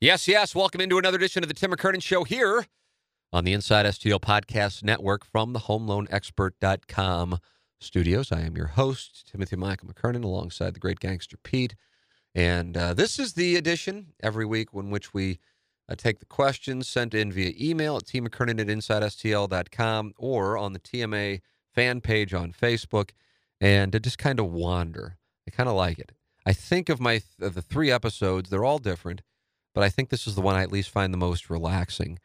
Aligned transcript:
Yes, 0.00 0.28
yes. 0.28 0.54
Welcome 0.54 0.80
into 0.80 0.98
another 0.98 1.16
edition 1.16 1.42
of 1.42 1.48
the 1.48 1.54
Tim 1.54 1.70
McKernan 1.70 2.02
Show 2.02 2.24
here 2.24 2.66
on 3.32 3.44
the 3.44 3.52
Inside 3.52 3.86
STL 3.86 4.20
Podcast 4.20 4.82
Network 4.82 5.24
from 5.24 5.52
the 5.52 5.60
HomeLoanExpert.com 5.60 7.38
studios. 7.80 8.32
I 8.32 8.40
am 8.40 8.56
your 8.56 8.66
host, 8.66 9.28
Timothy 9.30 9.56
Michael 9.56 9.88
McKernan, 9.88 10.24
alongside 10.24 10.74
the 10.74 10.80
great 10.80 11.00
gangster 11.00 11.36
Pete. 11.36 11.74
And 12.34 12.76
uh, 12.76 12.94
this 12.94 13.18
is 13.18 13.34
the 13.34 13.56
edition 13.56 14.08
every 14.22 14.44
week 14.44 14.68
in 14.74 14.90
which 14.90 15.14
we 15.14 15.38
uh, 15.88 15.94
take 15.94 16.18
the 16.18 16.26
questions 16.26 16.88
sent 16.88 17.14
in 17.14 17.30
via 17.30 17.52
email 17.58 17.96
at 17.96 18.04
tmckernan 18.04 18.60
at 18.60 18.66
InsideSTL.com 18.66 20.12
or 20.18 20.58
on 20.58 20.72
the 20.72 20.80
TMA 20.80 21.40
fan 21.72 22.00
page 22.00 22.34
on 22.34 22.52
Facebook 22.52 23.10
and 23.60 23.92
to 23.92 24.00
just 24.00 24.18
kind 24.18 24.40
of 24.40 24.50
wander. 24.50 25.18
I 25.46 25.50
kind 25.50 25.68
of 25.68 25.76
like 25.76 25.98
it. 25.98 26.12
I 26.44 26.52
think 26.52 26.88
of 26.88 27.00
my 27.00 27.22
of 27.40 27.54
the 27.54 27.62
three 27.62 27.90
episodes; 27.90 28.50
they're 28.50 28.64
all 28.64 28.78
different, 28.78 29.22
but 29.74 29.84
I 29.84 29.88
think 29.88 30.08
this 30.08 30.26
is 30.26 30.34
the 30.34 30.40
one 30.40 30.56
I 30.56 30.62
at 30.62 30.72
least 30.72 30.90
find 30.90 31.12
the 31.12 31.18
most 31.18 31.50
relaxing 31.50 32.18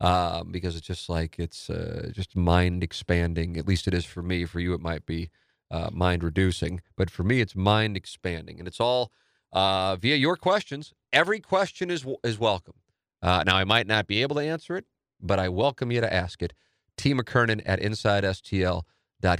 uh, 0.00 0.42
because 0.44 0.76
it's 0.76 0.86
just 0.86 1.08
like 1.08 1.38
it's 1.38 1.70
uh, 1.70 2.10
just 2.12 2.36
mind 2.36 2.82
expanding. 2.82 3.56
At 3.56 3.68
least 3.68 3.86
it 3.86 3.94
is 3.94 4.04
for 4.04 4.22
me. 4.22 4.44
For 4.44 4.60
you, 4.60 4.74
it 4.74 4.80
might 4.80 5.06
be 5.06 5.30
uh, 5.70 5.90
mind 5.92 6.24
reducing, 6.24 6.80
but 6.96 7.10
for 7.10 7.22
me, 7.22 7.40
it's 7.40 7.54
mind 7.54 7.96
expanding, 7.96 8.58
and 8.58 8.66
it's 8.66 8.80
all 8.80 9.12
uh, 9.52 9.96
via 9.96 10.16
your 10.16 10.36
questions. 10.36 10.92
Every 11.12 11.40
question 11.40 11.90
is 11.90 12.04
is 12.24 12.38
welcome. 12.38 12.74
Uh, 13.22 13.44
now, 13.46 13.56
I 13.56 13.64
might 13.64 13.86
not 13.86 14.06
be 14.06 14.20
able 14.22 14.36
to 14.36 14.42
answer 14.42 14.76
it, 14.76 14.84
but 15.20 15.38
I 15.38 15.48
welcome 15.48 15.90
you 15.90 16.00
to 16.00 16.12
ask 16.12 16.42
it. 16.42 16.52
T. 16.96 17.14
McKernan 17.14 17.62
at 17.64 17.80
InsideSTL 17.80 18.82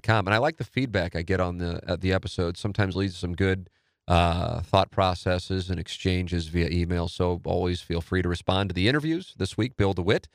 com. 0.02 0.26
And 0.26 0.34
I 0.34 0.38
like 0.38 0.56
the 0.56 0.64
feedback 0.64 1.14
I 1.14 1.22
get 1.22 1.40
on 1.40 1.58
the 1.58 1.80
uh, 1.90 1.96
the 1.96 2.12
episode. 2.12 2.56
Sometimes 2.56 2.96
leads 2.96 3.14
to 3.14 3.20
some 3.20 3.34
good 3.34 3.68
uh, 4.06 4.60
thought 4.60 4.90
processes 4.90 5.70
and 5.70 5.80
exchanges 5.80 6.48
via 6.48 6.68
email. 6.68 7.08
So 7.08 7.40
always 7.44 7.80
feel 7.80 8.00
free 8.00 8.22
to 8.22 8.28
respond 8.28 8.70
to 8.70 8.74
the 8.74 8.88
interviews 8.88 9.34
this 9.36 9.56
week. 9.56 9.76
Bill 9.76 9.94
DeWitt, 9.94 10.28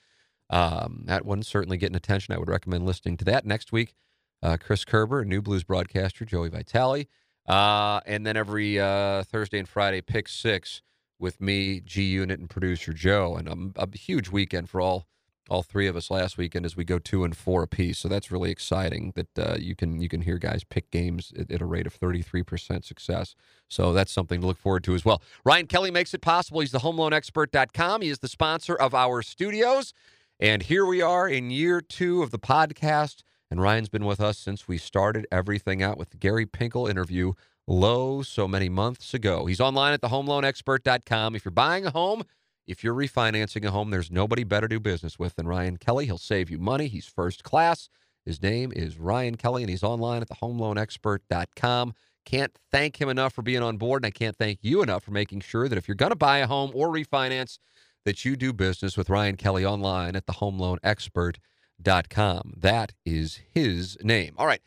um, 0.50 1.04
that 1.06 1.26
one's 1.26 1.48
certainly 1.48 1.78
getting 1.78 1.96
attention. 1.96 2.34
I 2.34 2.40
would 2.40 2.50
recommend 2.50 2.86
listening 2.86 3.18
to 3.18 3.26
that 3.26 3.46
next 3.46 3.72
week. 3.72 3.94
Uh, 4.42 4.58
Chris 4.60 4.86
Kerber, 4.86 5.26
New 5.26 5.42
Blues 5.42 5.64
broadcaster, 5.64 6.26
Joey 6.26 6.50
Vitale, 6.50 7.08
uh, 7.48 8.00
and 8.06 8.26
then 8.26 8.38
every 8.38 8.80
uh, 8.80 9.24
Thursday 9.24 9.60
and 9.60 9.68
Friday, 9.68 10.02
pick 10.02 10.28
six 10.28 10.82
with 11.20 11.42
me, 11.42 11.82
G 11.82 12.04
Unit, 12.04 12.40
and 12.40 12.50
producer 12.50 12.94
Joe. 12.94 13.36
And 13.36 13.74
a, 13.76 13.82
a 13.82 13.98
huge 13.98 14.30
weekend 14.30 14.70
for 14.70 14.80
all 14.80 15.08
all 15.50 15.64
three 15.64 15.88
of 15.88 15.96
us 15.96 16.12
last 16.12 16.38
weekend 16.38 16.66
as 16.66 16.76
we 16.76 16.84
go 16.84 17.00
two 17.00 17.24
and 17.24 17.36
four 17.36 17.64
apiece. 17.64 18.00
So 18.00 18.08
that's 18.08 18.32
really 18.32 18.52
exciting 18.52 19.14
that 19.16 19.40
uh, 19.40 19.56
you 19.60 19.76
can 19.76 20.00
you 20.00 20.10
can 20.10 20.22
hear 20.22 20.38
guys 20.38 20.64
pick 20.64 20.92
games 20.92 21.34
at, 21.38 21.52
at 21.52 21.62
a 21.62 21.66
rate 21.66 21.88
of 21.88 22.00
33% 22.00 22.86
success. 22.86 23.36
So 23.68 23.94
that's 23.94 24.12
something 24.12 24.42
to 24.42 24.48
look 24.48 24.58
forward 24.58 24.84
to 24.86 24.96
as 24.96 25.06
well. 25.06 25.22
Ryan 25.44 25.68
Kelley 25.68 25.92
makes 25.92 26.14
it 26.14 26.22
possible. 26.22 26.62
He's 26.62 26.72
the 26.72 26.80
homeloanexpert.com. 26.80 28.02
He 28.02 28.10
is 28.10 28.20
the 28.20 28.28
sponsor 28.28 28.76
of 28.76 28.94
our 28.94 29.22
studios. 29.22 29.94
And 30.40 30.64
here 30.64 30.86
we 30.86 31.02
are 31.02 31.28
in 31.28 31.52
year 31.52 31.82
two 31.82 32.24
of 32.24 32.32
the 32.32 32.40
podcast. 32.40 33.24
And 33.52 33.62
Ryan's 33.62 33.90
been 33.90 34.06
with 34.06 34.22
us 34.22 34.38
since 34.38 34.68
we 34.68 34.78
started 34.78 35.26
everything 35.32 35.82
out 35.82 35.98
with 35.98 36.12
the 36.12 36.18
Gary 36.18 36.46
Pinkel 36.46 36.90
interview 36.90 37.34
low 37.68 38.22
so 38.22 38.48
many 38.48 38.70
months 38.70 39.14
ago. 39.14 39.46
He's 39.46 39.60
online 39.60 39.94
at 39.94 40.02
the 40.02 40.08
homeloanexpert.com. 40.10 41.36
If 41.36 41.46
you're 41.46 41.52
buying 41.52 41.86
a 41.86 41.92
home, 41.92 42.24
if 42.70 42.84
you're 42.84 42.94
refinancing 42.94 43.66
a 43.66 43.72
home, 43.72 43.90
there's 43.90 44.12
nobody 44.12 44.44
better 44.44 44.68
to 44.68 44.76
do 44.76 44.80
business 44.80 45.18
with 45.18 45.36
than 45.36 45.48
Ryan 45.48 45.78
Kelley. 45.78 46.06
He'll 46.06 46.20
save 46.20 46.52
you 46.52 46.60
money. 46.60 46.88
He's 46.88 47.08
first 47.08 47.44
class. 47.44 47.90
His 48.26 48.44
name 48.44 48.72
is 48.76 49.00
Ryan 49.00 49.38
Kelley, 49.38 49.64
and 49.64 49.72
he's 49.72 49.82
online 49.82 50.22
at 50.22 50.30
thehomeloanexpert.com. 50.30 51.94
Can't 52.26 52.56
thank 52.72 53.02
him 53.02 53.10
enough 53.10 53.34
for 53.34 53.42
being 53.42 53.64
on 53.64 53.78
board, 53.78 54.04
and 54.04 54.08
I 54.08 54.12
can't 54.12 54.38
thank 54.38 54.60
you 54.62 54.84
enough 54.84 55.04
for 55.04 55.10
making 55.10 55.42
sure 55.42 55.68
that 55.68 55.80
if 55.80 55.88
you're 55.88 55.96
going 55.96 56.12
to 56.12 56.16
buy 56.16 56.38
a 56.38 56.48
home 56.48 56.70
or 56.76 56.90
refinance, 56.90 57.58
that 58.06 58.24
you 58.24 58.36
do 58.36 58.54
business 58.54 58.96
with 58.96 59.10
Ryan 59.10 59.36
Kelley 59.36 59.66
online 59.66 60.16
at 60.16 60.28
thehomeloanexpert.com. 60.28 62.54
That 62.56 62.94
is 63.04 63.40
his 63.52 63.98
name. 64.04 64.36
All 64.38 64.46
right. 64.46 64.62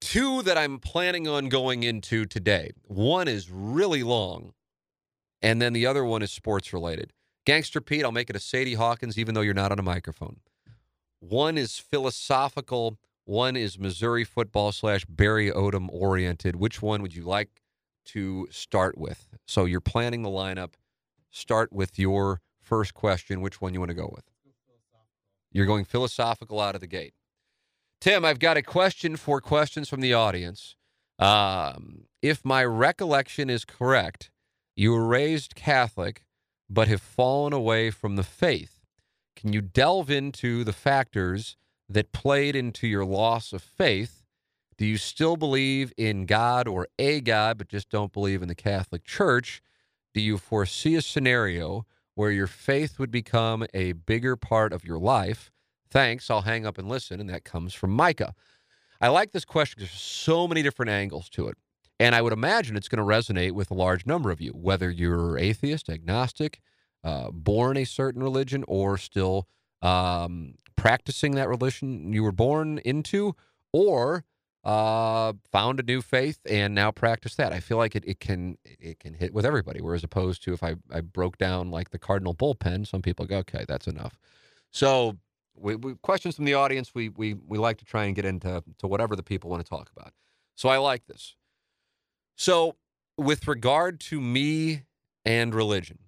Two 0.00 0.42
that 0.42 0.56
I'm 0.56 0.78
planning 0.78 1.26
on 1.26 1.48
going 1.48 1.82
into 1.82 2.26
today. 2.26 2.70
One 2.84 3.26
is 3.26 3.50
really 3.50 4.04
long 4.04 4.52
and 5.42 5.60
then 5.60 5.72
the 5.72 5.86
other 5.86 6.04
one 6.04 6.22
is 6.22 6.32
sports 6.32 6.72
related. 6.72 7.12
Gangster 7.44 7.80
Pete, 7.80 8.04
I'll 8.04 8.12
make 8.12 8.30
it 8.30 8.36
a 8.36 8.40
Sadie 8.40 8.74
Hawkins, 8.74 9.18
even 9.18 9.34
though 9.34 9.40
you're 9.40 9.54
not 9.54 9.72
on 9.72 9.78
a 9.78 9.82
microphone. 9.82 10.40
One 11.20 11.56
is 11.56 11.78
philosophical, 11.78 12.98
one 13.24 13.56
is 13.56 13.78
Missouri 13.78 14.24
football 14.24 14.72
slash 14.72 15.04
Barry 15.04 15.50
Odom 15.50 15.88
oriented. 15.90 16.56
Which 16.56 16.80
one 16.82 17.02
would 17.02 17.14
you 17.14 17.24
like 17.24 17.62
to 18.06 18.48
start 18.50 18.96
with? 18.96 19.28
So 19.46 19.64
you're 19.64 19.80
planning 19.80 20.22
the 20.22 20.28
lineup. 20.28 20.74
Start 21.30 21.72
with 21.72 21.98
your 21.98 22.40
first 22.60 22.94
question. 22.94 23.40
Which 23.40 23.60
one 23.60 23.74
you 23.74 23.80
want 23.80 23.90
to 23.90 23.94
go 23.94 24.10
with? 24.14 24.24
You're 25.50 25.66
going 25.66 25.84
philosophical 25.84 26.60
out 26.60 26.74
of 26.74 26.80
the 26.80 26.86
gate. 26.86 27.14
Tim, 28.00 28.24
I've 28.24 28.38
got 28.38 28.56
a 28.56 28.62
question 28.62 29.16
for 29.16 29.40
questions 29.40 29.88
from 29.88 30.00
the 30.00 30.14
audience. 30.14 30.76
Um, 31.18 32.04
if 32.22 32.44
my 32.44 32.64
recollection 32.64 33.50
is 33.50 33.64
correct, 33.64 34.30
you 34.78 34.92
were 34.92 35.04
raised 35.04 35.56
Catholic, 35.56 36.22
but 36.70 36.86
have 36.86 37.02
fallen 37.02 37.52
away 37.52 37.90
from 37.90 38.14
the 38.14 38.22
faith. 38.22 38.78
Can 39.34 39.52
you 39.52 39.60
delve 39.60 40.08
into 40.08 40.62
the 40.62 40.72
factors 40.72 41.56
that 41.88 42.12
played 42.12 42.54
into 42.54 42.86
your 42.86 43.04
loss 43.04 43.52
of 43.52 43.60
faith? 43.60 44.22
Do 44.76 44.86
you 44.86 44.96
still 44.96 45.36
believe 45.36 45.92
in 45.96 46.26
God 46.26 46.68
or 46.68 46.86
a 46.96 47.20
God, 47.20 47.58
but 47.58 47.66
just 47.66 47.90
don't 47.90 48.12
believe 48.12 48.40
in 48.40 48.46
the 48.46 48.54
Catholic 48.54 49.02
Church? 49.02 49.60
Do 50.14 50.20
you 50.20 50.38
foresee 50.38 50.94
a 50.94 51.02
scenario 51.02 51.84
where 52.14 52.30
your 52.30 52.46
faith 52.46 53.00
would 53.00 53.10
become 53.10 53.66
a 53.74 53.92
bigger 53.92 54.36
part 54.36 54.72
of 54.72 54.84
your 54.84 55.00
life? 55.00 55.50
Thanks. 55.90 56.30
I'll 56.30 56.42
hang 56.42 56.64
up 56.64 56.78
and 56.78 56.88
listen. 56.88 57.18
And 57.18 57.28
that 57.30 57.42
comes 57.42 57.74
from 57.74 57.90
Micah. 57.90 58.32
I 59.00 59.08
like 59.08 59.32
this 59.32 59.44
question. 59.44 59.80
There's 59.80 59.90
so 59.90 60.46
many 60.46 60.62
different 60.62 60.90
angles 60.90 61.28
to 61.30 61.48
it. 61.48 61.56
And 62.00 62.14
I 62.14 62.22
would 62.22 62.32
imagine 62.32 62.76
it's 62.76 62.88
going 62.88 63.04
to 63.04 63.14
resonate 63.14 63.52
with 63.52 63.70
a 63.70 63.74
large 63.74 64.06
number 64.06 64.30
of 64.30 64.40
you, 64.40 64.50
whether 64.52 64.90
you're 64.90 65.36
atheist, 65.38 65.88
agnostic, 65.88 66.60
uh, 67.02 67.30
born 67.32 67.76
a 67.76 67.84
certain 67.84 68.22
religion, 68.22 68.64
or 68.68 68.96
still 68.98 69.48
um, 69.82 70.54
practicing 70.76 71.34
that 71.34 71.48
religion 71.48 72.12
you 72.12 72.22
were 72.22 72.32
born 72.32 72.78
into, 72.84 73.34
or 73.72 74.24
uh, 74.64 75.32
found 75.50 75.80
a 75.80 75.82
new 75.82 76.02
faith 76.02 76.38
and 76.48 76.74
now 76.74 76.90
practice 76.90 77.34
that. 77.36 77.52
I 77.52 77.60
feel 77.60 77.78
like 77.78 77.96
it, 77.96 78.04
it 78.06 78.20
can 78.20 78.58
it 78.64 79.00
can 79.00 79.14
hit 79.14 79.32
with 79.32 79.46
everybody. 79.46 79.80
Whereas 79.80 80.04
opposed 80.04 80.42
to 80.44 80.52
if 80.52 80.62
I, 80.62 80.76
I 80.92 81.00
broke 81.00 81.38
down 81.38 81.70
like 81.70 81.90
the 81.90 81.98
Cardinal 81.98 82.34
bullpen, 82.34 82.86
some 82.86 83.02
people 83.02 83.26
go, 83.26 83.38
okay, 83.38 83.64
that's 83.66 83.86
enough. 83.86 84.18
So 84.70 85.16
we, 85.54 85.76
we, 85.76 85.94
questions 86.02 86.36
from 86.36 86.44
the 86.44 86.54
audience, 86.54 86.94
we 86.94 87.08
we 87.08 87.34
we 87.34 87.58
like 87.58 87.78
to 87.78 87.84
try 87.84 88.04
and 88.04 88.14
get 88.14 88.24
into 88.24 88.62
to 88.78 88.86
whatever 88.86 89.16
the 89.16 89.22
people 89.22 89.50
want 89.50 89.64
to 89.64 89.68
talk 89.68 89.90
about. 89.96 90.12
So 90.54 90.68
I 90.68 90.78
like 90.78 91.06
this. 91.06 91.34
So, 92.38 92.76
with 93.16 93.48
regard 93.48 93.98
to 94.00 94.20
me 94.20 94.84
and 95.24 95.52
religion, 95.52 95.98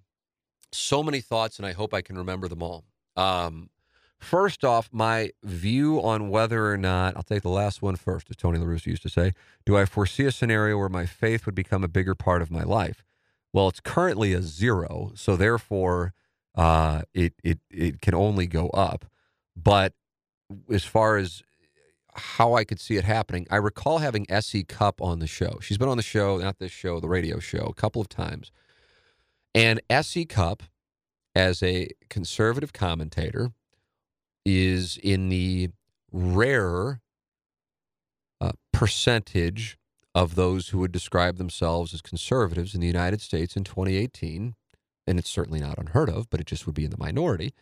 so 0.71 1.03
many 1.03 1.19
thoughts, 1.19 1.57
and 1.57 1.65
I 1.65 1.73
hope 1.73 1.93
I 1.93 2.01
can 2.01 2.17
remember 2.17 2.47
them 2.47 2.63
all. 2.63 2.85
Um, 3.17 3.69
first 4.17 4.63
off, 4.63 4.89
my 4.93 5.31
view 5.43 6.01
on 6.01 6.29
whether 6.29 6.71
or 6.71 6.77
not, 6.77 7.17
I'll 7.17 7.23
take 7.23 7.41
the 7.41 7.49
last 7.49 7.81
one 7.81 7.97
first, 7.97 8.29
as 8.29 8.37
Tony 8.37 8.59
La 8.59 8.65
Russa 8.65 8.85
used 8.87 9.03
to 9.03 9.09
say. 9.09 9.33
Do 9.65 9.77
I 9.77 9.83
foresee 9.83 10.23
a 10.23 10.31
scenario 10.31 10.77
where 10.77 10.87
my 10.87 11.05
faith 11.05 11.45
would 11.45 11.53
become 11.53 11.83
a 11.83 11.89
bigger 11.89 12.15
part 12.15 12.41
of 12.41 12.49
my 12.49 12.63
life? 12.63 13.03
Well, 13.51 13.67
it's 13.67 13.81
currently 13.81 14.31
a 14.31 14.41
zero. 14.41 15.11
So, 15.15 15.35
therefore, 15.35 16.13
uh, 16.55 17.01
it 17.13 17.33
it 17.43 17.59
it 17.69 17.99
can 17.99 18.15
only 18.15 18.47
go 18.47 18.69
up. 18.69 19.03
But 19.53 19.95
as 20.71 20.85
far 20.85 21.17
as 21.17 21.43
how 22.13 22.53
I 22.53 22.63
could 22.63 22.79
see 22.79 22.97
it 22.97 23.03
happening, 23.03 23.47
I 23.49 23.57
recall 23.57 23.99
having 23.99 24.25
S.E. 24.29 24.63
Cupp 24.63 25.01
on 25.01 25.19
the 25.19 25.27
show. 25.27 25.59
She's 25.61 25.77
been 25.77 25.89
on 25.89 25.97
the 25.97 26.03
show, 26.03 26.37
not 26.37 26.59
this 26.59 26.71
show, 26.71 26.99
the 26.99 27.07
radio 27.07 27.39
show, 27.39 27.65
a 27.65 27.73
couple 27.73 28.01
of 28.01 28.09
times. 28.09 28.51
And 29.53 29.81
S.E. 29.89 30.25
Cupp, 30.25 30.63
as 31.35 31.61
a 31.63 31.89
conservative 32.09 32.73
commentator, 32.73 33.51
is 34.45 34.97
in 35.01 35.29
the 35.29 35.69
rare 36.11 37.01
uh, 38.39 38.51
percentage 38.73 39.77
of 40.13 40.35
those 40.35 40.69
who 40.69 40.79
would 40.79 40.91
describe 40.91 41.37
themselves 41.37 41.93
as 41.93 42.01
conservatives 42.01 42.75
in 42.75 42.81
the 42.81 42.87
United 42.87 43.21
States 43.21 43.55
in 43.55 43.63
2018, 43.63 44.55
and 45.07 45.19
it's 45.19 45.29
certainly 45.29 45.59
not 45.59 45.77
unheard 45.77 46.09
of, 46.09 46.29
but 46.29 46.41
it 46.41 46.47
just 46.47 46.65
would 46.65 46.75
be 46.75 46.83
in 46.83 46.91
the 46.91 46.97
minority, 46.97 47.53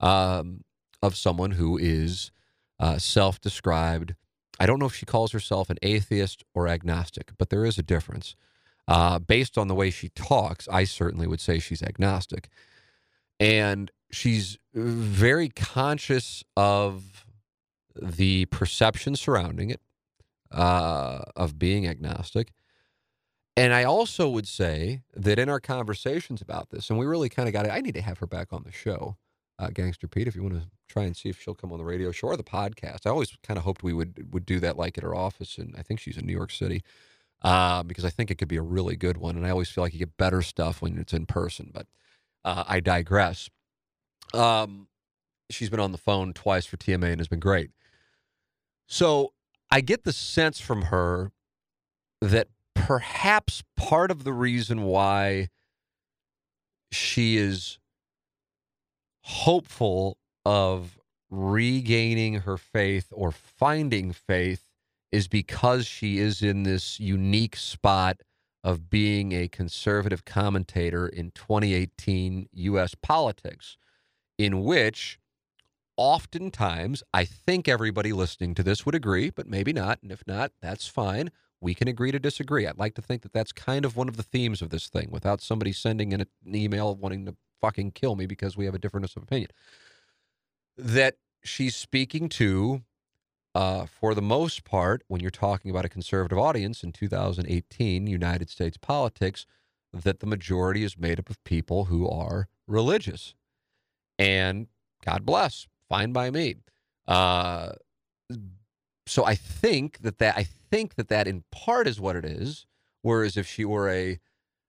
um, 0.00 0.62
of 1.02 1.16
someone 1.16 1.52
who 1.52 1.76
is 1.76 2.30
uh, 2.80 2.98
self 2.98 3.40
described. 3.40 4.14
I 4.60 4.66
don't 4.66 4.78
know 4.78 4.86
if 4.86 4.94
she 4.94 5.06
calls 5.06 5.32
herself 5.32 5.70
an 5.70 5.78
atheist 5.82 6.44
or 6.54 6.68
agnostic, 6.68 7.30
but 7.38 7.50
there 7.50 7.64
is 7.64 7.78
a 7.78 7.82
difference. 7.82 8.34
Uh, 8.88 9.18
based 9.18 9.58
on 9.58 9.68
the 9.68 9.74
way 9.74 9.90
she 9.90 10.08
talks, 10.10 10.66
I 10.68 10.84
certainly 10.84 11.26
would 11.26 11.40
say 11.40 11.58
she's 11.58 11.82
agnostic. 11.82 12.48
And 13.38 13.90
she's 14.10 14.58
very 14.74 15.48
conscious 15.50 16.42
of 16.56 17.26
the 18.00 18.46
perception 18.46 19.14
surrounding 19.14 19.70
it, 19.70 19.80
uh, 20.50 21.20
of 21.36 21.58
being 21.58 21.86
agnostic. 21.86 22.52
And 23.56 23.74
I 23.74 23.84
also 23.84 24.28
would 24.28 24.46
say 24.46 25.02
that 25.14 25.38
in 25.38 25.48
our 25.48 25.60
conversations 25.60 26.40
about 26.40 26.70
this, 26.70 26.90
and 26.90 26.98
we 26.98 27.06
really 27.06 27.28
kind 27.28 27.48
of 27.48 27.52
got 27.52 27.66
it, 27.66 27.70
I 27.70 27.80
need 27.80 27.94
to 27.94 28.00
have 28.00 28.18
her 28.18 28.26
back 28.26 28.52
on 28.52 28.62
the 28.64 28.72
show, 28.72 29.16
uh, 29.58 29.68
Gangster 29.72 30.06
Pete, 30.06 30.28
if 30.28 30.36
you 30.36 30.42
want 30.42 30.54
to 30.54 30.68
try 30.88 31.04
and 31.04 31.16
see 31.16 31.28
if 31.28 31.40
she'll 31.40 31.54
come 31.54 31.72
on 31.72 31.78
the 31.78 31.84
radio 31.84 32.12
show 32.12 32.28
or 32.28 32.36
the 32.36 32.44
podcast. 32.44 33.06
I 33.06 33.10
always 33.10 33.36
kind 33.42 33.58
of 33.58 33.64
hoped 33.64 33.82
we 33.82 33.92
would 33.92 34.32
would 34.32 34.46
do 34.46 34.60
that 34.60 34.76
like 34.76 34.96
at 34.98 35.04
her 35.04 35.14
office, 35.14 35.58
and 35.58 35.74
I 35.76 35.82
think 35.82 36.00
she's 36.00 36.16
in 36.16 36.26
New 36.26 36.32
York 36.32 36.50
City 36.50 36.82
uh, 37.42 37.82
because 37.82 38.04
I 38.04 38.10
think 38.10 38.30
it 38.30 38.36
could 38.38 38.48
be 38.48 38.56
a 38.56 38.62
really 38.62 38.96
good 38.96 39.16
one. 39.16 39.36
And 39.36 39.46
I 39.46 39.50
always 39.50 39.68
feel 39.68 39.84
like 39.84 39.92
you 39.92 39.98
get 39.98 40.16
better 40.16 40.42
stuff 40.42 40.82
when 40.82 40.98
it's 40.98 41.12
in 41.12 41.26
person, 41.26 41.70
but 41.72 41.86
uh, 42.44 42.64
I 42.66 42.80
digress. 42.80 43.50
Um, 44.34 44.88
she's 45.50 45.70
been 45.70 45.80
on 45.80 45.92
the 45.92 45.98
phone 45.98 46.32
twice 46.32 46.66
for 46.66 46.76
TMA 46.76 47.10
and 47.10 47.20
has 47.20 47.28
been 47.28 47.40
great. 47.40 47.70
So 48.86 49.32
I 49.70 49.80
get 49.80 50.04
the 50.04 50.12
sense 50.12 50.60
from 50.60 50.82
her 50.82 51.32
that 52.20 52.48
perhaps 52.74 53.62
part 53.76 54.10
of 54.10 54.24
the 54.24 54.32
reason 54.32 54.82
why 54.82 55.48
she 56.90 57.36
is 57.36 57.78
hopeful 59.28 60.16
of 60.46 60.98
regaining 61.30 62.32
her 62.40 62.56
faith 62.56 63.08
or 63.12 63.30
finding 63.30 64.10
faith 64.10 64.70
is 65.12 65.28
because 65.28 65.86
she 65.86 66.18
is 66.18 66.40
in 66.40 66.62
this 66.62 66.98
unique 66.98 67.54
spot 67.54 68.22
of 68.64 68.88
being 68.88 69.32
a 69.32 69.46
conservative 69.46 70.24
commentator 70.24 71.06
in 71.06 71.30
2018 71.32 72.48
U.S. 72.52 72.94
politics, 72.94 73.76
in 74.38 74.64
which 74.64 75.18
oftentimes, 75.98 77.02
I 77.12 77.26
think 77.26 77.68
everybody 77.68 78.14
listening 78.14 78.54
to 78.54 78.62
this 78.62 78.86
would 78.86 78.94
agree, 78.94 79.28
but 79.28 79.46
maybe 79.46 79.74
not. 79.74 79.98
And 80.02 80.10
if 80.10 80.26
not, 80.26 80.52
that's 80.62 80.86
fine. 80.86 81.30
We 81.60 81.74
can 81.74 81.86
agree 81.86 82.12
to 82.12 82.18
disagree. 82.18 82.66
I'd 82.66 82.78
like 82.78 82.94
to 82.94 83.02
think 83.02 83.20
that 83.22 83.34
that's 83.34 83.52
kind 83.52 83.84
of 83.84 83.94
one 83.94 84.08
of 84.08 84.16
the 84.16 84.22
themes 84.22 84.62
of 84.62 84.70
this 84.70 84.88
thing 84.88 85.08
without 85.10 85.42
somebody 85.42 85.72
sending 85.72 86.12
in 86.12 86.22
an 86.22 86.28
email 86.46 86.94
wanting 86.94 87.26
to 87.26 87.36
fucking 87.60 87.92
kill 87.92 88.16
me 88.16 88.26
because 88.26 88.56
we 88.56 88.64
have 88.64 88.74
a 88.74 88.78
difference 88.78 89.16
of 89.16 89.22
opinion. 89.22 89.50
That 90.76 91.16
she's 91.42 91.76
speaking 91.76 92.28
to, 92.30 92.82
uh, 93.54 93.86
for 93.86 94.14
the 94.14 94.22
most 94.22 94.64
part, 94.64 95.02
when 95.08 95.20
you're 95.20 95.30
talking 95.30 95.70
about 95.70 95.84
a 95.84 95.88
conservative 95.88 96.38
audience 96.38 96.82
in 96.82 96.92
2018 96.92 98.06
United 98.06 98.50
States 98.50 98.76
politics, 98.76 99.46
that 99.92 100.20
the 100.20 100.26
majority 100.26 100.84
is 100.84 100.98
made 100.98 101.18
up 101.18 101.30
of 101.30 101.42
people 101.44 101.86
who 101.86 102.08
are 102.08 102.48
religious. 102.66 103.34
And 104.18 104.68
God 105.04 105.24
bless 105.24 105.66
fine 105.88 106.12
by 106.12 106.30
me. 106.30 106.56
Uh, 107.06 107.72
so 109.06 109.24
I 109.24 109.34
think 109.34 110.00
that 110.02 110.18
that 110.18 110.36
I 110.36 110.46
think 110.70 110.96
that 110.96 111.08
that 111.08 111.26
in 111.26 111.44
part 111.50 111.86
is 111.86 112.00
what 112.00 112.16
it 112.16 112.24
is. 112.24 112.66
Whereas 113.02 113.36
if 113.36 113.46
she 113.46 113.64
were 113.64 113.88
a, 113.88 114.18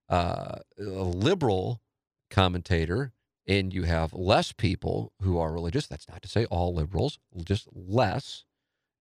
uh, 0.07 0.59
a 0.77 0.83
liberal 0.83 1.81
commentator 2.29 3.13
and 3.47 3.73
you 3.73 3.83
have 3.83 4.13
less 4.13 4.51
people 4.51 5.11
who 5.21 5.37
are 5.37 5.51
religious, 5.51 5.87
that's 5.87 6.07
not 6.07 6.21
to 6.21 6.29
say 6.29 6.45
all 6.45 6.73
liberals, 6.73 7.17
just 7.43 7.67
less, 7.73 8.43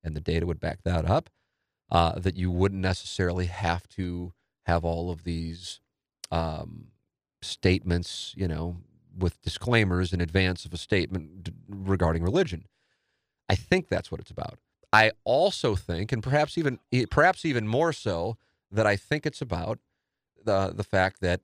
and 0.02 0.16
the 0.16 0.20
data 0.20 0.46
would 0.46 0.60
back 0.60 0.82
that 0.84 1.04
up. 1.04 1.30
Uh, 1.90 2.18
that 2.18 2.36
you 2.36 2.50
wouldn't 2.50 2.82
necessarily 2.82 3.46
have 3.46 3.88
to 3.88 4.34
have 4.66 4.84
all 4.84 5.10
of 5.10 5.24
these 5.24 5.80
um, 6.30 6.88
statements, 7.40 8.34
you 8.36 8.46
know, 8.46 8.76
with 9.16 9.40
disclaimers 9.40 10.12
in 10.12 10.20
advance 10.20 10.66
of 10.66 10.74
a 10.74 10.76
statement 10.76 11.48
regarding 11.66 12.22
religion. 12.22 12.66
I 13.48 13.54
think 13.54 13.88
that's 13.88 14.10
what 14.10 14.20
it's 14.20 14.30
about. 14.30 14.58
I 14.92 15.12
also 15.24 15.74
think, 15.74 16.12
and 16.12 16.22
perhaps 16.22 16.58
even 16.58 16.78
perhaps 17.10 17.44
even 17.44 17.66
more 17.66 17.92
so, 17.92 18.36
that 18.70 18.86
I 18.86 18.96
think 18.96 19.26
it's 19.26 19.40
about 19.40 19.78
the 20.44 20.72
the 20.74 20.84
fact 20.84 21.20
that 21.20 21.42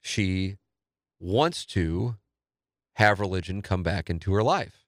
she 0.00 0.56
wants 1.20 1.64
to 1.66 2.16
have 2.94 3.20
religion 3.20 3.62
come 3.62 3.82
back 3.82 4.10
into 4.10 4.32
her 4.34 4.42
life. 4.42 4.84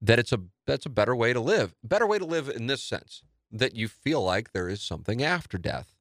That 0.00 0.18
it's 0.18 0.32
a 0.32 0.40
that's 0.66 0.86
a 0.86 0.90
better 0.90 1.14
way 1.14 1.32
to 1.32 1.40
live. 1.40 1.74
Better 1.82 2.06
way 2.06 2.18
to 2.18 2.24
live 2.24 2.48
in 2.48 2.66
this 2.66 2.82
sense 2.82 3.22
that 3.50 3.74
you 3.74 3.88
feel 3.88 4.22
like 4.22 4.52
there 4.52 4.68
is 4.68 4.80
something 4.80 5.22
after 5.22 5.58
death. 5.58 5.94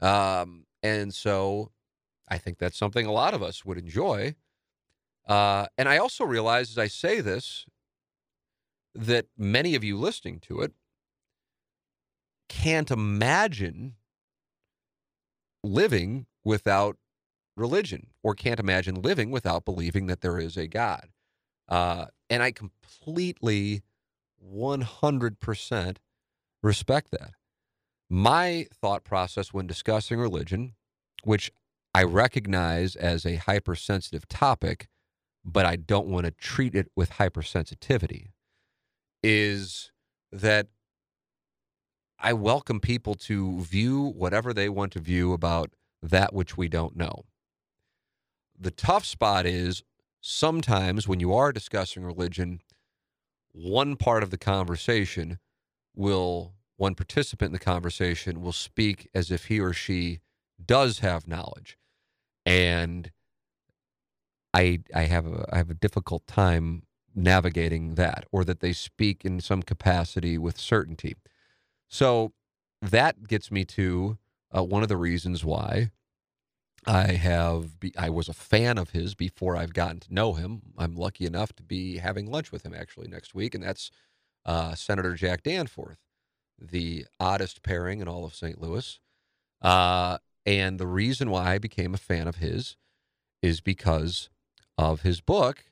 Um, 0.00 0.66
and 0.82 1.14
so 1.14 1.70
I 2.28 2.38
think 2.38 2.58
that's 2.58 2.76
something 2.76 3.06
a 3.06 3.12
lot 3.12 3.34
of 3.34 3.42
us 3.42 3.64
would 3.64 3.78
enjoy. 3.78 4.34
Uh, 5.26 5.66
and 5.78 5.88
I 5.88 5.98
also 5.98 6.24
realize 6.24 6.70
as 6.70 6.78
I 6.78 6.88
say 6.88 7.20
this 7.20 7.66
that 8.94 9.26
many 9.36 9.74
of 9.74 9.82
you 9.82 9.98
listening 9.98 10.38
to 10.40 10.60
it 10.60 10.72
can't 12.48 12.90
imagine 12.90 13.94
living 15.62 16.26
without 16.44 16.96
religion 17.56 18.08
or 18.22 18.34
can't 18.34 18.60
imagine 18.60 19.02
living 19.02 19.30
without 19.30 19.64
believing 19.64 20.06
that 20.06 20.20
there 20.20 20.38
is 20.38 20.56
a 20.56 20.66
God. 20.66 21.08
Uh, 21.68 22.06
and 22.28 22.42
I 22.42 22.52
completely, 22.52 23.82
100% 24.52 25.96
respect 26.62 27.10
that. 27.12 27.32
My 28.10 28.66
thought 28.72 29.04
process 29.04 29.52
when 29.52 29.66
discussing 29.66 30.18
religion, 30.18 30.74
which 31.24 31.50
I 31.94 32.02
recognize 32.02 32.96
as 32.96 33.24
a 33.24 33.36
hypersensitive 33.36 34.28
topic, 34.28 34.88
but 35.44 35.66
I 35.66 35.76
don't 35.76 36.08
want 36.08 36.26
to 36.26 36.32
treat 36.32 36.74
it 36.74 36.90
with 36.96 37.12
hypersensitivity, 37.12 38.28
is 39.22 39.90
that 40.32 40.68
I 42.18 42.32
welcome 42.32 42.80
people 42.80 43.14
to 43.14 43.60
view 43.60 44.12
whatever 44.16 44.52
they 44.52 44.68
want 44.68 44.92
to 44.92 45.00
view 45.00 45.32
about 45.32 45.72
that 46.02 46.32
which 46.32 46.56
we 46.56 46.68
don't 46.68 46.96
know. 46.96 47.24
The 48.58 48.70
tough 48.70 49.04
spot 49.04 49.46
is 49.46 49.82
sometimes 50.20 51.08
when 51.08 51.20
you 51.20 51.34
are 51.34 51.52
discussing 51.52 52.04
religion, 52.04 52.60
one 53.52 53.96
part 53.96 54.22
of 54.22 54.30
the 54.30 54.38
conversation 54.38 55.38
will, 55.94 56.54
one 56.76 56.94
participant 56.94 57.48
in 57.48 57.52
the 57.52 57.58
conversation 57.58 58.40
will 58.40 58.52
speak 58.52 59.08
as 59.14 59.30
if 59.30 59.46
he 59.46 59.60
or 59.60 59.72
she 59.72 60.20
does 60.64 61.00
have 61.00 61.28
knowledge. 61.28 61.78
And 62.46 63.10
I 64.52 64.80
I 64.94 65.02
have 65.02 65.26
a 65.26 65.46
I 65.52 65.56
have 65.58 65.70
a 65.70 65.74
difficult 65.74 66.26
time 66.26 66.84
navigating 67.14 67.94
that, 67.94 68.24
or 68.32 68.44
that 68.44 68.60
they 68.60 68.72
speak 68.72 69.24
in 69.24 69.40
some 69.40 69.62
capacity 69.62 70.36
with 70.38 70.58
certainty. 70.58 71.14
So 71.88 72.32
that 72.82 73.28
gets 73.28 73.50
me 73.50 73.64
to 73.66 74.18
uh, 74.56 74.64
one 74.64 74.82
of 74.82 74.88
the 74.88 74.96
reasons 74.96 75.44
why 75.44 75.90
I 76.86 77.12
have 77.12 77.80
be, 77.80 77.92
I 77.96 78.10
was 78.10 78.28
a 78.28 78.34
fan 78.34 78.78
of 78.78 78.90
his 78.90 79.14
before 79.14 79.56
I've 79.56 79.72
gotten 79.72 80.00
to 80.00 80.14
know 80.14 80.34
him. 80.34 80.62
I'm 80.76 80.96
lucky 80.96 81.26
enough 81.26 81.52
to 81.54 81.62
be 81.62 81.98
having 81.98 82.30
lunch 82.30 82.52
with 82.52 82.64
him 82.64 82.74
actually 82.74 83.08
next 83.08 83.34
week, 83.34 83.54
and 83.54 83.64
that's 83.64 83.90
uh, 84.44 84.74
Senator 84.74 85.14
Jack 85.14 85.42
Danforth, 85.42 85.98
the 86.60 87.06
oddest 87.18 87.62
pairing 87.62 88.00
in 88.00 88.08
all 88.08 88.24
of 88.24 88.34
St. 88.34 88.60
Louis. 88.60 88.98
Uh, 89.62 90.18
and 90.44 90.78
the 90.78 90.86
reason 90.86 91.30
why 91.30 91.54
I 91.54 91.58
became 91.58 91.94
a 91.94 91.98
fan 91.98 92.28
of 92.28 92.36
his 92.36 92.76
is 93.42 93.60
because 93.60 94.28
of 94.76 95.02
his 95.02 95.20
book, 95.20 95.64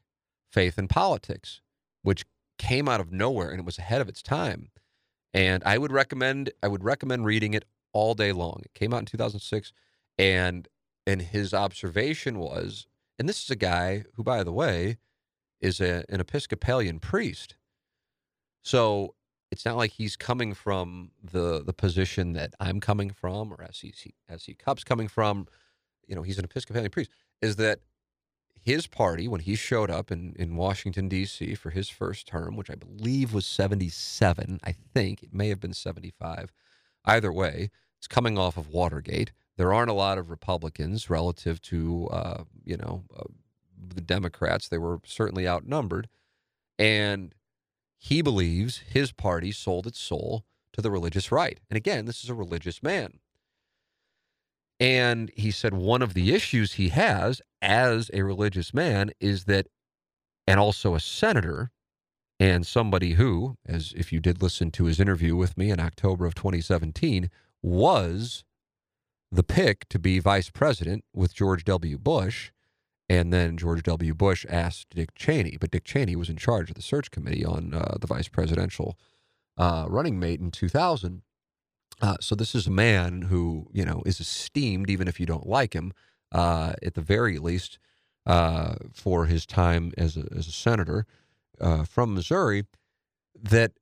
Faith 0.50 0.78
and 0.78 0.88
Politics, 0.88 1.60
which 2.02 2.24
came 2.58 2.88
out 2.88 3.00
of 3.00 3.12
nowhere 3.12 3.50
and 3.50 3.60
it 3.60 3.66
was 3.66 3.78
ahead 3.78 4.00
of 4.00 4.08
its 4.08 4.22
time. 4.22 4.70
And 5.34 5.62
I 5.64 5.78
would 5.78 5.92
recommend 5.92 6.50
I 6.62 6.68
would 6.68 6.84
recommend 6.84 7.24
reading 7.24 7.54
it 7.54 7.64
all 7.92 8.14
day 8.14 8.32
long. 8.32 8.60
It 8.64 8.74
came 8.74 8.92
out 8.92 9.00
in 9.00 9.06
2006 9.06 9.72
and 10.18 10.68
and 11.06 11.22
his 11.22 11.52
observation 11.52 12.38
was 12.38 12.86
And 13.18 13.28
this 13.28 13.42
is 13.42 13.50
a 13.50 13.56
guy 13.56 14.04
who, 14.14 14.22
by 14.22 14.42
the 14.42 14.52
way, 14.52 14.98
is 15.60 15.80
a, 15.80 16.04
an 16.08 16.20
Episcopalian 16.20 16.98
priest. 16.98 17.56
So 18.62 19.14
it's 19.50 19.64
not 19.64 19.76
like 19.76 19.92
he's 19.92 20.16
coming 20.16 20.54
from 20.54 21.10
the 21.22 21.62
the 21.62 21.72
position 21.72 22.32
that 22.32 22.54
I'm 22.58 22.80
coming 22.80 23.10
from 23.10 23.52
or 23.52 23.66
SEC, 23.72 24.12
SC 24.36 24.58
Cupp's 24.58 24.84
coming 24.84 25.08
from. 25.08 25.46
You 26.06 26.16
know, 26.16 26.22
he's 26.22 26.38
an 26.38 26.44
Episcopalian 26.44 26.90
priest. 26.90 27.10
Is 27.40 27.56
that 27.56 27.80
his 28.62 28.86
party, 28.86 29.26
when 29.26 29.40
he 29.40 29.56
showed 29.56 29.90
up 29.90 30.12
in, 30.12 30.34
in 30.38 30.56
Washington, 30.56 31.08
D.C. 31.08 31.54
for 31.56 31.70
his 31.70 31.88
first 31.88 32.28
term, 32.28 32.56
which 32.56 32.70
I 32.70 32.76
believe 32.76 33.34
was 33.34 33.44
77, 33.44 34.60
I 34.62 34.72
think 34.94 35.22
it 35.22 35.34
may 35.34 35.48
have 35.48 35.58
been 35.58 35.74
75. 35.74 36.52
Either 37.04 37.32
way, 37.32 37.70
it's 37.98 38.06
coming 38.06 38.38
off 38.38 38.56
of 38.56 38.68
Watergate. 38.68 39.32
There 39.56 39.72
aren't 39.72 39.90
a 39.90 39.94
lot 39.94 40.18
of 40.18 40.30
Republicans 40.30 41.10
relative 41.10 41.60
to, 41.62 42.08
uh, 42.10 42.44
you 42.64 42.76
know, 42.76 43.04
uh, 43.16 43.24
the 43.94 44.00
Democrats. 44.00 44.68
They 44.68 44.78
were 44.78 45.00
certainly 45.04 45.46
outnumbered. 45.46 46.08
And 46.78 47.34
he 47.98 48.22
believes 48.22 48.78
his 48.78 49.12
party 49.12 49.52
sold 49.52 49.86
its 49.86 50.00
soul 50.00 50.44
to 50.72 50.80
the 50.80 50.90
religious 50.90 51.30
right. 51.30 51.60
And 51.70 51.76
again, 51.76 52.06
this 52.06 52.24
is 52.24 52.30
a 52.30 52.34
religious 52.34 52.82
man. 52.82 53.18
And 54.80 55.30
he 55.36 55.50
said 55.50 55.74
one 55.74 56.02
of 56.02 56.14
the 56.14 56.34
issues 56.34 56.72
he 56.72 56.88
has 56.88 57.40
as 57.60 58.10
a 58.12 58.22
religious 58.22 58.74
man 58.74 59.12
is 59.20 59.44
that, 59.44 59.68
and 60.46 60.58
also 60.58 60.94
a 60.96 61.00
senator, 61.00 61.70
and 62.40 62.66
somebody 62.66 63.12
who, 63.12 63.56
as 63.64 63.92
if 63.96 64.12
you 64.12 64.18
did 64.18 64.42
listen 64.42 64.72
to 64.72 64.86
his 64.86 64.98
interview 64.98 65.36
with 65.36 65.56
me 65.56 65.70
in 65.70 65.78
October 65.78 66.26
of 66.26 66.34
2017, 66.34 67.30
was 67.62 68.42
the 69.32 69.42
pick 69.42 69.88
to 69.88 69.98
be 69.98 70.18
vice 70.18 70.50
president 70.50 71.04
with 71.14 71.34
George 71.34 71.64
W. 71.64 71.98
Bush. 71.98 72.52
And 73.08 73.32
then 73.32 73.56
George 73.56 73.82
W. 73.82 74.14
Bush 74.14 74.46
asked 74.48 74.90
Dick 74.90 75.14
Cheney, 75.14 75.56
but 75.60 75.70
Dick 75.70 75.84
Cheney 75.84 76.16
was 76.16 76.30
in 76.30 76.36
charge 76.36 76.70
of 76.70 76.76
the 76.76 76.82
search 76.82 77.10
committee 77.10 77.44
on 77.44 77.74
uh, 77.74 77.96
the 78.00 78.06
vice 78.06 78.28
presidential 78.28 78.96
uh, 79.58 79.86
running 79.88 80.18
mate 80.18 80.40
in 80.40 80.50
2000. 80.50 81.22
Uh, 82.00 82.16
so 82.20 82.34
this 82.34 82.54
is 82.54 82.66
a 82.66 82.70
man 82.70 83.22
who 83.22 83.68
you 83.72 83.84
know 83.84 84.02
is 84.06 84.20
esteemed, 84.20 84.88
even 84.88 85.08
if 85.08 85.20
you 85.20 85.26
don't 85.26 85.46
like 85.46 85.74
him, 85.74 85.92
uh, 86.32 86.74
at 86.82 86.94
the 86.94 87.00
very 87.00 87.38
least, 87.38 87.78
uh, 88.26 88.74
for 88.94 89.26
his 89.26 89.44
time 89.44 89.92
as 89.98 90.16
a, 90.16 90.24
as 90.34 90.46
a 90.46 90.52
senator 90.52 91.06
uh, 91.60 91.84
from 91.84 92.14
Missouri. 92.14 92.64
That 93.40 93.72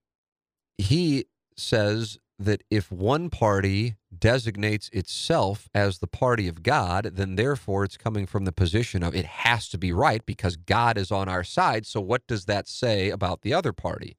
he 0.76 1.26
says 1.57 2.19
that 2.40 2.62
if 2.70 2.90
one 2.90 3.28
party 3.28 3.97
designates 4.16 4.88
itself 4.92 5.68
as 5.75 5.99
the 5.99 6.06
party 6.06 6.49
of 6.49 6.62
God, 6.62 7.11
then 7.14 7.37
therefore 7.37 7.85
it's 7.85 7.99
coming 7.99 8.26
from 8.26 8.47
the 8.47 8.52
position 8.52 9.02
of 9.02 9.14
it 9.14 9.26
has 9.26 9.68
to 9.68 9.78
be 9.78 9.92
right 9.92 10.25
because 10.25 10.56
God 10.56 10.97
is 10.97 11.12
on 11.12 11.28
our 11.28 11.44
side. 11.44 11.87
So 11.87 12.00
what 12.00 12.26
does 12.26 12.47
that 12.47 12.66
say 12.66 13.11
about 13.11 13.42
the 13.42 13.52
other 13.52 13.73
party? 13.73 14.16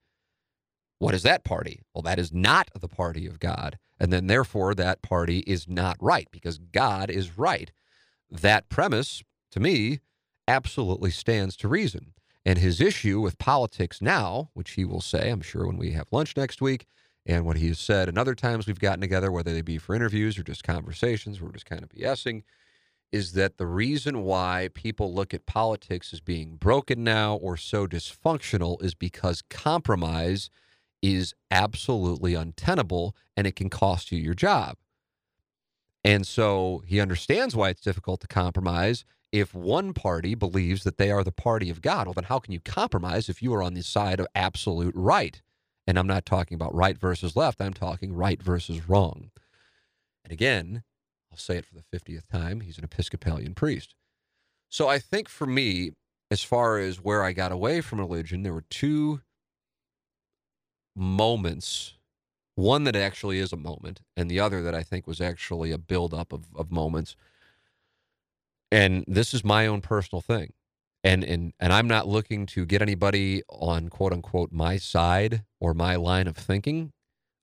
What 0.99 1.15
is 1.15 1.23
that 1.23 1.43
party? 1.43 1.81
Well, 1.95 2.03
that 2.03 2.19
is 2.19 2.31
not 2.31 2.69
the 2.79 2.87
party 2.87 3.25
of 3.25 3.39
God. 3.39 3.79
And 3.99 4.13
then, 4.13 4.27
therefore, 4.27 4.75
that 4.75 5.01
party 5.01 5.39
is 5.39 5.67
not 5.67 5.97
right 5.99 6.27
because 6.31 6.59
God 6.59 7.09
is 7.09 7.39
right. 7.39 7.71
That 8.29 8.69
premise, 8.69 9.23
to 9.51 9.59
me, 9.59 9.99
absolutely 10.47 11.09
stands 11.09 11.55
to 11.57 11.67
reason. 11.67 12.13
And 12.45 12.59
his 12.59 12.79
issue 12.79 13.19
with 13.19 13.37
politics 13.39 14.01
now, 14.01 14.49
which 14.53 14.71
he 14.71 14.85
will 14.85 15.01
say, 15.01 15.29
I'm 15.29 15.41
sure, 15.41 15.65
when 15.67 15.77
we 15.77 15.91
have 15.91 16.07
lunch 16.11 16.37
next 16.37 16.61
week, 16.61 16.85
and 17.25 17.45
what 17.45 17.57
he 17.57 17.67
has 17.67 17.79
said, 17.79 18.09
and 18.09 18.17
other 18.17 18.35
times 18.35 18.67
we've 18.67 18.79
gotten 18.79 19.01
together, 19.01 19.31
whether 19.31 19.53
they 19.53 19.61
be 19.61 19.77
for 19.77 19.95
interviews 19.95 20.37
or 20.37 20.43
just 20.43 20.63
conversations, 20.63 21.41
we're 21.41 21.51
just 21.51 21.65
kind 21.65 21.83
of 21.83 21.89
BSing, 21.89 22.43
is 23.11 23.33
that 23.33 23.57
the 23.57 23.67
reason 23.67 24.23
why 24.23 24.69
people 24.73 25.13
look 25.13 25.33
at 25.33 25.45
politics 25.45 26.13
as 26.13 26.21
being 26.21 26.55
broken 26.55 27.03
now 27.03 27.35
or 27.35 27.57
so 27.57 27.85
dysfunctional 27.85 28.81
is 28.81 28.95
because 28.95 29.41
compromise 29.49 30.49
is 31.01 31.33
absolutely 31.49 32.33
untenable 32.35 33.15
and 33.35 33.45
it 33.45 33.55
can 33.55 33.69
cost 33.69 34.11
you 34.11 34.17
your 34.17 34.33
job. 34.33 34.77
And 36.03 36.25
so 36.25 36.83
he 36.85 36.99
understands 36.99 37.55
why 37.55 37.69
it's 37.69 37.81
difficult 37.81 38.21
to 38.21 38.27
compromise. 38.27 39.05
If 39.31 39.53
one 39.53 39.93
party 39.93 40.35
believes 40.35 40.83
that 40.83 40.97
they 40.97 41.11
are 41.11 41.23
the 41.23 41.31
party 41.31 41.69
of 41.69 41.81
God, 41.81 42.07
well, 42.07 42.13
then 42.13 42.25
how 42.25 42.39
can 42.39 42.53
you 42.53 42.59
compromise 42.59 43.29
if 43.29 43.41
you 43.41 43.53
are 43.53 43.63
on 43.63 43.73
the 43.73 43.83
side 43.83 44.19
of 44.19 44.27
absolute 44.35 44.93
right? 44.95 45.41
And 45.87 45.97
I'm 45.97 46.07
not 46.07 46.25
talking 46.25 46.55
about 46.55 46.75
right 46.75 46.97
versus 46.97 47.35
left, 47.35 47.61
I'm 47.61 47.73
talking 47.73 48.13
right 48.13 48.41
versus 48.41 48.87
wrong. 48.87 49.31
And 50.23 50.31
again, 50.31 50.83
I'll 51.31 51.37
say 51.37 51.57
it 51.57 51.65
for 51.65 51.75
the 51.75 51.97
50th 51.97 52.27
time 52.31 52.61
he's 52.61 52.77
an 52.77 52.83
Episcopalian 52.83 53.53
priest. 53.53 53.95
So 54.69 54.87
I 54.87 54.99
think 54.99 55.27
for 55.27 55.45
me, 55.45 55.91
as 56.29 56.43
far 56.43 56.77
as 56.77 57.01
where 57.01 57.23
I 57.23 57.33
got 57.33 57.51
away 57.51 57.81
from 57.81 57.99
religion, 57.99 58.43
there 58.43 58.53
were 58.53 58.65
two 58.69 59.21
moments 60.95 61.93
one 62.55 62.83
that 62.83 62.95
actually 62.95 63.39
is 63.39 63.53
a 63.53 63.57
moment 63.57 64.01
and 64.17 64.29
the 64.29 64.39
other 64.39 64.61
that 64.61 64.75
i 64.75 64.83
think 64.83 65.07
was 65.07 65.21
actually 65.21 65.71
a 65.71 65.77
buildup 65.77 66.33
of, 66.33 66.45
of 66.55 66.71
moments 66.71 67.15
and 68.71 69.03
this 69.07 69.33
is 69.33 69.43
my 69.43 69.65
own 69.65 69.81
personal 69.81 70.21
thing 70.21 70.51
and 71.03 71.23
and 71.23 71.53
and 71.59 71.73
i'm 71.73 71.87
not 71.87 72.07
looking 72.07 72.45
to 72.45 72.65
get 72.65 72.81
anybody 72.81 73.43
on 73.49 73.89
quote 73.89 74.13
unquote 74.13 74.51
my 74.51 74.77
side 74.77 75.43
or 75.59 75.73
my 75.73 75.95
line 75.95 76.27
of 76.27 76.37
thinking 76.37 76.91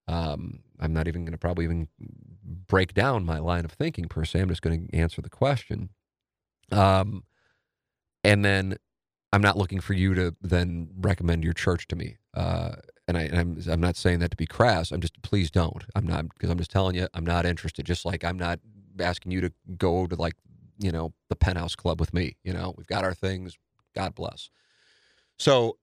um, 0.09 0.61
i'm 0.81 0.93
not 0.93 1.09
even 1.09 1.25
going 1.25 1.33
to 1.33 1.39
probably 1.39 1.65
even 1.65 1.89
break 2.69 2.95
down 2.95 3.25
my 3.25 3.39
line 3.39 3.65
of 3.65 3.73
thinking 3.73 4.07
per 4.09 4.25
se 4.25 4.41
i'm 4.41 4.49
just 4.49 4.63
going 4.63 4.89
to 4.89 4.97
answer 4.97 5.21
the 5.23 5.31
question 5.31 5.91
um, 6.73 7.25
and 8.25 8.45
then 8.45 8.77
i'm 9.33 9.43
not 9.43 9.57
looking 9.59 9.81
for 9.81 9.95
you 9.95 10.15
to 10.15 10.35
then 10.43 10.89
recommend 11.01 11.45
your 11.45 11.55
church 11.55 11.89
to 11.89 11.97
me 11.97 12.17
uh, 12.35 12.73
and, 13.09 13.17
I, 13.17 13.23
am 13.25 13.57
I'm, 13.59 13.73
I'm 13.73 13.81
not 13.81 13.97
saying 13.97 14.21
that 14.21 14.31
to 14.31 14.37
be 14.37 14.47
crass. 14.47 14.93
I'm 14.93 15.01
just 15.01 15.21
please 15.23 15.51
don't. 15.51 15.85
I'm 15.97 16.07
not 16.07 16.29
because 16.29 16.51
I'm 16.51 16.59
just 16.59 16.71
telling 16.71 16.95
you 16.95 17.09
I'm 17.15 17.25
not 17.27 17.47
interested. 17.47 17.87
Just 17.87 18.05
like 18.05 18.23
I'm 18.23 18.39
not 18.39 18.61
asking 19.01 19.33
you 19.33 19.41
to 19.41 19.53
go 19.79 20.07
to 20.07 20.15
like 20.15 20.35
you 20.79 20.93
know 20.93 21.13
the 21.29 21.37
penthouse 21.37 21.75
club 21.75 22.01
with 22.01 22.15
me. 22.15 22.37
You 22.43 22.53
know 22.53 22.75
we've 22.77 22.87
got 22.87 23.05
our 23.05 23.15
things. 23.15 23.57
God 23.95 24.15
bless. 24.15 24.51
So 25.39 25.79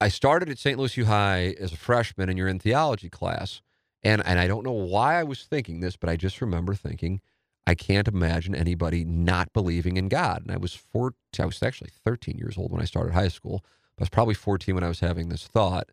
I 0.00 0.08
started 0.08 0.48
at 0.48 0.58
St. 0.58 0.78
Louis 0.78 0.96
U 0.96 1.06
High 1.06 1.54
as 1.58 1.72
a 1.72 1.76
freshman, 1.76 2.28
and 2.28 2.38
you're 2.38 2.48
in 2.48 2.58
theology 2.58 3.08
class, 3.08 3.62
and 4.02 4.22
and 4.26 4.38
I 4.38 4.46
don't 4.46 4.64
know 4.64 4.72
why 4.72 5.18
I 5.18 5.24
was 5.24 5.44
thinking 5.44 5.80
this, 5.80 5.96
but 5.96 6.10
I 6.10 6.16
just 6.16 6.40
remember 6.40 6.74
thinking. 6.74 7.20
I 7.66 7.74
can't 7.74 8.06
imagine 8.06 8.54
anybody 8.54 9.04
not 9.04 9.52
believing 9.52 9.96
in 9.96 10.08
God. 10.08 10.42
And 10.42 10.52
I 10.52 10.56
was 10.56 10.72
four, 10.72 11.14
I 11.36 11.46
was 11.46 11.60
actually 11.64 11.90
13 12.04 12.38
years 12.38 12.56
old 12.56 12.70
when 12.70 12.80
I 12.80 12.84
started 12.84 13.12
high 13.12 13.26
school. 13.26 13.64
I 13.98 14.02
was 14.02 14.08
probably 14.08 14.34
14 14.34 14.74
when 14.74 14.84
I 14.84 14.88
was 14.88 15.00
having 15.00 15.30
this 15.30 15.48
thought. 15.48 15.90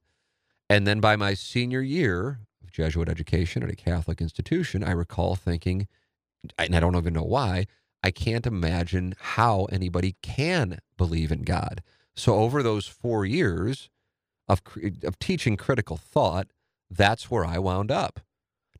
And 0.70 0.86
then 0.86 1.00
by 1.00 1.16
my 1.16 1.34
senior 1.34 1.82
year 1.82 2.40
of 2.64 2.72
Jesuit 2.72 3.10
education 3.10 3.64
at 3.64 3.72
a 3.72 3.76
Catholic 3.76 4.22
institution, 4.22 4.84
I 4.84 4.92
recall 4.92 5.36
thinking, 5.36 5.88
and 6.58 6.76
I 6.76 6.80
don't 6.80 6.96
even 6.96 7.14
know 7.14 7.24
why, 7.24 7.66
I 8.04 8.12
can't 8.12 8.46
imagine 8.46 9.16
how 9.18 9.66
anybody 9.72 10.16
can 10.22 10.80
believe 10.98 11.32
in 11.32 11.44
God. 11.44 11.82
So 12.16 12.36
over 12.36 12.62
those 12.62 12.86
four 12.86 13.26
years 13.26 13.90
of, 14.48 14.62
of 15.04 15.18
teaching 15.20 15.56
critical 15.56 15.98
thought, 15.98 16.48
that's 16.90 17.32
where 17.32 17.46
I 17.46 17.58
wound 17.60 17.92
up. 17.92 18.20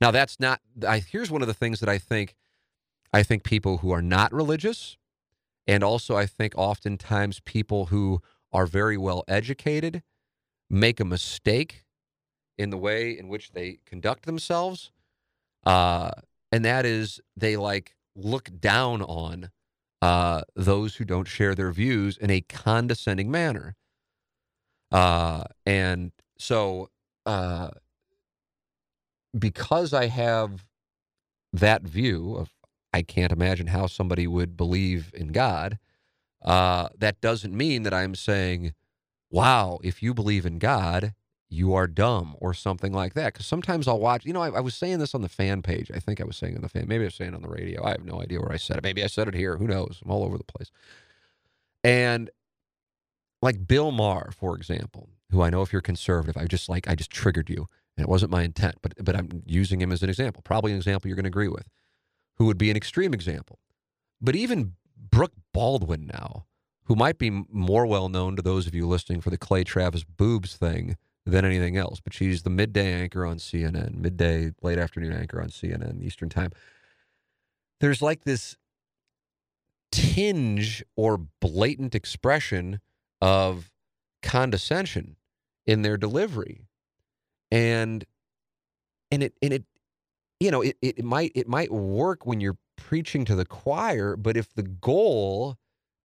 Now 0.02 0.12
that's 0.12 0.40
not. 0.40 0.60
I, 0.86 1.00
here's 1.00 1.32
one 1.32 1.42
of 1.42 1.48
the 1.48 1.54
things 1.54 1.80
that 1.80 1.90
I 1.90 1.98
think. 1.98 2.36
I 3.16 3.24
think 3.24 3.44
people 3.44 3.78
who 3.78 3.92
are 3.92 4.02
not 4.02 4.34
religious, 4.34 4.98
and 5.68 5.84
also 5.84 6.18
I 6.18 6.26
think 6.26 6.54
oftentimes 6.58 7.40
people 7.42 7.86
who 7.86 8.22
are 8.52 8.66
very 8.66 8.98
well 8.98 9.24
educated 9.28 10.02
make 10.70 11.00
a 11.00 11.06
mistake 11.06 11.86
in 12.58 12.72
the 12.72 12.78
way 12.78 13.18
in 13.18 13.28
which 13.28 13.52
they 13.52 13.80
conduct 13.86 14.26
themselves. 14.26 14.92
Uh, 15.66 16.12
and 16.52 16.66
that 16.66 16.86
is 16.86 17.22
they 17.38 17.56
like 17.56 17.96
look 18.16 18.50
down 18.60 19.02
on 19.02 19.50
uh, 20.02 20.42
those 20.56 20.96
who 20.96 21.06
don't 21.06 21.28
share 21.28 21.56
their 21.56 21.72
views 21.72 22.18
in 22.18 22.30
a 22.30 22.42
condescending 22.42 23.32
manner. 23.32 23.76
Uh, 24.92 25.46
and 25.66 26.12
so, 26.38 26.90
uh, 27.26 27.70
because 29.38 29.94
I 29.94 30.08
have 30.08 30.66
that 31.54 31.84
view 31.84 32.36
of 32.36 32.54
I 32.94 33.02
can't 33.02 33.32
imagine 33.32 33.68
how 33.68 33.88
somebody 33.88 34.28
would 34.28 34.56
believe 34.56 35.12
in 35.16 35.30
God, 35.30 35.80
uh, 36.44 36.90
that 36.98 37.22
doesn't 37.22 37.56
mean 37.56 37.84
that 37.84 37.94
I'm 37.94 38.14
saying, 38.14 38.74
wow, 39.32 39.80
if 39.84 40.04
you 40.04 40.14
believe 40.14 40.46
in 40.46 40.60
God, 40.60 41.14
you 41.54 41.74
are 41.74 41.88
dumb 41.88 42.36
or 42.40 42.54
something 42.54 42.92
like 42.92 43.14
that. 43.14 43.34
Because 43.34 43.46
sometimes 43.46 43.88
I'll 43.88 44.00
watch, 44.00 44.26
you 44.26 44.34
know, 44.34 44.42
I, 44.42 44.50
I, 44.50 44.60
was 44.60 44.76
saying 44.76 45.00
this 45.00 45.14
on 45.14 45.22
the 45.22 45.30
fan 45.30 45.62
page. 45.62 45.92
I 45.94 46.00
think 46.00 46.20
I 46.20 46.24
was 46.24 46.36
saying 46.36 46.56
on 46.56 46.62
the 46.62 46.70
fan. 46.70 46.88
Maybe 46.88 47.04
I 47.04 47.08
was 47.08 47.16
saying 47.16 47.36
on 47.36 47.42
the 47.42 47.50
radio. 47.50 47.84
I 47.84 47.92
have 47.92 48.04
no 48.04 48.22
idea 48.22 48.40
where 48.40 48.52
I 48.52 48.58
said 48.58 48.78
it. 48.78 48.84
Maybe 48.84 49.04
I 49.04 49.08
said 49.08 49.28
it 49.28 49.36
here. 49.36 49.58
Who 49.58 49.68
knows? 49.68 50.00
I'm 50.04 50.12
all 50.12 50.24
over 50.24 50.38
the 50.38 50.44
place. 50.44 50.72
And 51.84 52.30
like 53.42 53.68
Bill 53.68 53.92
Maher, 53.92 54.32
for 54.32 54.56
example, 54.56 55.10
who 55.32 55.42
I 55.42 55.50
know 55.50 55.62
if 55.62 55.72
you're 55.72 55.82
conservative, 55.82 56.42
I 56.42 56.46
just 56.46 56.70
like, 56.70 56.88
I 56.88 56.96
just 56.96 57.12
triggered 57.12 57.50
you. 57.50 57.68
And 57.96 58.04
it 58.04 58.10
wasn't 58.10 58.32
my 58.32 58.42
intent, 58.42 58.76
but, 58.82 58.94
but 59.04 59.16
I'm 59.16 59.44
using 59.46 59.82
him 59.82 59.92
as 59.92 60.02
an 60.02 60.10
example. 60.10 60.42
Probably 60.44 60.72
an 60.72 60.78
example 60.78 61.08
you're 61.08 61.16
going 61.16 61.26
to 61.26 61.30
agree 61.30 61.48
with, 61.48 61.68
who 62.38 62.46
would 62.46 62.58
be 62.58 62.72
an 62.72 62.78
extreme 62.78 63.14
example. 63.14 63.60
But 64.20 64.36
even 64.36 64.74
Brooke 64.98 65.34
Baldwin 65.54 66.08
now, 66.08 66.46
who 66.86 66.96
might 66.96 67.20
be 67.20 67.30
more 67.30 67.86
well 67.86 68.10
known 68.10 68.36
to 68.36 68.42
those 68.42 68.66
of 68.66 68.74
you 68.74 68.88
listening 68.88 69.22
for 69.22 69.30
the 69.30 69.38
Clay 69.38 69.64
Travis 69.64 70.04
boobs 70.04 70.56
thing 70.58 70.98
than 71.26 71.46
anything 71.46 71.78
else, 71.78 72.00
but 72.00 72.14
she's 72.14 72.44
the 72.44 72.50
midday 72.50 72.94
anchor 72.94 73.26
on 73.26 73.38
CNN, 73.38 73.96
midday, 73.96 74.52
late 74.62 74.78
afternoon 74.78 75.14
anchor 75.14 75.42
on 75.42 75.50
CNN 75.50 76.02
Eastern 76.04 76.30
Time. 76.30 76.52
There's 77.80 78.02
like 78.02 78.24
this 78.24 78.58
tinge 79.92 80.84
or 80.96 81.18
blatant 81.40 81.96
expression 81.96 82.80
of 83.22 83.72
condescension 84.22 85.16
in 85.66 85.82
their 85.82 85.98
delivery. 85.98 86.68
And 87.52 88.04
and 89.12 89.24
it 89.24 89.34
and 89.42 89.54
it 89.54 89.64
you 90.40 90.52
know, 90.52 90.62
it, 90.62 90.78
it 90.82 91.04
might 91.06 91.32
it 91.36 91.48
might 91.48 91.72
work 91.72 92.26
when 92.26 92.42
you're 92.42 92.58
preaching 92.76 93.24
to 93.26 93.36
the 93.36 93.46
choir, 93.46 94.18
but 94.18 94.36
if 94.36 94.54
the 94.54 94.64
goal 94.64 95.58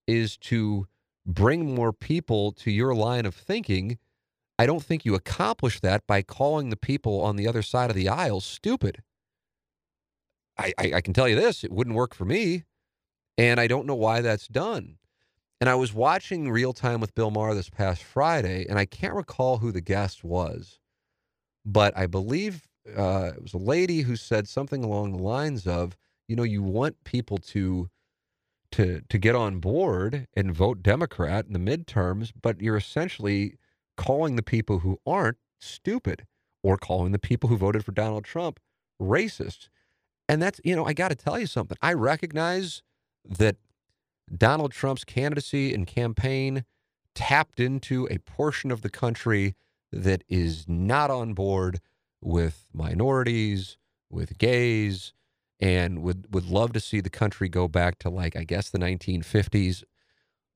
is 0.06 0.36
to 0.36 0.86
bring 1.26 1.74
more 1.74 1.92
people 1.92 2.52
to 2.52 2.70
your 2.70 2.94
line 2.94 3.26
of 3.26 3.34
thinking, 3.34 3.98
I 4.58 4.66
don't 4.66 4.82
think 4.82 5.04
you 5.04 5.14
accomplish 5.14 5.80
that 5.80 6.06
by 6.06 6.22
calling 6.22 6.70
the 6.70 6.76
people 6.76 7.20
on 7.22 7.36
the 7.36 7.46
other 7.46 7.62
side 7.62 7.90
of 7.90 7.96
the 7.96 8.08
aisle 8.08 8.40
stupid. 8.40 9.02
I, 10.58 10.72
I, 10.78 10.92
I 10.94 11.00
can 11.00 11.14
tell 11.14 11.28
you 11.28 11.36
this, 11.36 11.62
it 11.62 11.72
wouldn't 11.72 11.96
work 11.96 12.14
for 12.14 12.24
me. 12.24 12.64
And 13.36 13.60
I 13.60 13.68
don't 13.68 13.86
know 13.86 13.94
why 13.94 14.20
that's 14.20 14.48
done. 14.48 14.98
And 15.60 15.70
I 15.70 15.76
was 15.76 15.94
watching 15.94 16.50
Real 16.50 16.72
Time 16.72 17.00
with 17.00 17.14
Bill 17.14 17.30
Maher 17.30 17.54
this 17.54 17.70
past 17.70 18.02
Friday, 18.02 18.66
and 18.68 18.78
I 18.78 18.84
can't 18.84 19.14
recall 19.14 19.58
who 19.58 19.72
the 19.72 19.80
guest 19.80 20.24
was, 20.24 20.78
but 21.64 21.96
I 21.96 22.06
believe 22.06 22.62
uh, 22.96 23.32
it 23.34 23.42
was 23.42 23.54
a 23.54 23.58
lady 23.58 24.02
who 24.02 24.16
said 24.16 24.48
something 24.48 24.82
along 24.84 25.12
the 25.12 25.22
lines 25.22 25.66
of, 25.66 25.96
you 26.26 26.36
know, 26.36 26.42
you 26.42 26.62
want 26.62 27.04
people 27.04 27.38
to 27.38 27.88
to 28.70 29.02
to 29.08 29.18
get 29.18 29.34
on 29.34 29.60
board 29.60 30.26
and 30.34 30.54
vote 30.54 30.82
Democrat 30.82 31.46
in 31.46 31.52
the 31.54 31.58
midterms, 31.58 32.32
but 32.40 32.60
you're 32.60 32.76
essentially 32.76 33.54
calling 33.98 34.36
the 34.36 34.42
people 34.42 34.78
who 34.78 34.98
aren't 35.06 35.36
stupid 35.60 36.26
or 36.62 36.78
calling 36.78 37.12
the 37.12 37.18
people 37.18 37.50
who 37.50 37.56
voted 37.58 37.84
for 37.84 37.92
Donald 37.92 38.24
Trump 38.24 38.58
racist. 39.00 39.68
And 40.28 40.40
that's, 40.40 40.60
you 40.64 40.74
know, 40.74 40.86
I 40.86 40.94
got 40.94 41.08
to 41.08 41.14
tell 41.14 41.38
you 41.38 41.46
something. 41.46 41.76
I 41.82 41.92
recognize 41.92 42.82
that 43.28 43.56
Donald 44.34 44.72
Trump's 44.72 45.04
candidacy 45.04 45.74
and 45.74 45.86
campaign 45.86 46.64
tapped 47.14 47.60
into 47.60 48.06
a 48.10 48.18
portion 48.18 48.70
of 48.70 48.82
the 48.82 48.90
country 48.90 49.56
that 49.90 50.22
is 50.28 50.66
not 50.68 51.10
on 51.10 51.34
board 51.34 51.80
with 52.20 52.68
minorities, 52.72 53.78
with 54.10 54.38
gays, 54.38 55.12
and 55.60 56.02
would 56.02 56.32
would 56.32 56.46
love 56.46 56.72
to 56.72 56.80
see 56.80 57.00
the 57.00 57.10
country 57.10 57.48
go 57.48 57.66
back 57.66 57.98
to 57.98 58.10
like 58.10 58.36
I 58.36 58.44
guess 58.44 58.70
the 58.70 58.78
1950s. 58.78 59.82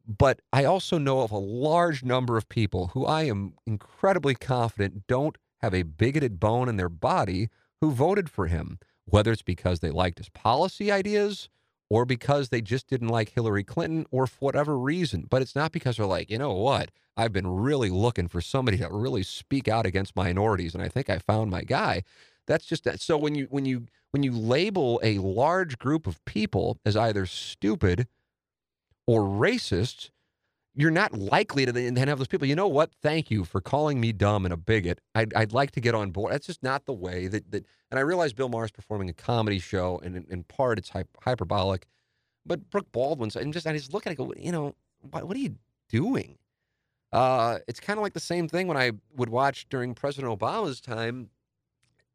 But 0.07 0.41
I 0.53 0.65
also 0.65 0.99
know 0.99 1.21
of 1.21 1.31
a 1.31 1.39
large 1.39 2.05
number 2.05 2.37
of 2.37 2.49
people 2.49 2.89
who 2.89 3.07
I 3.07 3.25
am 3.25 3.55
incredibly 3.67 4.35
confident 4.35 5.07
don't 5.07 5.37
have 5.61 5.75
a 5.75 5.83
bigoted 5.83 6.41
bone 6.41 6.69
in 6.69 6.77
their 6.77 6.89
body 6.89 7.49
who 7.81 7.93
voted 7.93 8.29
for 8.29 8.47
him, 8.47 8.79
whether 9.05 9.33
it's 9.33 9.43
because 9.43 9.81
they 9.81 9.91
liked 9.91 10.19
his 10.19 10.29
policy 10.29 10.91
ideas 10.91 11.49
or 11.89 12.05
because 12.05 12.49
they 12.49 12.61
just 12.61 12.89
didn't 12.89 13.09
like 13.09 13.31
Hillary 13.31 13.65
Clinton 13.65 14.07
or 14.11 14.27
for 14.27 14.39
whatever 14.41 14.79
reason. 14.79 15.27
But 15.29 15.43
it's 15.43 15.55
not 15.55 15.73
because 15.73 15.97
they're 15.97 16.07
like, 16.07 16.31
you 16.31 16.39
know 16.39 16.55
what? 16.55 16.91
I've 17.17 17.33
been 17.33 17.47
really 17.47 17.91
looking 17.91 18.29
for 18.29 18.41
somebody 18.41 18.79
to 18.79 18.89
really 18.91 19.23
speak 19.23 19.69
out 19.69 19.87
against 19.87 20.17
minorities 20.17 20.75
and 20.75 20.83
I 20.83 20.89
think 20.89 21.11
I 21.11 21.19
found 21.19 21.51
my 21.51 21.63
guy. 21.63 22.03
That's 22.47 22.65
just 22.65 22.85
that. 22.85 23.01
So 23.01 23.17
when 23.17 23.35
you 23.35 23.47
when 23.51 23.67
you 23.67 23.87
when 24.11 24.23
you 24.23 24.33
label 24.33 25.01
a 25.03 25.19
large 25.19 25.79
group 25.79 26.07
of 26.07 26.25
people 26.25 26.79
as 26.85 26.97
either 26.97 27.27
stupid 27.27 28.09
or 29.07 29.23
racist, 29.23 30.11
you're 30.75 30.91
not 30.91 31.13
likely 31.13 31.67
to 31.67 31.73
then 31.73 31.97
have 31.97 32.19
those 32.19 32.29
people. 32.29 32.47
You 32.47 32.55
know 32.55 32.69
what? 32.69 32.93
Thank 33.03 33.31
you 33.31 33.45
for 33.45 33.61
calling 33.61 34.01
me 34.01 34.13
dumb 34.13 34.45
and 34.47 34.55
a 34.55 34.57
bigot. 34.57 35.01
I'd, 35.15 35.35
I'd 35.35 35.53
like 35.53 35.73
to 35.73 35.81
get 35.81 35.95
on 35.95 36.11
board. 36.11 36.33
That's 36.33 36.47
just 36.47 36.63
not 36.63 36.87
the 36.87 36.95
way 36.95 37.27
that 37.29 37.51
that. 37.51 37.67
And 37.91 37.99
I 37.99 38.03
realize 38.03 38.33
Bill 38.33 38.49
Maher's 38.49 38.71
performing 38.71 39.11
a 39.11 39.13
comedy 39.13 39.59
show, 39.59 40.01
and 40.03 40.17
in, 40.17 40.27
in 40.31 40.45
part 40.45 40.79
it's 40.79 40.91
hyperbolic. 41.23 41.87
But 42.47 42.71
Brooke 42.71 42.91
Baldwin's, 42.91 43.37
I'm 43.37 43.53
just 43.53 43.67
I 43.67 43.73
just 43.73 43.93
look 43.93 44.07
at 44.07 44.13
it, 44.13 44.17
go, 44.17 44.33
you 44.37 44.51
know, 44.51 44.75
what, 45.11 45.29
what 45.29 45.37
are 45.37 45.41
you 45.41 45.57
doing? 45.89 46.39
Uh, 47.13 47.59
it's 47.69 47.79
kind 47.79 47.99
of 47.99 48.03
like 48.03 48.15
the 48.15 48.21
same 48.21 48.49
thing 48.49 48.67
when 48.67 48.79
I 48.79 48.93
would 49.17 49.29
watch 49.29 49.69
during 49.69 49.95
President 49.95 50.39
Obama's 50.39 50.81
time, 50.81 51.29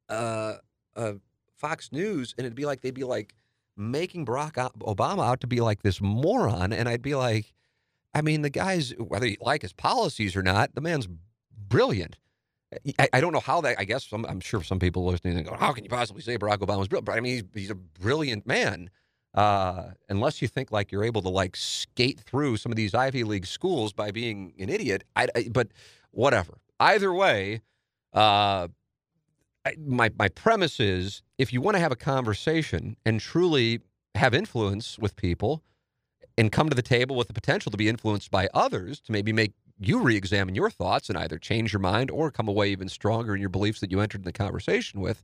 uh, 0.09 0.55
uh, 0.95 1.13
Fox 1.55 1.91
News, 1.91 2.33
and 2.37 2.45
it'd 2.45 2.55
be 2.55 2.65
like 2.65 2.81
they'd 2.81 2.93
be 2.93 3.03
like 3.03 3.35
making 3.77 4.25
Barack 4.25 4.53
Obama 4.79 5.25
out 5.25 5.41
to 5.41 5.47
be 5.47 5.61
like 5.61 5.83
this 5.83 6.01
moron, 6.01 6.73
and 6.73 6.89
I'd 6.89 7.01
be 7.01 7.15
like, 7.15 7.53
I 8.13 8.21
mean, 8.21 8.41
the 8.41 8.49
guy's 8.49 8.91
whether 8.97 9.27
you 9.27 9.37
like 9.41 9.61
his 9.61 9.73
policies 9.73 10.35
or 10.35 10.41
not, 10.41 10.73
the 10.75 10.81
man's 10.81 11.07
brilliant. 11.69 12.17
I, 12.99 13.07
I 13.13 13.21
don't 13.21 13.31
know 13.31 13.39
how 13.39 13.61
that. 13.61 13.79
I 13.79 13.85
guess 13.85 14.05
some, 14.05 14.25
I'm 14.27 14.39
sure 14.39 14.61
some 14.63 14.79
people 14.79 15.05
listening 15.05 15.41
go, 15.43 15.55
"How 15.55 15.71
can 15.71 15.83
you 15.83 15.89
possibly 15.89 16.21
say 16.21 16.37
Barack 16.37 16.57
Obama's 16.57 16.87
brilliant?" 16.87 17.05
But 17.05 17.17
I 17.17 17.21
mean, 17.21 17.33
he's, 17.33 17.43
he's 17.53 17.69
a 17.69 17.75
brilliant 17.75 18.45
man. 18.45 18.89
Uh, 19.33 19.91
unless 20.09 20.41
you 20.41 20.47
think 20.47 20.71
like 20.71 20.91
you're 20.91 21.03
able 21.03 21.21
to 21.21 21.29
like 21.29 21.55
skate 21.55 22.19
through 22.19 22.57
some 22.57 22.71
of 22.71 22.75
these 22.75 22.95
Ivy 22.95 23.23
League 23.23 23.45
schools 23.45 23.93
by 23.93 24.09
being 24.11 24.53
an 24.57 24.69
idiot. 24.69 25.03
I, 25.15 25.27
I 25.35 25.49
but 25.51 25.67
whatever. 26.11 26.57
Either 26.79 27.13
way, 27.13 27.61
uh, 28.13 28.67
I, 29.65 29.75
my 29.79 30.11
my 30.17 30.29
premise 30.29 30.79
is 30.79 31.21
if 31.37 31.53
you 31.53 31.61
want 31.61 31.75
to 31.75 31.79
have 31.79 31.91
a 31.91 31.97
conversation 31.97 32.97
and 33.05 33.19
truly 33.19 33.81
have 34.15 34.33
influence 34.33 34.97
with 34.97 35.15
people 35.15 35.63
and 36.37 36.51
come 36.51 36.69
to 36.69 36.75
the 36.75 36.81
table 36.81 37.15
with 37.15 37.27
the 37.27 37.33
potential 37.33 37.71
to 37.71 37.77
be 37.77 37.89
influenced 37.89 38.31
by 38.31 38.47
others 38.53 38.99
to 39.01 39.11
maybe 39.11 39.31
make 39.31 39.53
you 39.79 39.99
re-examine 39.99 40.55
your 40.55 40.69
thoughts 40.69 41.09
and 41.09 41.17
either 41.17 41.37
change 41.37 41.71
your 41.71 41.79
mind 41.79 42.09
or 42.09 42.31
come 42.31 42.47
away 42.47 42.69
even 42.69 42.89
stronger 42.89 43.35
in 43.35 43.41
your 43.41 43.49
beliefs 43.49 43.79
that 43.79 43.91
you 43.91 43.99
entered 43.99 44.23
the 44.23 44.33
conversation 44.33 44.99
with 45.01 45.23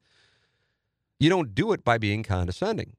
you 1.19 1.29
don't 1.29 1.55
do 1.55 1.71
it 1.71 1.83
by 1.83 1.97
being 1.97 2.23
condescending 2.23 2.95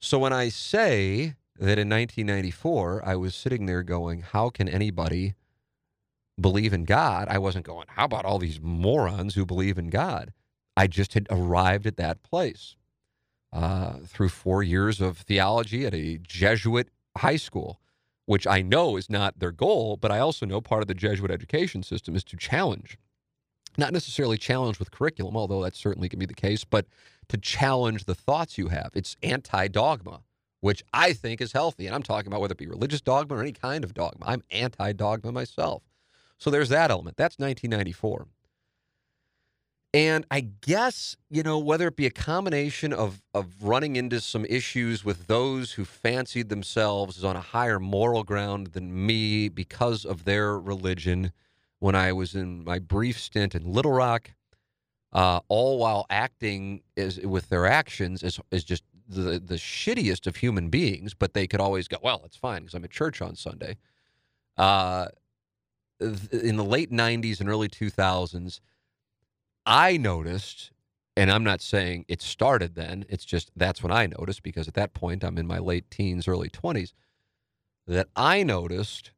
so 0.00 0.18
when 0.18 0.32
I 0.32 0.48
say 0.48 1.34
that 1.56 1.78
in 1.78 1.88
1994, 1.88 3.02
I 3.04 3.16
was 3.16 3.34
sitting 3.34 3.66
there 3.66 3.82
going, 3.82 4.20
how 4.20 4.48
can 4.48 4.68
anybody 4.68 5.34
believe 6.40 6.72
in 6.72 6.84
God? 6.84 7.26
I 7.28 7.38
wasn't 7.38 7.66
going, 7.66 7.86
how 7.88 8.04
about 8.04 8.24
all 8.24 8.38
these 8.38 8.60
morons 8.60 9.34
who 9.34 9.44
believe 9.44 9.76
in 9.76 9.90
God? 9.90 10.32
I 10.78 10.86
just 10.86 11.14
had 11.14 11.26
arrived 11.28 11.88
at 11.88 11.96
that 11.96 12.22
place 12.22 12.76
uh, 13.52 13.94
through 14.06 14.28
four 14.28 14.62
years 14.62 15.00
of 15.00 15.18
theology 15.18 15.84
at 15.84 15.92
a 15.92 16.18
Jesuit 16.18 16.88
high 17.16 17.34
school, 17.34 17.80
which 18.26 18.46
I 18.46 18.62
know 18.62 18.96
is 18.96 19.10
not 19.10 19.40
their 19.40 19.50
goal, 19.50 19.96
but 19.96 20.12
I 20.12 20.20
also 20.20 20.46
know 20.46 20.60
part 20.60 20.82
of 20.82 20.86
the 20.86 20.94
Jesuit 20.94 21.32
education 21.32 21.82
system 21.82 22.14
is 22.14 22.22
to 22.22 22.36
challenge. 22.36 22.96
Not 23.76 23.92
necessarily 23.92 24.38
challenge 24.38 24.78
with 24.78 24.92
curriculum, 24.92 25.36
although 25.36 25.64
that 25.64 25.74
certainly 25.74 26.08
can 26.08 26.20
be 26.20 26.26
the 26.26 26.32
case, 26.32 26.62
but 26.62 26.86
to 27.26 27.36
challenge 27.36 28.04
the 28.04 28.14
thoughts 28.14 28.56
you 28.56 28.68
have. 28.68 28.92
It's 28.94 29.16
anti 29.20 29.66
dogma, 29.66 30.20
which 30.60 30.84
I 30.94 31.12
think 31.12 31.40
is 31.40 31.50
healthy. 31.50 31.86
And 31.86 31.94
I'm 31.94 32.04
talking 32.04 32.28
about 32.28 32.40
whether 32.40 32.52
it 32.52 32.58
be 32.58 32.68
religious 32.68 33.00
dogma 33.00 33.34
or 33.34 33.40
any 33.40 33.50
kind 33.52 33.82
of 33.82 33.94
dogma. 33.94 34.26
I'm 34.26 34.44
anti 34.52 34.92
dogma 34.92 35.32
myself. 35.32 35.82
So 36.38 36.50
there's 36.50 36.68
that 36.68 36.92
element. 36.92 37.16
That's 37.16 37.36
1994. 37.36 38.28
And 39.94 40.26
I 40.30 40.40
guess, 40.40 41.16
you 41.30 41.42
know, 41.42 41.58
whether 41.58 41.88
it 41.88 41.96
be 41.96 42.04
a 42.04 42.10
combination 42.10 42.92
of, 42.92 43.22
of 43.32 43.62
running 43.62 43.96
into 43.96 44.20
some 44.20 44.44
issues 44.44 45.02
with 45.02 45.28
those 45.28 45.72
who 45.72 45.86
fancied 45.86 46.50
themselves 46.50 47.16
as 47.16 47.24
on 47.24 47.36
a 47.36 47.40
higher 47.40 47.80
moral 47.80 48.22
ground 48.22 48.68
than 48.68 49.06
me 49.06 49.48
because 49.48 50.04
of 50.04 50.24
their 50.24 50.58
religion 50.58 51.32
when 51.78 51.94
I 51.94 52.12
was 52.12 52.34
in 52.34 52.64
my 52.64 52.78
brief 52.78 53.18
stint 53.18 53.54
in 53.54 53.72
Little 53.72 53.92
Rock, 53.92 54.32
uh, 55.12 55.40
all 55.48 55.78
while 55.78 56.04
acting 56.10 56.82
as, 56.96 57.18
with 57.20 57.48
their 57.48 57.64
actions 57.64 58.22
as, 58.22 58.38
as 58.52 58.64
just 58.64 58.82
the, 59.08 59.40
the 59.42 59.54
shittiest 59.54 60.26
of 60.26 60.36
human 60.36 60.68
beings, 60.68 61.14
but 61.14 61.32
they 61.32 61.46
could 61.46 61.60
always 61.60 61.88
go, 61.88 61.96
well, 62.02 62.20
it's 62.26 62.36
fine 62.36 62.62
because 62.62 62.74
I'm 62.74 62.84
at 62.84 62.90
church 62.90 63.22
on 63.22 63.36
Sunday. 63.36 63.78
Uh, 64.58 65.06
in 66.00 66.56
the 66.56 66.64
late 66.64 66.90
90s 66.90 67.40
and 67.40 67.48
early 67.48 67.68
2000s, 67.68 68.60
I 69.68 69.98
noticed, 69.98 70.72
and 71.14 71.30
I'm 71.30 71.44
not 71.44 71.60
saying 71.60 72.06
it 72.08 72.22
started 72.22 72.74
then, 72.74 73.04
it's 73.10 73.26
just 73.26 73.50
that's 73.54 73.82
when 73.82 73.92
I 73.92 74.06
noticed 74.06 74.42
because 74.42 74.66
at 74.66 74.72
that 74.74 74.94
point 74.94 75.22
I'm 75.22 75.36
in 75.36 75.46
my 75.46 75.58
late 75.58 75.90
teens, 75.90 76.26
early 76.26 76.48
20s, 76.48 76.94
that 77.86 78.08
I 78.16 78.42
noticed 78.42 79.12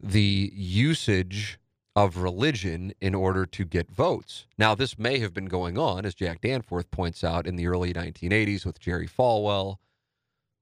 the 0.00 0.50
usage 0.54 1.58
of 1.94 2.16
religion 2.16 2.94
in 3.00 3.14
order 3.14 3.44
to 3.44 3.64
get 3.66 3.90
votes. 3.90 4.46
Now, 4.56 4.74
this 4.74 4.98
may 4.98 5.18
have 5.18 5.34
been 5.34 5.46
going 5.46 5.76
on, 5.76 6.06
as 6.06 6.14
Jack 6.14 6.40
Danforth 6.40 6.90
points 6.90 7.22
out, 7.22 7.46
in 7.46 7.56
the 7.56 7.66
early 7.66 7.92
1980s 7.92 8.64
with 8.64 8.80
Jerry 8.80 9.08
Falwell. 9.08 9.76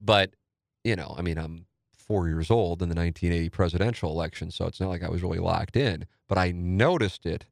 But, 0.00 0.34
you 0.82 0.96
know, 0.96 1.14
I 1.16 1.22
mean, 1.22 1.38
I'm 1.38 1.66
four 1.92 2.28
years 2.28 2.50
old 2.50 2.82
in 2.82 2.88
the 2.88 2.94
1980 2.94 3.50
presidential 3.50 4.10
election, 4.10 4.50
so 4.50 4.66
it's 4.66 4.80
not 4.80 4.88
like 4.90 5.02
I 5.04 5.10
was 5.10 5.22
really 5.22 5.38
locked 5.38 5.76
in. 5.76 6.06
But 6.28 6.38
I 6.38 6.50
noticed 6.52 7.24
it 7.24 7.46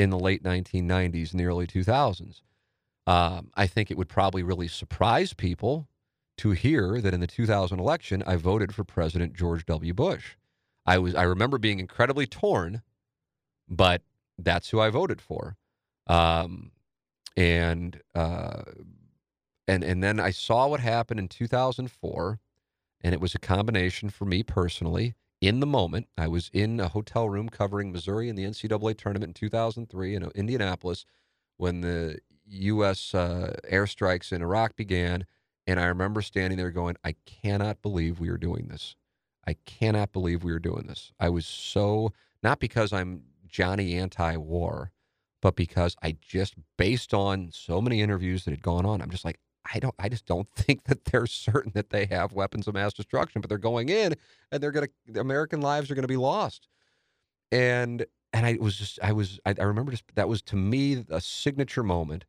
in 0.00 0.10
the 0.10 0.18
late 0.18 0.42
1990s 0.42 1.30
and 1.30 1.40
the 1.40 1.44
early 1.44 1.66
2000s. 1.66 2.40
Um, 3.06 3.50
I 3.54 3.66
think 3.66 3.90
it 3.90 3.98
would 3.98 4.08
probably 4.08 4.42
really 4.42 4.68
surprise 4.68 5.32
people 5.32 5.88
to 6.38 6.52
hear 6.52 7.00
that 7.00 7.12
in 7.12 7.20
the 7.20 7.26
2000 7.26 7.78
election 7.78 8.22
I 8.26 8.36
voted 8.36 8.74
for 8.74 8.84
President 8.84 9.34
George 9.34 9.66
W. 9.66 9.92
Bush. 9.92 10.36
I 10.86 10.98
was 10.98 11.14
I 11.14 11.22
remember 11.22 11.58
being 11.58 11.80
incredibly 11.80 12.26
torn, 12.26 12.82
but 13.68 14.02
that's 14.38 14.70
who 14.70 14.80
I 14.80 14.90
voted 14.90 15.20
for. 15.20 15.56
Um, 16.06 16.72
and 17.36 18.00
uh, 18.14 18.62
and 19.68 19.84
and 19.84 20.02
then 20.02 20.18
I 20.18 20.30
saw 20.30 20.68
what 20.68 20.80
happened 20.80 21.20
in 21.20 21.28
2004, 21.28 22.40
and 23.02 23.14
it 23.14 23.20
was 23.20 23.34
a 23.34 23.38
combination 23.38 24.10
for 24.10 24.24
me 24.24 24.42
personally. 24.42 25.14
In 25.40 25.60
the 25.60 25.66
moment, 25.66 26.08
I 26.18 26.28
was 26.28 26.50
in 26.52 26.80
a 26.80 26.88
hotel 26.88 27.28
room 27.28 27.48
covering 27.48 27.92
Missouri 27.92 28.28
in 28.28 28.36
the 28.36 28.44
NCAA 28.44 28.98
tournament 28.98 29.30
in 29.30 29.34
2003 29.34 30.14
in 30.14 30.30
Indianapolis 30.34 31.06
when 31.56 31.80
the 31.80 32.18
U.S. 32.46 33.14
Uh, 33.14 33.56
airstrikes 33.70 34.32
in 34.32 34.42
Iraq 34.42 34.76
began, 34.76 35.24
and 35.66 35.80
I 35.80 35.86
remember 35.86 36.20
standing 36.20 36.58
there 36.58 36.70
going, 36.70 36.96
"I 37.04 37.14
cannot 37.24 37.80
believe 37.80 38.20
we 38.20 38.28
are 38.28 38.36
doing 38.36 38.68
this. 38.68 38.96
I 39.46 39.54
cannot 39.64 40.12
believe 40.12 40.44
we 40.44 40.52
are 40.52 40.58
doing 40.58 40.86
this." 40.86 41.12
I 41.18 41.30
was 41.30 41.46
so 41.46 42.12
not 42.42 42.58
because 42.60 42.92
I'm 42.92 43.22
Johnny 43.48 43.94
anti-war, 43.94 44.92
but 45.40 45.56
because 45.56 45.96
I 46.02 46.16
just 46.20 46.54
based 46.76 47.14
on 47.14 47.50
so 47.52 47.80
many 47.80 48.02
interviews 48.02 48.44
that 48.44 48.50
had 48.50 48.62
gone 48.62 48.84
on, 48.84 49.00
I'm 49.00 49.10
just 49.10 49.24
like, 49.24 49.40
I 49.72 49.78
don't 49.78 49.94
I 49.98 50.08
just 50.08 50.26
don't 50.26 50.48
think 50.56 50.84
that 50.84 51.04
they're 51.06 51.26
certain 51.26 51.72
that 51.74 51.90
they 51.90 52.06
have 52.06 52.32
weapons 52.32 52.68
of 52.68 52.74
mass 52.74 52.92
destruction, 52.92 53.40
but 53.40 53.48
they're 53.48 53.58
going 53.58 53.88
in 53.88 54.14
and 54.52 54.62
they're 54.62 54.72
gonna 54.72 54.88
American 55.16 55.60
lives 55.60 55.90
are 55.90 55.94
gonna 55.94 56.08
be 56.08 56.16
lost. 56.16 56.68
And 57.52 58.06
and 58.32 58.46
I 58.46 58.58
was 58.60 58.76
just 58.76 58.98
I 59.02 59.12
was 59.12 59.40
I, 59.44 59.54
I 59.58 59.64
remember 59.64 59.92
just 59.92 60.04
that 60.14 60.28
was 60.28 60.42
to 60.42 60.56
me 60.56 61.04
a 61.10 61.20
signature 61.20 61.82
moment. 61.82 62.24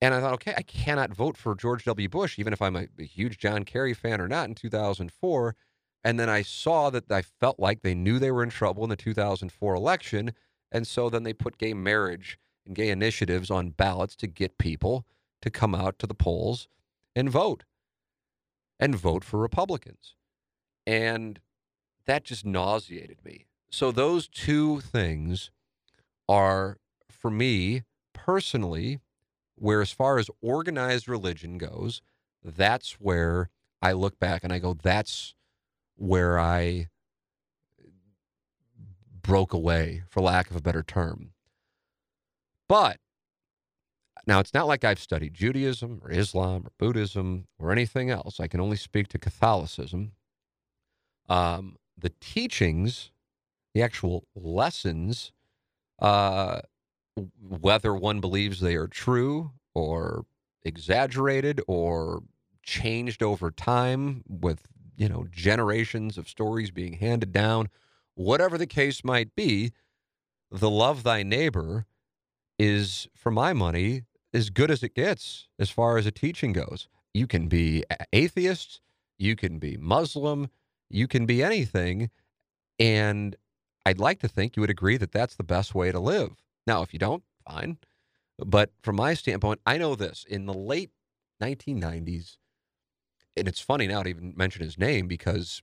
And 0.00 0.14
I 0.14 0.20
thought, 0.20 0.34
okay, 0.34 0.54
I 0.56 0.62
cannot 0.62 1.14
vote 1.14 1.36
for 1.36 1.54
George 1.54 1.84
W. 1.84 2.08
Bush, 2.08 2.36
even 2.36 2.52
if 2.52 2.60
I'm 2.60 2.74
a, 2.74 2.86
a 2.98 3.04
huge 3.04 3.38
John 3.38 3.64
Kerry 3.64 3.94
fan 3.94 4.20
or 4.20 4.26
not 4.26 4.48
in 4.48 4.56
2004. 4.56 5.54
And 6.02 6.18
then 6.18 6.28
I 6.28 6.42
saw 6.42 6.90
that 6.90 7.08
I 7.08 7.22
felt 7.22 7.60
like 7.60 7.82
they 7.82 7.94
knew 7.94 8.18
they 8.18 8.32
were 8.32 8.42
in 8.42 8.50
trouble 8.50 8.82
in 8.82 8.90
the 8.90 8.96
2004 8.96 9.74
election. 9.76 10.32
And 10.72 10.88
so 10.88 11.08
then 11.08 11.22
they 11.22 11.32
put 11.32 11.56
gay 11.56 11.72
marriage 11.72 12.36
and 12.66 12.74
gay 12.74 12.90
initiatives 12.90 13.48
on 13.48 13.70
ballots 13.70 14.16
to 14.16 14.26
get 14.26 14.58
people 14.58 15.06
to 15.42 15.50
come 15.50 15.74
out 15.74 15.98
to 15.98 16.06
the 16.06 16.14
polls 16.14 16.68
and 17.14 17.28
vote 17.28 17.64
and 18.80 18.96
vote 18.96 19.22
for 19.22 19.38
Republicans. 19.38 20.14
And 20.86 21.38
that 22.06 22.24
just 22.24 22.44
nauseated 22.44 23.18
me. 23.24 23.46
So 23.70 23.92
those 23.92 24.28
two 24.28 24.80
things 24.80 25.50
are, 26.28 26.78
for 27.08 27.30
me 27.30 27.82
personally, 28.12 29.00
where 29.56 29.80
as 29.80 29.92
far 29.92 30.18
as 30.18 30.30
organized 30.40 31.08
religion 31.08 31.58
goes, 31.58 32.02
that's 32.42 32.94
where 32.94 33.50
I 33.80 33.92
look 33.92 34.18
back 34.18 34.42
and 34.42 34.52
I 34.52 34.58
go, 34.58 34.74
that's 34.74 35.34
where 35.96 36.38
I 36.38 36.88
broke 39.22 39.52
away, 39.52 40.02
for 40.08 40.20
lack 40.20 40.50
of 40.50 40.56
a 40.56 40.60
better 40.60 40.82
term. 40.82 41.30
But 42.68 42.98
now, 44.26 44.38
it's 44.38 44.54
not 44.54 44.68
like 44.68 44.84
I've 44.84 45.00
studied 45.00 45.34
Judaism 45.34 46.00
or 46.04 46.10
Islam 46.10 46.66
or 46.66 46.72
Buddhism 46.78 47.46
or 47.58 47.72
anything 47.72 48.10
else. 48.10 48.38
I 48.38 48.46
can 48.46 48.60
only 48.60 48.76
speak 48.76 49.08
to 49.08 49.18
Catholicism. 49.18 50.12
Um, 51.28 51.76
the 51.98 52.12
teachings, 52.20 53.10
the 53.74 53.82
actual 53.82 54.24
lessons, 54.34 55.32
uh, 55.98 56.60
whether 57.40 57.94
one 57.94 58.20
believes 58.20 58.60
they 58.60 58.76
are 58.76 58.86
true 58.86 59.52
or 59.74 60.24
exaggerated 60.64 61.60
or 61.66 62.22
changed 62.62 63.22
over 63.22 63.50
time 63.50 64.22
with 64.28 64.62
you 64.96 65.08
know 65.08 65.26
generations 65.30 66.16
of 66.16 66.28
stories 66.28 66.70
being 66.70 66.94
handed 66.94 67.32
down 67.32 67.68
whatever 68.14 68.56
the 68.56 68.66
case 68.66 69.02
might 69.02 69.34
be 69.34 69.72
the 70.50 70.70
love 70.70 71.02
thy 71.02 71.22
neighbor 71.22 71.86
is 72.58 73.08
for 73.14 73.32
my 73.32 73.52
money 73.52 74.02
as 74.34 74.50
good 74.50 74.70
as 74.70 74.82
it 74.82 74.94
gets 74.94 75.48
as 75.58 75.70
far 75.70 75.98
as 75.98 76.06
a 76.06 76.10
teaching 76.10 76.52
goes. 76.52 76.88
You 77.14 77.26
can 77.26 77.48
be 77.48 77.84
atheist, 78.12 78.80
you 79.18 79.36
can 79.36 79.58
be 79.58 79.76
Muslim, 79.76 80.48
you 80.88 81.06
can 81.06 81.26
be 81.26 81.42
anything. 81.42 82.10
And 82.78 83.36
I'd 83.84 84.00
like 84.00 84.20
to 84.20 84.28
think 84.28 84.56
you 84.56 84.60
would 84.60 84.70
agree 84.70 84.96
that 84.96 85.12
that's 85.12 85.34
the 85.34 85.44
best 85.44 85.74
way 85.74 85.92
to 85.92 86.00
live. 86.00 86.42
Now, 86.66 86.82
if 86.82 86.92
you 86.92 86.98
don't, 86.98 87.22
fine. 87.46 87.78
But 88.38 88.70
from 88.82 88.96
my 88.96 89.14
standpoint, 89.14 89.60
I 89.66 89.78
know 89.78 89.94
this 89.94 90.24
in 90.28 90.46
the 90.46 90.54
late 90.54 90.90
1990s, 91.42 92.36
and 93.36 93.48
it's 93.48 93.60
funny 93.60 93.86
now 93.86 94.02
to 94.02 94.08
even 94.08 94.34
mention 94.36 94.62
his 94.62 94.78
name 94.78 95.06
because 95.06 95.62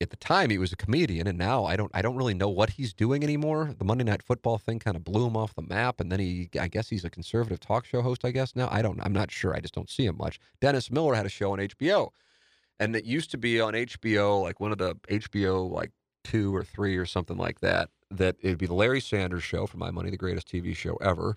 at 0.00 0.10
the 0.10 0.16
time 0.16 0.50
he 0.50 0.58
was 0.58 0.72
a 0.72 0.76
comedian 0.76 1.26
and 1.26 1.36
now 1.36 1.64
I 1.64 1.76
don't 1.76 1.90
I 1.92 2.00
don't 2.00 2.16
really 2.16 2.34
know 2.34 2.48
what 2.48 2.70
he's 2.70 2.94
doing 2.94 3.22
anymore. 3.22 3.74
The 3.78 3.84
Monday 3.84 4.04
Night 4.04 4.22
Football 4.22 4.58
thing 4.58 4.78
kind 4.78 4.96
of 4.96 5.04
blew 5.04 5.26
him 5.26 5.36
off 5.36 5.54
the 5.54 5.62
map 5.62 6.00
and 6.00 6.10
then 6.10 6.20
he 6.20 6.48
I 6.58 6.68
guess 6.68 6.88
he's 6.88 7.04
a 7.04 7.10
conservative 7.10 7.60
talk 7.60 7.84
show 7.84 8.00
host 8.00 8.24
I 8.24 8.30
guess 8.30 8.56
now. 8.56 8.68
I 8.70 8.82
don't 8.82 9.00
I'm 9.02 9.12
not 9.12 9.30
sure. 9.30 9.54
I 9.54 9.60
just 9.60 9.74
don't 9.74 9.90
see 9.90 10.06
him 10.06 10.16
much. 10.16 10.40
Dennis 10.60 10.90
Miller 10.90 11.14
had 11.14 11.26
a 11.26 11.30
show 11.30 11.52
on 11.52 11.58
HBO. 11.58 12.10
And 12.78 12.96
it 12.96 13.04
used 13.04 13.30
to 13.32 13.38
be 13.38 13.60
on 13.60 13.74
HBO 13.74 14.42
like 14.42 14.58
one 14.58 14.72
of 14.72 14.78
the 14.78 14.94
HBO 15.08 15.70
like 15.70 15.90
2 16.24 16.54
or 16.54 16.64
3 16.64 16.96
or 16.96 17.06
something 17.06 17.36
like 17.36 17.60
that 17.60 17.90
that 18.10 18.36
it'd 18.40 18.58
be 18.58 18.66
the 18.66 18.74
Larry 18.74 19.00
Sanders 19.00 19.42
show 19.42 19.66
for 19.66 19.76
my 19.76 19.90
money 19.90 20.10
the 20.10 20.16
greatest 20.16 20.48
TV 20.48 20.74
show 20.74 20.96
ever. 20.96 21.36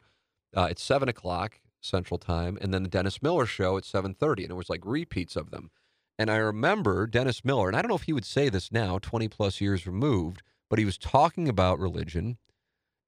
Uh, 0.56 0.67
it's 0.69 0.82
7 0.82 1.10
o'clock 1.10 1.60
Central 1.82 2.17
Time 2.17 2.58
and 2.62 2.73
then 2.73 2.84
the 2.84 2.89
Dennis 2.89 3.21
Miller 3.21 3.45
show 3.45 3.78
at 3.78 3.84
7:30 3.84 4.43
and 4.43 4.52
it 4.52 4.56
was 4.56 4.69
like 4.69 4.86
repeats 4.86 5.36
of 5.36 5.52
them. 5.52 5.69
And 6.17 6.30
I 6.30 6.38
remember 6.38 7.08
Dennis 7.08 7.43
Miller, 7.43 7.67
and 7.67 7.76
I 7.76 7.82
don't 7.82 7.89
know 7.89 7.95
if 7.95 8.04
he 8.04 8.13
would 8.13 8.26
say 8.26 8.49
this 8.49 8.71
now, 8.71 8.99
20 8.99 9.28
plus 9.28 9.60
years 9.60 9.88
removed, 9.88 10.43
but 10.69 10.80
he 10.80 10.86
was 10.86 10.97
talking 10.97 11.49
about 11.49 11.80
religion. 11.80 12.38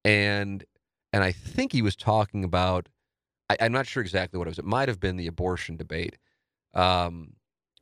And 0.03 0.63
and 1.13 1.23
I 1.23 1.31
think 1.31 1.71
he 1.71 1.81
was 1.81 1.95
talking 1.95 2.43
about, 2.43 2.89
I, 3.49 3.55
am 3.61 3.71
not 3.71 3.87
sure 3.87 4.01
exactly 4.01 4.37
what 4.37 4.47
it 4.47 4.51
was. 4.51 4.59
It 4.59 4.65
might 4.65 4.89
have 4.89 4.99
been 4.99 5.15
the 5.15 5.27
abortion 5.27 5.77
debate, 5.77 6.17
um, 6.73 7.35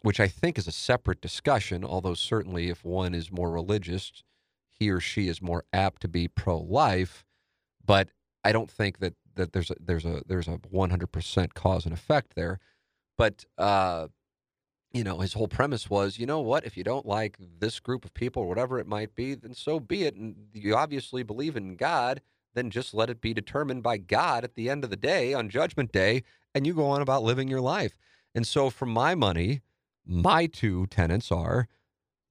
which 0.04 0.20
I 0.20 0.28
think 0.28 0.60
is 0.60 0.68
a 0.68 0.72
separate 0.72 1.20
discussion, 1.20 1.84
although 1.84 2.14
certainly 2.14 2.70
if 2.70 2.86
one 2.86 3.16
is 3.16 3.32
more 3.32 3.50
religious, 3.50 4.24
he 4.70 4.92
or 4.92 5.00
she 5.00 5.30
is 5.30 5.42
more 5.42 5.64
apt 5.74 6.04
to 6.04 6.08
be 6.08 6.28
pro 6.28 6.60
life. 6.60 7.26
But 7.84 8.10
I 8.44 8.52
don't 8.52 8.70
think 8.70 9.00
that, 9.00 9.16
that 9.34 9.52
there's 9.52 9.72
a, 9.72 9.76
there's 9.80 10.06
a 10.06 10.22
there's 10.28 10.48
a 10.48 10.60
100% 10.60 11.54
cause 11.56 11.86
and 11.86 11.94
effect 11.94 12.36
there. 12.36 12.60
But 13.18 13.46
uh, 13.58 14.10
you 14.94 15.04
know, 15.04 15.20
his 15.20 15.34
whole 15.34 15.48
premise 15.48 15.90
was, 15.90 16.20
you 16.20 16.26
know 16.28 16.40
what, 16.40 16.66
if 16.66 16.78
you 16.78 16.84
don't 16.84 17.06
like 17.06 17.38
this 17.60 17.80
group 17.80 18.06
of 18.06 18.14
people 18.14 18.44
or 18.44 18.48
whatever 18.48 18.78
it 18.80 18.88
might 18.88 19.16
be, 19.16 19.34
then 19.34 19.56
so 19.56 19.80
be 19.80 20.04
it. 20.04 20.16
And 20.16 20.36
you 20.54 20.76
obviously 20.76 21.24
believe 21.24 21.58
in 21.58 21.76
God, 21.76 22.22
then 22.54 22.70
just 22.70 22.94
let 22.94 23.10
it 23.10 23.20
be 23.20 23.34
determined 23.34 23.82
by 23.82 23.98
God 23.98 24.44
at 24.44 24.54
the 24.54 24.70
end 24.70 24.84
of 24.84 24.92
the 24.92 24.96
day 24.96 25.34
on 25.34 25.50
Judgment 25.50 25.92
Day, 25.92 26.24
and 26.54 26.68
you 26.68 26.76
go 26.76 26.86
on 26.86 27.02
about 27.02 27.24
living 27.24 27.48
your 27.48 27.62
life. 27.62 27.98
And 28.36 28.46
so, 28.46 28.70
for 28.70 28.86
my 28.86 29.16
money, 29.16 29.62
my 30.06 30.46
two 30.46 30.86
tenets 30.88 31.32
are 31.32 31.68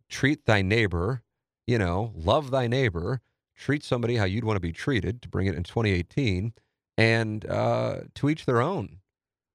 treat 0.08 0.44
thy 0.44 0.62
neighbor, 0.62 1.22
you 1.66 1.78
know, 1.78 2.12
love 2.14 2.50
thy 2.50 2.68
neighbor, 2.68 3.20
treat 3.56 3.82
somebody 3.82 4.16
how 4.16 4.24
you'd 4.24 4.44
want 4.44 4.56
to 4.56 4.60
be 4.60 4.72
treated, 4.72 5.22
to 5.22 5.28
bring 5.28 5.46
it 5.48 5.54
in 5.56 5.64
2018, 5.64 6.52
and 6.96 7.46
uh, 7.46 8.00
to 8.14 8.28
each 8.28 8.46
their 8.46 8.60
own. 8.60 8.98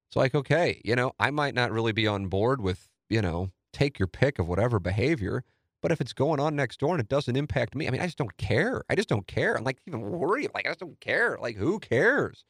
It's 0.09 0.15
like, 0.15 0.35
okay, 0.35 0.81
you 0.83 0.95
know, 0.95 1.13
I 1.19 1.31
might 1.31 1.53
not 1.53 1.71
really 1.71 1.91
be 1.91 2.07
on 2.07 2.27
board 2.27 2.61
with 2.61 2.89
you 3.09 3.21
know, 3.21 3.51
take 3.73 3.99
your 3.99 4.07
pick 4.07 4.39
of 4.39 4.47
whatever 4.47 4.79
behavior. 4.79 5.43
But 5.81 5.91
if 5.91 6.01
it's 6.01 6.13
going 6.13 6.39
on 6.39 6.55
next 6.55 6.79
door 6.79 6.93
and 6.93 6.99
it 6.99 7.09
doesn't 7.09 7.35
impact 7.35 7.75
me, 7.75 7.87
I 7.87 7.91
mean, 7.91 8.01
I 8.01 8.05
just 8.05 8.17
don't 8.17 8.35
care. 8.37 8.83
I 8.89 8.95
just 8.95 9.09
don't 9.09 9.27
care. 9.27 9.55
I'm 9.55 9.63
like 9.63 9.77
even 9.85 10.01
worried. 10.01 10.49
Like 10.53 10.65
I 10.65 10.69
just 10.69 10.79
don't 10.79 10.99
care. 10.99 11.37
Like 11.39 11.55
who 11.55 11.79
cares? 11.79 12.45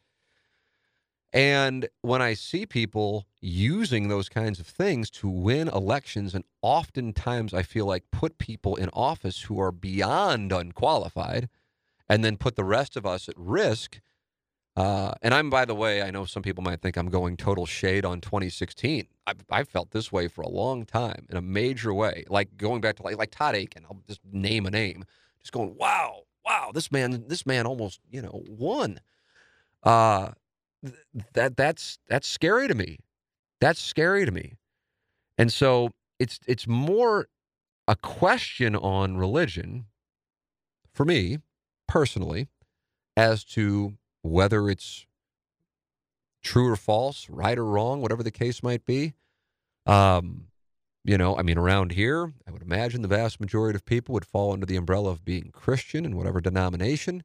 And 1.34 1.90
when 2.02 2.22
I 2.22 2.34
see 2.34 2.66
people 2.66 3.28
using 3.42 4.08
those 4.08 4.30
kinds 4.30 4.60
of 4.60 4.66
things 4.66 5.10
to 5.12 5.30
win 5.30 5.68
elections, 5.68 6.34
and 6.34 6.46
oftentimes 6.62 7.54
I 7.54 7.64
feel 7.64 7.86
like 7.86 8.06
put 8.12 8.38
people 8.38 8.76
in 8.76 8.90
office 8.94 9.42
who 9.44 9.60
are 9.60 9.74
beyond 9.74 10.54
unqualified 10.54 11.50
and 12.08 12.24
then 12.24 12.38
put 12.38 12.56
the 12.56 12.64
rest 12.64 12.96
of 12.96 13.06
us 13.06 13.28
at 13.28 13.36
risk 13.38 14.00
uh, 14.78 15.12
and 15.24 15.34
I'm, 15.34 15.50
by 15.50 15.66
the 15.66 15.74
way, 15.74 16.04
I 16.04 16.12
know 16.12 16.26
some 16.26 16.44
people 16.44 16.64
might 16.64 16.82
think 16.82 16.98
I'm 16.98 17.10
going 17.10 17.36
total 17.36 17.66
shade 17.66 18.06
on 18.06 18.22
2016. 18.22 19.08
I've, 19.26 19.44
I've 19.50 19.68
felt 19.68 19.90
this 19.90 20.12
way 20.12 20.28
for 20.28 20.44
a 20.44 20.48
long 20.48 20.86
time 20.86 21.26
in 21.32 21.36
a 21.36 21.42
major 21.42 21.96
way. 21.96 22.26
Like 22.30 22.56
going 22.58 22.80
back 22.80 22.96
to 22.98 23.04
like, 23.04 23.18
like 23.18 23.32
Todd 23.32 23.56
Akin, 23.56 23.86
I'll 23.90 24.00
just 24.08 24.22
name 24.32 24.68
a 24.68 24.70
name, 24.70 25.04
just 25.40 25.52
going, 25.52 25.76
wow, 25.76 26.22
wow, 26.46 26.70
this 26.76 26.92
man, 26.92 27.24
this 27.28 27.44
man 27.44 27.66
almost, 27.66 28.02
you 28.12 28.22
know, 28.22 28.44
won. 28.48 29.00
Uh, 29.82 30.30
th- 30.86 31.26
that 31.34 31.58
that's 31.58 31.98
that's 32.08 32.28
scary 32.28 32.68
to 32.68 32.76
me. 32.76 33.00
That's 33.60 33.82
scary 33.82 34.26
to 34.26 34.32
me. 34.32 34.58
And 35.40 35.52
so 35.52 35.90
it's 36.20 36.40
it's 36.46 36.68
more 36.68 37.30
a 37.88 37.96
question 37.96 38.76
on 38.76 39.18
religion 39.18 39.86
for 40.94 41.04
me 41.04 41.40
personally 41.88 42.48
as 43.16 43.44
to 43.44 43.98
whether 44.28 44.70
it's 44.70 45.06
true 46.44 46.68
or 46.68 46.76
false, 46.76 47.30
right 47.30 47.58
or 47.58 47.66
wrong, 47.66 48.02
whatever 48.02 48.24
the 48.24 48.32
case 48.32 48.64
might 48.64 48.86
be. 48.86 49.14
Um, 49.86 50.48
you 51.04 51.18
know, 51.18 51.38
I 51.38 51.42
mean, 51.42 51.58
around 51.58 51.94
here, 51.94 52.34
I 52.48 52.52
would 52.52 52.62
imagine 52.62 53.02
the 53.02 53.08
vast 53.08 53.40
majority 53.40 53.78
of 53.78 53.86
people 53.86 54.14
would 54.14 54.26
fall 54.26 54.52
under 54.52 54.66
the 54.66 54.76
umbrella 54.76 55.12
of 55.12 55.24
being 55.24 55.52
Christian 55.54 56.06
in 56.06 56.18
whatever 56.18 56.42
denomination. 56.42 57.24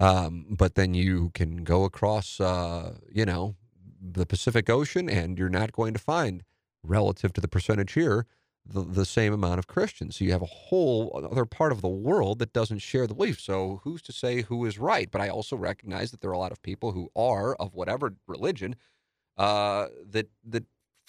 Um, 0.00 0.46
but 0.50 0.74
then 0.74 0.92
you 0.92 1.30
can 1.34 1.64
go 1.64 1.84
across, 1.84 2.40
uh, 2.40 2.96
you 3.10 3.24
know, 3.24 3.56
the 4.00 4.26
Pacific 4.26 4.68
Ocean, 4.68 5.08
and 5.08 5.38
you're 5.38 5.48
not 5.48 5.72
going 5.72 5.94
to 5.94 6.00
find, 6.00 6.42
relative 6.82 7.32
to 7.32 7.40
the 7.40 7.48
percentage 7.48 7.92
here, 7.92 8.26
the, 8.66 8.82
the 8.82 9.04
same 9.04 9.32
amount 9.32 9.58
of 9.58 9.66
Christians. 9.66 10.16
So 10.16 10.24
you 10.24 10.32
have 10.32 10.42
a 10.42 10.46
whole 10.46 11.28
other 11.30 11.44
part 11.44 11.72
of 11.72 11.82
the 11.82 11.88
world 11.88 12.38
that 12.38 12.52
doesn't 12.52 12.78
share 12.78 13.06
the 13.06 13.14
belief. 13.14 13.40
So 13.40 13.80
who's 13.84 14.02
to 14.02 14.12
say 14.12 14.42
who 14.42 14.64
is 14.64 14.78
right? 14.78 15.10
But 15.10 15.20
I 15.20 15.28
also 15.28 15.56
recognize 15.56 16.10
that 16.10 16.20
there 16.20 16.30
are 16.30 16.34
a 16.34 16.38
lot 16.38 16.52
of 16.52 16.62
people 16.62 16.92
who 16.92 17.10
are 17.14 17.54
of 17.56 17.74
whatever 17.74 18.14
religion 18.26 18.76
uh, 19.36 19.88
that 20.10 20.28
that 20.48 20.64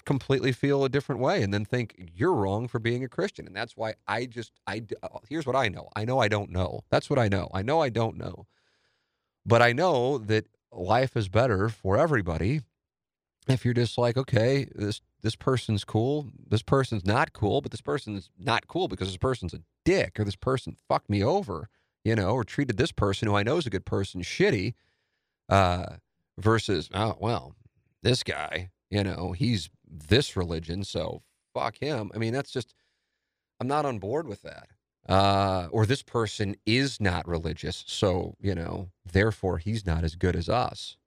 completely 0.06 0.52
feel 0.52 0.84
a 0.84 0.90
different 0.90 1.20
way 1.20 1.42
and 1.42 1.54
then 1.54 1.66
think 1.66 2.12
you're 2.14 2.34
wrong 2.34 2.68
for 2.68 2.80
being 2.80 3.04
a 3.04 3.10
Christian. 3.10 3.48
And 3.48 3.56
that's 3.56 3.76
why 3.76 3.96
I 4.08 4.26
just 4.26 4.52
I 4.68 4.84
uh, 5.02 5.20
here's 5.28 5.46
what 5.46 5.56
I 5.56 5.70
know. 5.70 5.90
I 5.96 6.06
know 6.06 6.20
I 6.20 6.28
don't 6.28 6.52
know. 6.52 6.82
That's 6.90 7.10
what 7.10 7.20
I 7.20 7.28
know. 7.28 7.50
I 7.54 7.62
know 7.62 7.82
I 7.82 7.90
don't 7.90 8.18
know. 8.18 8.46
But 9.46 9.62
I 9.62 9.74
know 9.74 10.18
that 10.18 10.48
life 10.72 11.16
is 11.16 11.30
better 11.30 11.70
for 11.70 11.98
everybody 11.98 12.62
if 13.48 13.64
you're 13.64 13.74
just 13.74 13.98
like, 13.98 14.18
okay, 14.18 14.68
this 14.74 15.02
this 15.26 15.36
person's 15.36 15.84
cool, 15.84 16.28
this 16.48 16.62
person's 16.62 17.04
not 17.04 17.34
cool, 17.34 17.60
but 17.60 17.72
this 17.72 17.82
person's 17.82 18.30
not 18.38 18.68
cool 18.68 18.88
because 18.88 19.08
this 19.08 19.18
person's 19.18 19.56
a 19.56 19.62
dick 19.84 20.20
or 20.20 20.24
this 20.24 20.36
person 20.36 20.78
fucked 20.88 21.10
me 21.10 21.24
over, 21.24 21.68
you 22.04 22.16
know, 22.16 22.30
or 22.30 22.44
treated 22.44 22.78
this 22.78 22.92
person 22.92 23.28
who 23.28 23.36
I 23.36 23.42
know 23.42 23.58
is 23.58 23.66
a 23.66 23.72
good 23.72 23.86
person 23.86 24.22
shitty, 24.22 24.76
uh, 25.50 25.96
versus 26.38 26.90
oh 26.94 27.18
well, 27.20 27.56
this 28.04 28.22
guy, 28.22 28.70
you 28.92 29.04
know, 29.04 29.32
he's 29.32 29.72
this 29.90 30.38
religion, 30.38 30.84
so 30.84 31.24
fuck 31.56 31.78
him. 31.80 32.12
I 32.14 32.20
mean, 32.20 32.32
that's 32.32 32.52
just 32.52 32.76
I'm 33.60 33.68
not 33.68 33.86
on 33.86 33.98
board 33.98 34.28
with 34.28 34.44
that. 34.44 34.68
Uh, 35.10 35.70
or 35.72 35.88
this 35.88 36.04
person 36.04 36.56
is 36.68 37.02
not 37.02 37.28
religious, 37.28 37.84
so 37.88 38.36
you 38.40 38.54
know, 38.54 38.92
therefore 39.12 39.58
he's 39.58 39.88
not 39.88 40.04
as 40.04 40.16
good 40.16 40.36
as 40.36 40.50
us. 40.50 40.98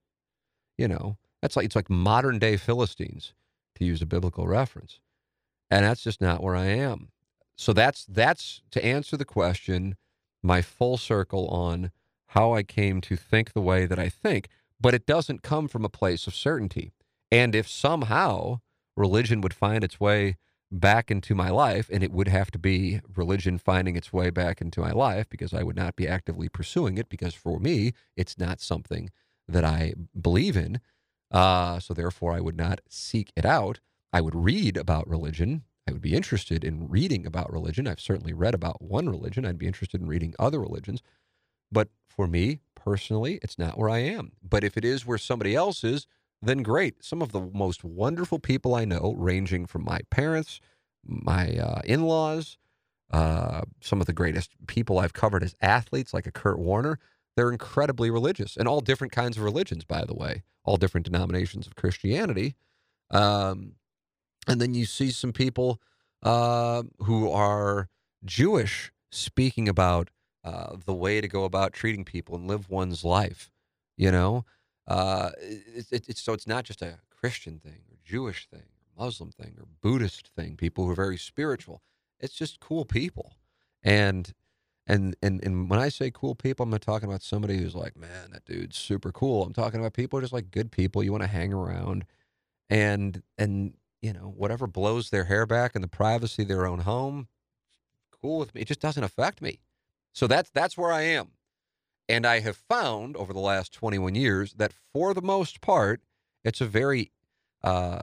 You 0.77 0.89
know, 0.89 1.19
that's 1.41 1.55
like 1.55 1.67
it's 1.67 1.77
like 1.77 1.89
modern 1.89 2.41
day 2.41 2.57
Philistines, 2.57 3.33
to 3.79 3.85
use 3.85 4.03
a 4.03 4.07
biblical 4.07 4.47
reference, 4.47 5.01
and 5.71 5.85
that's 5.85 6.03
just 6.03 6.21
not 6.21 6.43
where 6.43 6.57
I 6.57 6.67
am. 6.67 7.09
So 7.57 7.73
that's 7.73 8.05
that's 8.05 8.63
to 8.71 8.85
answer 8.85 9.17
the 9.17 9.25
question, 9.25 9.97
my 10.43 10.63
full 10.63 10.97
circle 10.97 11.49
on 11.49 11.91
how 12.29 12.53
I 12.55 12.63
came 12.63 13.01
to 13.03 13.17
think 13.17 13.53
the 13.53 13.61
way 13.61 13.87
that 13.87 13.99
I 13.99 14.09
think, 14.09 14.49
but 14.81 14.95
it 14.95 15.07
doesn't 15.07 15.43
come 15.43 15.67
from 15.67 15.85
a 15.85 15.89
place 15.89 16.27
of 16.27 16.35
certainty. 16.35 16.93
And 17.33 17.55
if 17.55 17.69
somehow 17.69 18.61
religion 18.97 19.41
would 19.41 19.55
find 19.55 19.83
its 19.83 19.99
way 19.99 20.37
back 20.71 21.11
into 21.11 21.35
my 21.35 21.51
life, 21.51 21.89
and 21.91 22.03
it 22.03 22.13
would 22.13 22.29
have 22.29 22.51
to 22.51 22.59
be 22.59 23.01
religion 23.17 23.59
finding 23.59 23.97
its 23.97 24.13
way 24.13 24.31
back 24.31 24.61
into 24.61 24.81
my 24.81 24.91
life 24.93 25.29
because 25.29 25.55
I 25.55 25.63
would 25.63 25.77
not 25.77 25.97
be 25.97 26.07
actively 26.07 26.49
pursuing 26.49 26.99
it 26.99 27.09
because 27.09 27.35
for 27.35 27.59
me, 27.59 27.93
it's 28.17 28.39
not 28.39 28.61
something 28.61 29.11
that 29.47 29.65
I 29.65 29.95
believe 30.21 30.57
in. 30.57 30.81
Uh, 31.31 31.79
so 31.79 31.95
therefore, 31.95 32.33
I 32.33 32.41
would 32.41 32.57
not 32.57 32.81
seek 32.89 33.33
it 33.37 33.45
out. 33.45 33.81
I 34.13 34.21
would 34.21 34.35
read 34.35 34.77
about 34.77 35.09
religion. 35.09 35.65
I 35.87 35.93
would 35.93 36.03
be 36.03 36.15
interested 36.15 36.65
in 36.65 36.89
reading 36.89 37.27
about 37.27 37.53
religion. 37.53 37.87
I've 37.87 38.01
certainly 38.01 38.33
read 38.33 38.55
about 38.55 38.83
one 38.83 39.09
religion. 39.09 39.45
I'd 39.45 39.59
be 39.59 39.67
interested 39.67 40.01
in 40.01 40.07
reading 40.07 40.35
other 40.39 40.61
religions. 40.61 41.03
But 41.71 41.89
for 42.07 42.27
me 42.27 42.61
personally, 42.75 43.39
it's 43.43 43.59
not 43.59 43.79
where 43.79 43.91
I 43.91 43.99
am. 43.99 44.33
But 44.43 44.65
if 44.65 44.77
it 44.77 44.85
is 44.85 45.07
where 45.07 45.19
somebody 45.19 45.55
else 45.55 45.85
is, 45.85 46.07
then 46.41 46.63
great. 46.63 47.05
Some 47.05 47.23
of 47.23 47.33
the 47.33 47.41
most 47.41 47.85
wonderful 47.85 48.39
people 48.39 48.75
I 48.75 48.85
know, 48.85 49.15
ranging 49.17 49.67
from 49.67 49.85
my 49.85 50.01
parents, 50.11 50.61
my 51.05 51.57
uh, 51.57 51.81
in 51.85 52.05
laws, 52.05 52.57
uh, 53.11 53.63
some 53.81 54.01
of 54.01 54.07
the 54.07 54.13
greatest 54.13 54.51
people 54.67 54.99
I've 54.99 55.13
covered 55.13 55.43
as 55.43 55.55
athletes, 55.61 56.15
like 56.15 56.27
a 56.27 56.33
Kurt 56.33 56.59
Warner, 56.59 56.99
they're 57.39 57.53
incredibly 57.53 58.11
religious 58.11 58.57
and 58.57 58.67
all 58.67 58.81
different 58.81 59.13
kinds 59.13 59.37
of 59.37 59.45
religions, 59.45 59.85
by 59.85 60.05
the 60.05 60.13
way, 60.13 60.43
all 60.65 60.77
different 60.77 61.05
denominations 61.07 61.69
of 61.69 61.77
Christianity. 61.77 62.57
Um, 63.13 63.75
and 64.49 64.61
then 64.61 64.75
you 64.75 64.85
see 64.85 65.13
some 65.13 65.33
people 65.33 65.81
uh, 66.25 66.83
who 66.99 67.31
are 67.31 67.89
Jewish 68.25 68.91
speaking 69.13 69.69
about 69.69 70.11
uh, 70.43 70.75
the 70.85 70.93
way 70.93 71.21
to 71.21 71.29
go 71.29 71.45
about 71.45 71.73
treating 71.73 72.05
people 72.05 72.35
and 72.35 72.49
live 72.49 72.69
one's 72.69 73.05
life. 73.05 73.53
You 73.97 74.11
know, 74.11 74.45
uh, 74.89 75.31
it, 75.41 75.87
it, 75.93 76.09
it's 76.09 76.21
so 76.21 76.33
it's 76.33 76.47
not 76.47 76.65
just 76.65 76.83
a 76.83 76.99
Christian 77.09 77.61
thing 77.61 77.83
or 77.89 77.99
Jewish 78.05 78.49
thing 78.49 78.63
or 78.63 79.05
Muslim 79.05 79.31
thing 79.31 79.55
or 79.61 79.67
Buddhist 79.81 80.27
thing. 80.35 80.57
People 80.57 80.85
who 80.85 80.91
are 80.91 80.97
very 80.97 81.19
spiritual. 81.19 81.83
It's 82.19 82.35
just 82.35 82.59
cool 82.59 82.85
people, 82.85 83.35
and 83.81 84.35
and 84.89 85.15
and 85.23 85.45
and 85.45 85.69
when 85.69 85.79
I 85.79 85.91
say 85.91 86.11
cool 86.11 86.35
people, 86.35 86.65
I'm 86.65 86.71
not 86.71 86.81
talking 86.81 87.09
about 87.09 87.23
somebody 87.23 87.59
who's 87.59 87.75
like, 87.75 87.97
man, 87.97 88.31
that 88.33 88.47
dude's 88.47 88.77
super 88.79 89.13
cool. 89.13 89.43
I'm 89.45 89.53
talking 89.53 89.81
about 89.81 89.93
people 89.93 90.17
who 90.17 90.21
are 90.21 90.23
just 90.23 90.33
like 90.33 90.51
good 90.51 90.73
people 90.73 91.05
you 91.05 91.13
want 91.13 91.23
to 91.23 91.29
hang 91.29 91.53
around, 91.53 92.07
and 92.71 93.23
and 93.37 93.75
you 94.01 94.15
know 94.15 94.33
whatever 94.35 94.67
blows 94.67 95.11
their 95.11 95.25
hair 95.25 95.45
back 95.45 95.77
in 95.77 95.83
the 95.83 95.89
privacy 95.89 96.43
of 96.43 96.49
their 96.49 96.67
own 96.67 96.81
home, 96.81 97.29
cool 98.11 98.39
with 98.39 98.55
me. 98.55 98.63
It 98.63 98.69
just 98.69 98.81
doesn't 98.81 99.05
affect 99.05 99.43
me. 99.43 99.61
So 100.15 100.27
that's 100.27 100.51
that's 100.51 100.79
where 100.79 100.91
I 100.91 101.03
am. 101.03 101.33
And 102.09 102.27
I 102.27 102.41
have 102.41 102.57
found 102.57 103.17
over 103.19 103.35
the 103.35 103.39
last 103.39 103.75
21 103.75 104.15
years 104.15 104.55
that 104.55 104.73
for 104.95 105.13
the 105.13 105.21
most 105.21 105.61
part, 105.61 106.01
it's 106.43 106.63
a 106.63 106.67
very 106.67 107.13
uh, 107.63 108.01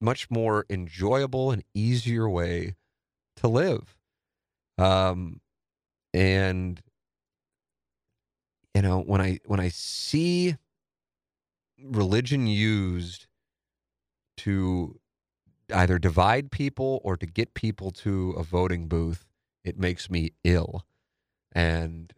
much 0.00 0.30
more 0.30 0.64
enjoyable 0.70 1.50
and 1.50 1.62
easier 1.74 2.26
way 2.26 2.76
to 3.36 3.48
live. 3.48 3.98
Um, 4.78 5.40
and 6.16 6.80
you 8.74 8.80
know 8.80 9.00
when 9.02 9.20
I 9.20 9.38
when 9.44 9.60
I 9.60 9.68
see 9.68 10.56
religion 11.84 12.46
used 12.46 13.26
to 14.38 14.98
either 15.72 15.98
divide 15.98 16.50
people 16.50 17.00
or 17.04 17.18
to 17.18 17.26
get 17.26 17.52
people 17.52 17.90
to 17.90 18.30
a 18.30 18.42
voting 18.42 18.88
booth, 18.88 19.26
it 19.62 19.78
makes 19.78 20.08
me 20.08 20.32
ill. 20.42 20.86
And 21.52 22.12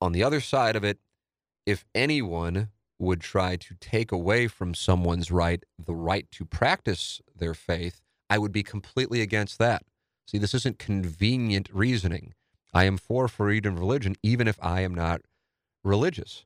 on 0.00 0.12
the 0.12 0.22
other 0.22 0.40
side 0.40 0.76
of 0.76 0.84
it, 0.84 0.98
if 1.64 1.84
anyone 1.94 2.68
would 2.98 3.20
try 3.20 3.56
to 3.56 3.74
take 3.80 4.12
away 4.12 4.48
from 4.48 4.74
someone's 4.74 5.30
right 5.30 5.64
the 5.78 5.94
right 5.94 6.30
to 6.32 6.44
practice 6.44 7.22
their 7.34 7.54
faith, 7.54 8.02
I 8.28 8.36
would 8.36 8.52
be 8.52 8.62
completely 8.62 9.22
against 9.22 9.58
that. 9.60 9.84
See, 10.26 10.36
this 10.36 10.52
isn't 10.52 10.78
convenient 10.78 11.70
reasoning. 11.72 12.34
I 12.74 12.84
am 12.84 12.98
for 12.98 13.28
freedom 13.28 13.74
of 13.74 13.80
religion, 13.80 14.16
even 14.22 14.48
if 14.48 14.58
I 14.62 14.82
am 14.82 14.94
not 14.94 15.22
religious. 15.84 16.44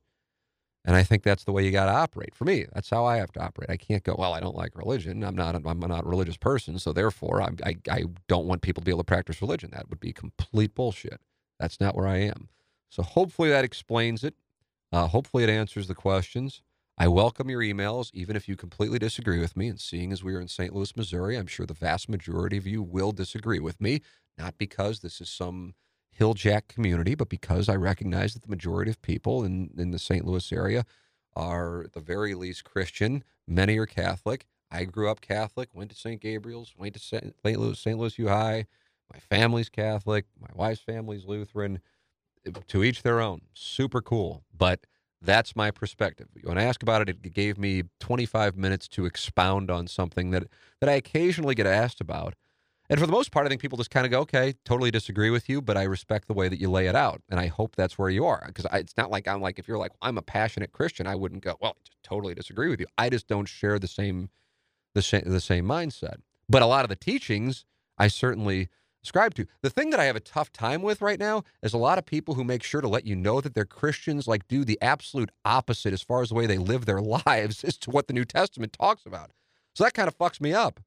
And 0.85 0.95
I 0.95 1.03
think 1.03 1.23
that's 1.23 1.45
the 1.45 1.51
way 1.53 1.63
you 1.63 1.71
got 1.71 1.85
to 1.85 1.93
operate. 1.93 2.35
For 2.35 2.43
me, 2.43 2.65
that's 2.73 2.89
how 2.89 3.05
I 3.05 3.17
have 3.17 3.31
to 3.33 3.41
operate. 3.43 3.69
I 3.69 3.77
can't 3.77 4.03
go, 4.03 4.15
well, 4.17 4.33
I 4.33 4.41
don't 4.41 4.55
like 4.55 4.75
religion. 4.75 5.23
I'm 5.23 5.35
not, 5.35 5.55
I'm 5.55 5.79
not 5.79 6.05
a 6.05 6.09
religious 6.09 6.37
person. 6.37 6.77
So 6.79 6.91
therefore, 6.91 7.41
I, 7.41 7.49
I, 7.65 7.75
I 7.89 8.03
don't 8.27 8.47
want 8.47 8.61
people 8.61 8.81
to 8.81 8.85
be 8.85 8.91
able 8.91 8.99
to 8.99 9.05
practice 9.05 9.41
religion. 9.41 9.69
That 9.73 9.89
would 9.89 10.01
be 10.01 10.11
complete 10.11 10.75
bullshit. 10.75 11.21
That's 11.59 11.79
not 11.79 11.95
where 11.95 12.07
I 12.07 12.17
am. 12.17 12.49
So 12.89 13.01
hopefully 13.01 13.49
that 13.49 13.63
explains 13.63 14.23
it. 14.23 14.35
Uh, 14.91 15.07
hopefully 15.07 15.43
it 15.43 15.49
answers 15.49 15.87
the 15.87 15.95
questions. 15.95 16.61
I 16.97 17.07
welcome 17.07 17.49
your 17.49 17.61
emails, 17.61 18.11
even 18.13 18.35
if 18.35 18.47
you 18.47 18.55
completely 18.55 18.99
disagree 18.99 19.39
with 19.39 19.55
me. 19.57 19.69
And 19.69 19.79
seeing 19.79 20.11
as 20.11 20.23
we 20.23 20.33
are 20.35 20.41
in 20.41 20.49
St. 20.49 20.73
Louis, 20.75 20.95
Missouri, 20.95 21.37
I'm 21.37 21.47
sure 21.47 21.65
the 21.65 21.73
vast 21.73 22.09
majority 22.09 22.57
of 22.57 22.67
you 22.67 22.83
will 22.83 23.11
disagree 23.13 23.59
with 23.59 23.81
me, 23.81 24.01
not 24.37 24.57
because 24.57 24.99
this 24.99 25.21
is 25.21 25.29
some 25.29 25.73
hilljack 26.19 26.67
community, 26.67 27.15
but 27.15 27.29
because 27.29 27.69
I 27.69 27.75
recognize 27.75 28.33
that 28.33 28.43
the 28.43 28.49
majority 28.49 28.91
of 28.91 29.01
people 29.01 29.43
in, 29.43 29.71
in 29.77 29.91
the 29.91 29.99
St. 29.99 30.25
Louis 30.25 30.51
area 30.51 30.85
are, 31.35 31.83
at 31.83 31.93
the 31.93 31.99
very 31.99 32.35
least, 32.35 32.63
Christian. 32.63 33.23
Many 33.47 33.77
are 33.77 33.85
Catholic. 33.85 34.45
I 34.71 34.85
grew 34.85 35.09
up 35.09 35.21
Catholic, 35.21 35.69
went 35.73 35.91
to 35.91 35.95
St. 35.95 36.19
Gabriel's, 36.19 36.73
went 36.77 36.95
to 36.95 36.99
St. 36.99 37.33
Louis, 37.43 37.79
St. 37.79 37.97
Louis 37.97 38.17
U 38.17 38.27
High. 38.27 38.65
My 39.11 39.19
family's 39.19 39.69
Catholic. 39.69 40.25
My 40.39 40.49
wife's 40.53 40.81
family's 40.81 41.25
Lutheran 41.25 41.79
eh, 42.45 42.51
to 42.67 42.83
each 42.83 43.03
their 43.03 43.21
own. 43.21 43.41
Super 43.53 44.01
cool. 44.01 44.43
But 44.55 44.85
that's 45.21 45.55
my 45.55 45.71
perspective. 45.71 46.27
When 46.43 46.57
I 46.57 46.63
ask 46.63 46.81
about 46.81 47.07
it, 47.07 47.09
it 47.09 47.33
gave 47.33 47.57
me 47.57 47.83
25 47.99 48.57
minutes 48.57 48.87
to 48.89 49.05
expound 49.05 49.69
on 49.69 49.87
something 49.87 50.31
that, 50.31 50.43
that 50.79 50.89
I 50.89 50.93
occasionally 50.93 51.55
get 51.55 51.67
asked 51.67 52.01
about. 52.01 52.33
And 52.89 52.99
for 52.99 53.05
the 53.05 53.11
most 53.11 53.31
part, 53.31 53.45
I 53.45 53.49
think 53.49 53.61
people 53.61 53.77
just 53.77 53.91
kind 53.91 54.05
of 54.05 54.11
go, 54.11 54.19
okay, 54.21 54.55
totally 54.65 54.91
disagree 54.91 55.29
with 55.29 55.47
you, 55.47 55.61
but 55.61 55.77
I 55.77 55.83
respect 55.83 56.27
the 56.27 56.33
way 56.33 56.49
that 56.49 56.59
you 56.59 56.69
lay 56.69 56.87
it 56.87 56.95
out. 56.95 57.21
And 57.29 57.39
I 57.39 57.47
hope 57.47 57.75
that's 57.75 57.97
where 57.97 58.09
you 58.09 58.25
are. 58.25 58.43
Because 58.45 58.65
it's 58.73 58.97
not 58.97 59.09
like 59.09 59.27
I'm 59.27 59.41
like, 59.41 59.57
if 59.57 59.67
you're 59.67 59.77
like, 59.77 59.93
I'm 60.01 60.17
a 60.17 60.21
passionate 60.21 60.73
Christian, 60.73 61.07
I 61.07 61.15
wouldn't 61.15 61.43
go, 61.43 61.55
well, 61.61 61.77
I 61.77 61.83
just 61.85 62.03
totally 62.03 62.33
disagree 62.33 62.69
with 62.69 62.79
you. 62.79 62.87
I 62.97 63.09
just 63.09 63.27
don't 63.27 63.47
share 63.47 63.79
the 63.79 63.87
same, 63.87 64.29
the 64.93 65.01
same, 65.01 65.23
the 65.25 65.39
same 65.39 65.65
mindset. 65.65 66.15
But 66.49 66.61
a 66.61 66.65
lot 66.65 66.83
of 66.83 66.89
the 66.89 66.97
teachings, 66.97 67.63
I 67.97 68.09
certainly 68.09 68.67
subscribe 69.01 69.33
to. 69.35 69.45
The 69.61 69.69
thing 69.69 69.89
that 69.91 69.99
I 69.99 70.05
have 70.05 70.15
a 70.17 70.21
tough 70.21 70.51
time 70.51 70.81
with 70.81 71.01
right 71.01 71.19
now 71.19 71.43
is 71.61 71.73
a 71.73 71.77
lot 71.77 71.97
of 71.97 72.05
people 72.05 72.35
who 72.35 72.43
make 72.43 72.63
sure 72.63 72.81
to 72.81 72.87
let 72.87 73.05
you 73.05 73.15
know 73.15 73.39
that 73.39 73.55
they're 73.55 73.65
Christians, 73.65 74.27
like 74.27 74.47
do 74.47 74.65
the 74.65 74.77
absolute 74.81 75.29
opposite 75.45 75.93
as 75.93 76.01
far 76.01 76.21
as 76.21 76.29
the 76.29 76.35
way 76.35 76.47
they 76.47 76.57
live 76.57 76.85
their 76.85 77.01
lives 77.25 77.63
as 77.63 77.77
to 77.77 77.91
what 77.91 78.07
the 78.07 78.13
New 78.13 78.25
Testament 78.25 78.73
talks 78.73 79.05
about. 79.05 79.31
So 79.73 79.83
that 79.83 79.93
kind 79.93 80.07
of 80.07 80.17
fucks 80.17 80.41
me 80.41 80.53
up. 80.53 80.81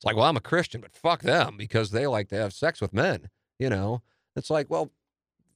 It's 0.00 0.06
like, 0.06 0.16
well, 0.16 0.24
I'm 0.24 0.36
a 0.38 0.40
Christian, 0.40 0.80
but 0.80 0.96
fuck 0.96 1.20
them 1.20 1.58
because 1.58 1.90
they 1.90 2.06
like 2.06 2.28
to 2.28 2.36
have 2.36 2.54
sex 2.54 2.80
with 2.80 2.94
men. 2.94 3.28
You 3.58 3.68
know, 3.68 4.00
it's 4.34 4.48
like, 4.48 4.70
well, 4.70 4.90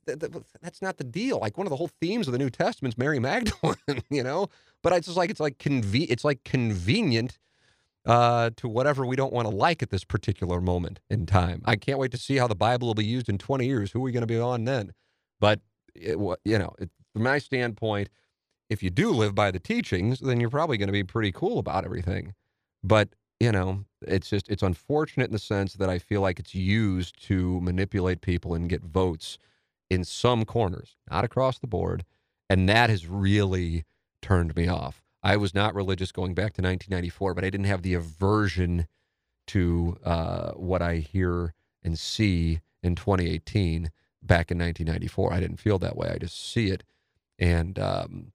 th- 0.07 0.19
th- 0.19 0.33
that's 0.61 0.83
not 0.83 0.99
the 0.99 1.05
deal. 1.05 1.39
Like 1.39 1.57
one 1.57 1.67
of 1.67 1.71
the 1.71 1.77
whole 1.77 1.89
themes 1.89 2.29
of 2.29 2.33
the 2.33 2.39
New 2.39 2.51
Testament's 2.51 2.99
Mary 2.99 3.19
Magdalene. 3.19 3.77
You 4.11 4.23
know, 4.23 4.49
but 4.83 4.93
it's 4.93 5.07
just 5.07 5.17
like 5.17 5.31
it's 5.31 5.41
like 5.41 5.57
conve- 5.57 6.11
it's 6.11 6.25
like 6.25 6.45
convenient 6.45 7.39
uh, 8.05 8.51
to 8.57 8.69
whatever 8.69 9.07
we 9.07 9.17
don't 9.17 9.33
want 9.33 9.49
to 9.49 9.55
like 9.55 9.83
at 9.83 9.89
this 9.89 10.05
particular 10.05 10.61
moment 10.61 11.01
in 11.09 11.25
time. 11.25 11.63
I 11.65 11.77
can't 11.77 11.99
wait 11.99 12.11
to 12.11 12.19
see 12.19 12.37
how 12.37 12.47
the 12.47 12.55
Bible 12.55 12.89
will 12.89 12.95
be 12.95 13.07
used 13.07 13.31
in 13.31 13.39
20 13.39 13.65
years. 13.65 13.93
Who 13.93 14.01
are 14.01 14.03
we 14.03 14.13
going 14.13 14.21
to 14.21 14.27
be 14.27 14.39
on 14.39 14.65
then? 14.65 14.93
But 15.41 15.61
it, 15.95 16.19
you 16.45 16.59
know, 16.59 16.75
it, 16.79 16.91
from 17.15 17.23
my 17.23 17.39
standpoint, 17.39 18.11
if 18.69 18.83
you 18.83 18.91
do 18.91 19.11
live 19.11 19.35
by 19.35 19.51
the 19.51 19.59
teachings, 19.59 20.21
then 20.21 20.39
you're 20.39 20.51
probably 20.51 20.77
going 20.77 20.89
to 20.89 20.93
be 20.93 21.03
pretty 21.03 21.33
cool 21.33 21.59
about 21.59 21.87
everything. 21.87 22.35
But 22.83 23.09
you 23.45 23.53
know, 23.53 23.85
it's 24.01 24.31
just 24.31 24.49
it's 24.49 24.63
unfortunate 24.63 25.27
in 25.27 25.35
the 25.35 25.39
sense 25.39 25.75
that 25.75 25.91
I 25.91 25.99
feel 25.99 26.23
like 26.23 26.39
it's 26.39 26.55
used 26.55 27.23
to 27.27 27.61
manipulate 27.61 28.23
people 28.23 28.55
and 28.55 28.71
get 28.71 28.83
votes 28.83 29.39
in 29.91 30.03
some 30.03 30.47
corners, 30.47 30.97
not 31.11 31.25
across 31.25 31.59
the 31.59 31.67
board, 31.67 32.07
and 32.49 32.67
that 32.71 32.89
has 32.89 33.07
really 33.07 33.85
turned 34.23 34.57
me 34.57 34.67
off. 34.67 35.03
I 35.23 35.37
was 35.37 35.55
not 35.55 35.75
religious 35.75 36.11
going 36.11 36.33
back 36.33 36.55
to 36.55 36.63
1994, 36.63 37.35
but 37.35 37.45
I 37.45 37.51
didn't 37.51 37.67
have 37.67 37.83
the 37.83 37.93
aversion 37.93 38.87
to 39.49 39.99
uh, 40.03 40.53
what 40.53 40.81
I 40.81 40.97
hear 40.97 41.53
and 41.83 41.99
see 41.99 42.61
in 42.83 42.95
2018 42.95 43.91
back 44.23 44.51
in 44.51 44.59
1994. 44.59 45.35
I 45.35 45.41
didn't 45.41 45.59
feel 45.59 45.79
that 45.81 45.99
way. 45.99 46.09
I 46.09 46.17
just 46.17 46.51
see 46.51 46.71
it, 46.71 46.83
and 47.39 47.79
um, 47.79 48.33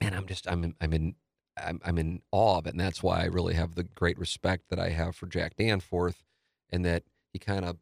and 0.00 0.16
I'm 0.16 0.26
just 0.26 0.50
I'm 0.50 0.74
I'm 0.80 0.92
in 0.92 1.14
I'm, 1.56 1.80
I'm 1.84 1.98
in 1.98 2.22
awe 2.32 2.58
of 2.58 2.66
it, 2.66 2.70
and 2.70 2.80
that's 2.80 3.02
why 3.02 3.22
I 3.22 3.26
really 3.26 3.54
have 3.54 3.74
the 3.74 3.84
great 3.84 4.18
respect 4.18 4.68
that 4.70 4.78
I 4.78 4.90
have 4.90 5.16
for 5.16 5.26
Jack 5.26 5.56
Danforth, 5.56 6.24
and 6.70 6.84
that 6.84 7.04
he 7.32 7.38
kind 7.38 7.64
of 7.64 7.78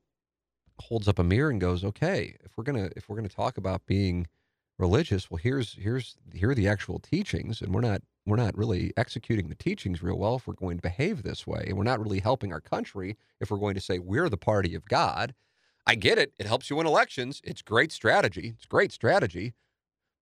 holds 0.81 1.09
up 1.09 1.19
a 1.19 1.25
mirror 1.25 1.51
and 1.51 1.61
goes, 1.61 1.85
"Okay, 1.85 2.37
if 2.45 2.57
we're 2.57 2.65
gonna 2.65 2.91
if 2.97 3.09
we're 3.09 3.17
gonna 3.17 3.29
talk 3.29 3.57
about 3.59 3.87
being 3.87 4.27
religious, 4.79 5.31
well, 5.31 5.39
here's 5.39 5.75
here's 5.75 6.17
here 6.33 6.51
are 6.51 6.55
the 6.55 6.69
actual 6.69 6.99
teachings, 6.99 7.61
and 7.61 7.75
we're 7.75 7.81
not 7.81 8.03
we're 8.27 8.37
not 8.37 8.57
really 8.57 8.93
executing 8.97 9.49
the 9.49 9.55
teachings 9.55 10.03
real 10.03 10.19
well 10.19 10.37
if 10.37 10.47
we're 10.47 10.55
going 10.55 10.79
to 10.79 10.83
behave 10.83 11.23
this 11.23 11.47
way, 11.47 11.65
and 11.69 11.77
we're 11.77 11.85
not 11.85 12.01
really 12.01 12.21
helping 12.21 12.53
our 12.53 12.61
country 12.61 13.17
if 13.41 13.51
we're 13.51 13.59
going 13.59 13.75
to 13.75 13.81
say 13.81 13.99
we're 13.99 14.29
the 14.29 14.37
party 14.37 14.75
of 14.75 14.87
God." 14.87 15.35
I 15.87 15.97
get 15.97 16.19
it; 16.19 16.33
it 16.39 16.47
helps 16.47 16.71
you 16.71 16.77
win 16.77 16.87
elections. 16.87 17.41
It's 17.45 17.61
great 17.63 17.93
strategy. 17.93 18.55
It's 18.57 18.67
great 18.67 18.91
strategy, 18.93 19.55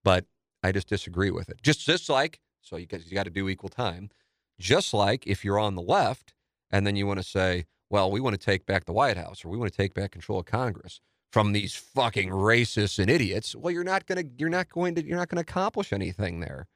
but 0.04 0.26
I 0.62 0.72
just 0.72 0.88
disagree 0.88 1.30
with 1.30 1.48
it. 1.48 1.62
Just 1.62 1.80
just 1.86 2.08
like 2.08 2.40
so 2.62 2.76
you 2.76 2.86
you 2.90 3.14
got 3.14 3.24
to 3.24 3.30
do 3.30 3.48
equal 3.48 3.68
time. 3.68 4.10
Just 4.58 4.94
like 4.94 5.26
if 5.26 5.44
you're 5.44 5.58
on 5.58 5.74
the 5.74 5.82
left 5.82 6.32
and 6.70 6.86
then 6.86 6.96
you 6.96 7.06
want 7.06 7.20
to 7.20 7.26
say, 7.26 7.66
well, 7.90 8.10
we 8.10 8.20
want 8.20 8.38
to 8.38 8.44
take 8.44 8.64
back 8.64 8.86
the 8.86 8.92
White 8.92 9.16
House 9.16 9.44
or 9.44 9.48
we 9.48 9.58
want 9.58 9.70
to 9.70 9.76
take 9.76 9.92
back 9.92 10.12
control 10.12 10.40
of 10.40 10.46
Congress 10.46 11.00
from 11.32 11.52
these 11.52 11.74
fucking 11.74 12.30
racists 12.30 12.98
and 12.98 13.10
idiots. 13.10 13.54
Well, 13.54 13.72
you're 13.72 13.84
not 13.84 14.06
gonna 14.06 14.24
you're 14.38 14.48
not 14.48 14.68
going 14.70 14.94
to 14.94 15.04
you're 15.04 15.18
not 15.18 15.28
going 15.28 15.42
to 15.44 15.50
accomplish 15.50 15.92
anything 15.92 16.40
there. 16.40 16.66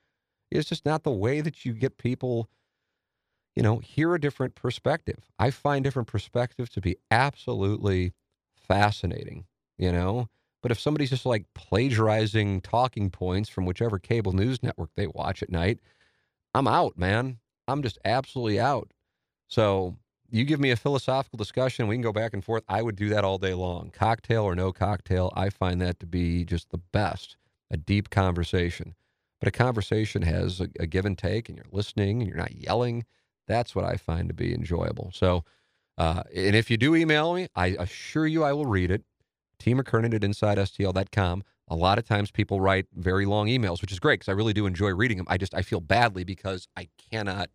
It's 0.50 0.68
just 0.68 0.84
not 0.84 1.02
the 1.02 1.10
way 1.10 1.40
that 1.40 1.64
you 1.64 1.72
get 1.72 1.98
people, 1.98 2.48
you 3.54 3.62
know, 3.62 3.78
hear 3.78 4.14
a 4.14 4.20
different 4.20 4.54
perspective. 4.54 5.24
I 5.38 5.50
find 5.50 5.84
different 5.84 6.08
perspectives 6.08 6.70
to 6.70 6.80
be 6.80 6.96
absolutely 7.10 8.12
fascinating, 8.54 9.46
you 9.76 9.92
know. 9.92 10.28
But 10.66 10.72
if 10.72 10.80
somebody's 10.80 11.10
just 11.10 11.24
like 11.24 11.44
plagiarizing 11.54 12.60
talking 12.60 13.08
points 13.08 13.48
from 13.48 13.66
whichever 13.66 14.00
cable 14.00 14.32
news 14.32 14.64
network 14.64 14.90
they 14.96 15.06
watch 15.06 15.40
at 15.40 15.48
night, 15.48 15.78
I'm 16.54 16.66
out, 16.66 16.98
man. 16.98 17.38
I'm 17.68 17.84
just 17.84 18.00
absolutely 18.04 18.58
out. 18.58 18.90
So 19.46 19.96
you 20.28 20.42
give 20.42 20.58
me 20.58 20.72
a 20.72 20.76
philosophical 20.76 21.36
discussion, 21.36 21.86
we 21.86 21.94
can 21.94 22.02
go 22.02 22.12
back 22.12 22.34
and 22.34 22.42
forth. 22.44 22.64
I 22.68 22.82
would 22.82 22.96
do 22.96 23.08
that 23.10 23.22
all 23.22 23.38
day 23.38 23.54
long. 23.54 23.92
Cocktail 23.92 24.42
or 24.42 24.56
no 24.56 24.72
cocktail, 24.72 25.32
I 25.36 25.50
find 25.50 25.80
that 25.82 26.00
to 26.00 26.06
be 26.06 26.44
just 26.44 26.70
the 26.70 26.78
best. 26.78 27.36
A 27.70 27.76
deep 27.76 28.10
conversation. 28.10 28.96
But 29.38 29.46
a 29.46 29.52
conversation 29.52 30.22
has 30.22 30.60
a, 30.60 30.68
a 30.80 30.88
give 30.88 31.06
and 31.06 31.16
take, 31.16 31.48
and 31.48 31.56
you're 31.56 31.66
listening 31.70 32.22
and 32.22 32.28
you're 32.28 32.36
not 32.36 32.56
yelling. 32.56 33.04
That's 33.46 33.76
what 33.76 33.84
I 33.84 33.98
find 33.98 34.26
to 34.30 34.34
be 34.34 34.52
enjoyable. 34.52 35.12
So, 35.14 35.44
uh, 35.96 36.24
and 36.34 36.56
if 36.56 36.72
you 36.72 36.76
do 36.76 36.96
email 36.96 37.34
me, 37.34 37.46
I 37.54 37.76
assure 37.78 38.26
you 38.26 38.42
I 38.42 38.52
will 38.52 38.66
read 38.66 38.90
it. 38.90 39.04
T. 39.58 39.74
McKernan 39.74 40.14
at 40.14 40.22
InsideSTL.com. 40.22 41.44
A 41.68 41.74
lot 41.74 41.98
of 41.98 42.06
times 42.06 42.30
people 42.30 42.60
write 42.60 42.86
very 42.94 43.26
long 43.26 43.48
emails, 43.48 43.80
which 43.80 43.92
is 43.92 43.98
great 43.98 44.20
because 44.20 44.28
I 44.28 44.32
really 44.32 44.52
do 44.52 44.66
enjoy 44.66 44.94
reading 44.94 45.16
them. 45.16 45.26
I 45.28 45.36
just 45.36 45.54
I 45.54 45.62
feel 45.62 45.80
badly 45.80 46.24
because 46.24 46.68
I 46.76 46.88
cannot 47.10 47.50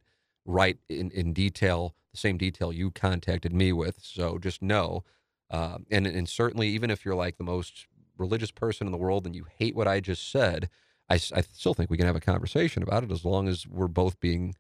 write 0.46 0.80
in, 0.90 1.12
in 1.12 1.34
detail 1.34 1.96
the 2.12 2.18
same 2.18 2.38
detail 2.38 2.74
you 2.74 2.92
contacted 2.92 3.54
me 3.54 3.72
with. 3.72 4.00
So 4.02 4.38
just 4.38 4.62
know, 4.62 5.04
uh, 5.50 5.78
and 5.90 6.06
and 6.06 6.28
certainly 6.28 6.68
even 6.70 6.90
if 6.90 7.06
you're 7.06 7.16
like 7.16 7.38
the 7.38 7.44
most 7.44 7.88
religious 8.18 8.52
person 8.52 8.88
in 8.88 8.92
the 8.92 8.98
world 8.98 9.26
and 9.26 9.36
you 9.36 9.46
hate 9.58 9.76
what 9.76 9.88
I 9.88 10.00
just 10.00 10.30
said, 10.30 10.70
I, 11.10 11.16
I 11.16 11.42
still 11.42 11.74
think 11.74 11.90
we 11.90 11.98
can 11.98 12.06
have 12.06 12.16
a 12.16 12.22
conversation 12.22 12.84
about 12.84 13.04
it 13.04 13.12
as 13.12 13.26
long 13.26 13.48
as 13.48 13.66
we're 13.68 13.88
both 13.88 14.20
being 14.20 14.56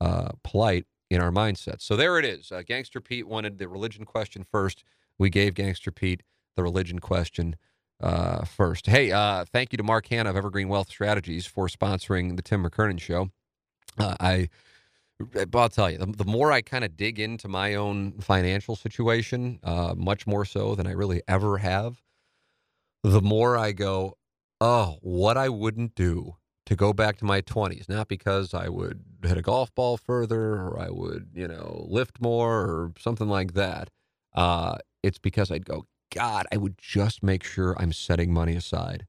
uh, 0.00 0.30
polite 0.44 0.86
in 1.10 1.20
our 1.20 1.30
mindsets. 1.30 1.82
So 1.82 1.96
there 1.96 2.18
it 2.18 2.24
is. 2.24 2.52
Uh, 2.52 2.62
Gangster 2.64 3.00
Pete 3.00 3.26
wanted 3.26 3.58
the 3.58 3.68
religion 3.68 4.04
question 4.04 4.44
first. 4.44 4.84
We 5.18 5.28
gave 5.28 5.54
Gangster 5.54 5.90
Pete 5.90 6.22
the 6.56 6.62
religion 6.62 6.98
question 6.98 7.56
uh, 8.00 8.44
first. 8.44 8.86
Hey, 8.86 9.12
uh, 9.12 9.44
thank 9.44 9.72
you 9.72 9.76
to 9.76 9.82
Mark 9.82 10.06
Hannah 10.06 10.30
of 10.30 10.36
Evergreen 10.36 10.68
Wealth 10.68 10.88
Strategies 10.88 11.46
for 11.46 11.68
sponsoring 11.68 12.36
the 12.36 12.42
Tim 12.42 12.64
McKernan 12.64 13.00
Show. 13.00 13.30
Uh, 13.98 14.16
I, 14.20 14.48
I'll 15.54 15.68
tell 15.68 15.90
you, 15.90 15.98
the, 15.98 16.06
the 16.06 16.24
more 16.24 16.52
I 16.52 16.62
kind 16.62 16.84
of 16.84 16.96
dig 16.96 17.18
into 17.18 17.48
my 17.48 17.74
own 17.74 18.12
financial 18.20 18.76
situation, 18.76 19.60
uh, 19.62 19.94
much 19.96 20.26
more 20.26 20.44
so 20.44 20.74
than 20.74 20.86
I 20.86 20.92
really 20.92 21.22
ever 21.28 21.58
have, 21.58 22.00
the 23.02 23.20
more 23.20 23.56
I 23.56 23.72
go, 23.72 24.16
oh, 24.60 24.98
what 25.02 25.36
I 25.36 25.48
wouldn't 25.48 25.94
do 25.94 26.36
to 26.66 26.76
go 26.76 26.92
back 26.92 27.16
to 27.18 27.24
my 27.24 27.42
20s. 27.42 27.88
Not 27.88 28.08
because 28.08 28.54
I 28.54 28.68
would 28.68 29.02
hit 29.22 29.36
a 29.36 29.42
golf 29.42 29.74
ball 29.74 29.96
further 29.96 30.54
or 30.54 30.78
I 30.78 30.88
would, 30.90 31.30
you 31.34 31.48
know, 31.48 31.84
lift 31.88 32.20
more 32.20 32.60
or 32.60 32.92
something 32.98 33.28
like 33.28 33.54
that. 33.54 33.90
Uh, 34.34 34.76
it's 35.02 35.18
because 35.18 35.50
I'd 35.50 35.64
go, 35.64 35.86
God, 36.14 36.46
I 36.52 36.56
would 36.56 36.76
just 36.78 37.22
make 37.22 37.44
sure 37.44 37.76
I'm 37.78 37.92
setting 37.92 38.32
money 38.32 38.56
aside. 38.56 39.06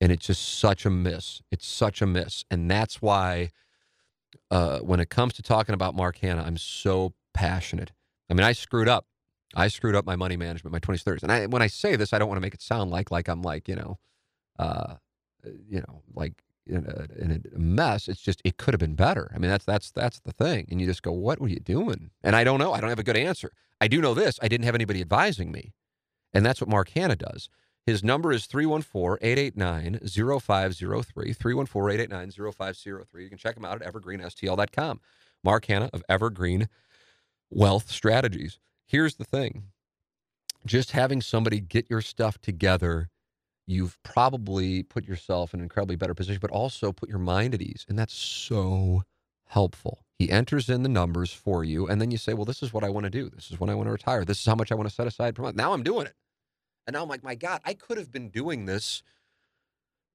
And 0.00 0.12
it's 0.12 0.26
just 0.26 0.58
such 0.58 0.86
a 0.86 0.90
miss. 0.90 1.42
It's 1.50 1.66
such 1.66 2.00
a 2.00 2.06
miss. 2.06 2.44
And 2.50 2.70
that's 2.70 3.02
why 3.02 3.50
uh, 4.50 4.78
when 4.78 5.00
it 5.00 5.10
comes 5.10 5.34
to 5.34 5.42
talking 5.42 5.74
about 5.74 5.94
Mark 5.94 6.18
Hannah, 6.18 6.42
I'm 6.44 6.56
so 6.56 7.14
passionate. 7.34 7.92
I 8.30 8.34
mean, 8.34 8.44
I 8.44 8.52
screwed 8.52 8.88
up. 8.88 9.06
I 9.56 9.68
screwed 9.68 9.94
up 9.94 10.04
my 10.04 10.14
money 10.14 10.36
management, 10.36 10.72
my 10.72 10.78
20s, 10.78 11.02
30s. 11.02 11.22
And 11.22 11.32
I, 11.32 11.46
when 11.46 11.62
I 11.62 11.66
say 11.66 11.96
this, 11.96 12.12
I 12.12 12.18
don't 12.18 12.28
want 12.28 12.36
to 12.36 12.42
make 12.42 12.54
it 12.54 12.62
sound 12.62 12.90
like 12.90 13.10
like 13.10 13.28
I'm 13.28 13.42
like, 13.42 13.66
you 13.66 13.76
know, 13.76 13.98
uh, 14.58 14.94
you 15.68 15.80
know, 15.80 16.02
like 16.14 16.42
in 16.68 16.84
a, 16.86 17.22
in 17.22 17.42
a 17.54 17.58
mess. 17.58 18.08
It's 18.08 18.20
just 18.20 18.42
it 18.44 18.58
could 18.58 18.74
have 18.74 18.80
been 18.80 18.94
better. 18.94 19.30
I 19.34 19.38
mean, 19.38 19.50
that's 19.50 19.64
that's 19.64 19.90
that's 19.90 20.20
the 20.20 20.32
thing. 20.32 20.66
And 20.70 20.80
you 20.80 20.86
just 20.86 21.02
go, 21.02 21.12
what 21.12 21.40
were 21.40 21.48
you 21.48 21.60
doing? 21.60 22.10
And 22.22 22.36
I 22.36 22.44
don't 22.44 22.58
know. 22.58 22.72
I 22.72 22.80
don't 22.80 22.90
have 22.90 22.98
a 22.98 23.04
good 23.04 23.16
answer. 23.16 23.52
I 23.80 23.88
do 23.88 24.00
know 24.00 24.14
this. 24.14 24.38
I 24.42 24.48
didn't 24.48 24.64
have 24.64 24.74
anybody 24.74 25.00
advising 25.00 25.50
me. 25.50 25.72
And 26.32 26.44
that's 26.44 26.60
what 26.60 26.70
Mark 26.70 26.90
Hannah 26.90 27.16
does. 27.16 27.48
His 27.86 28.04
number 28.04 28.32
is 28.32 28.46
314 28.46 29.18
889 29.26 30.00
0503. 30.40 31.32
314 31.32 32.00
889 32.00 32.52
0503. 32.52 33.22
You 33.22 33.28
can 33.30 33.38
check 33.38 33.56
him 33.56 33.64
out 33.64 33.80
at 33.80 33.92
evergreenstl.com. 33.92 35.00
Mark 35.42 35.64
Hannah 35.66 35.90
of 35.92 36.04
Evergreen 36.08 36.68
Wealth 37.50 37.90
Strategies. 37.90 38.58
Here's 38.86 39.16
the 39.16 39.24
thing 39.24 39.64
just 40.66 40.90
having 40.90 41.22
somebody 41.22 41.60
get 41.60 41.88
your 41.88 42.02
stuff 42.02 42.38
together, 42.38 43.08
you've 43.66 43.96
probably 44.02 44.82
put 44.82 45.06
yourself 45.06 45.54
in 45.54 45.60
an 45.60 45.64
incredibly 45.64 45.96
better 45.96 46.14
position, 46.14 46.40
but 46.40 46.50
also 46.50 46.92
put 46.92 47.08
your 47.08 47.18
mind 47.18 47.54
at 47.54 47.62
ease. 47.62 47.86
And 47.88 47.98
that's 47.98 48.14
so 48.14 49.02
helpful. 49.46 50.04
He 50.18 50.30
enters 50.30 50.68
in 50.68 50.82
the 50.82 50.88
numbers 50.88 51.32
for 51.32 51.62
you, 51.62 51.86
and 51.86 52.00
then 52.00 52.10
you 52.10 52.18
say, 52.18 52.34
Well, 52.34 52.44
this 52.44 52.62
is 52.62 52.72
what 52.72 52.84
I 52.84 52.88
want 52.88 53.04
to 53.04 53.10
do. 53.10 53.30
This 53.30 53.50
is 53.50 53.60
when 53.60 53.70
I 53.70 53.74
want 53.74 53.86
to 53.86 53.92
retire. 53.92 54.24
This 54.24 54.40
is 54.40 54.46
how 54.46 54.56
much 54.56 54.72
I 54.72 54.74
want 54.74 54.88
to 54.88 54.94
set 54.94 55.06
aside 55.06 55.34
per 55.34 55.42
month. 55.42 55.56
Now 55.56 55.72
I'm 55.72 55.82
doing 55.82 56.06
it. 56.06 56.14
And 56.86 56.94
now 56.94 57.02
I'm 57.02 57.08
like, 57.08 57.22
My 57.22 57.36
God, 57.36 57.60
I 57.64 57.74
could 57.74 57.98
have 57.98 58.10
been 58.10 58.28
doing 58.28 58.66
this. 58.66 59.02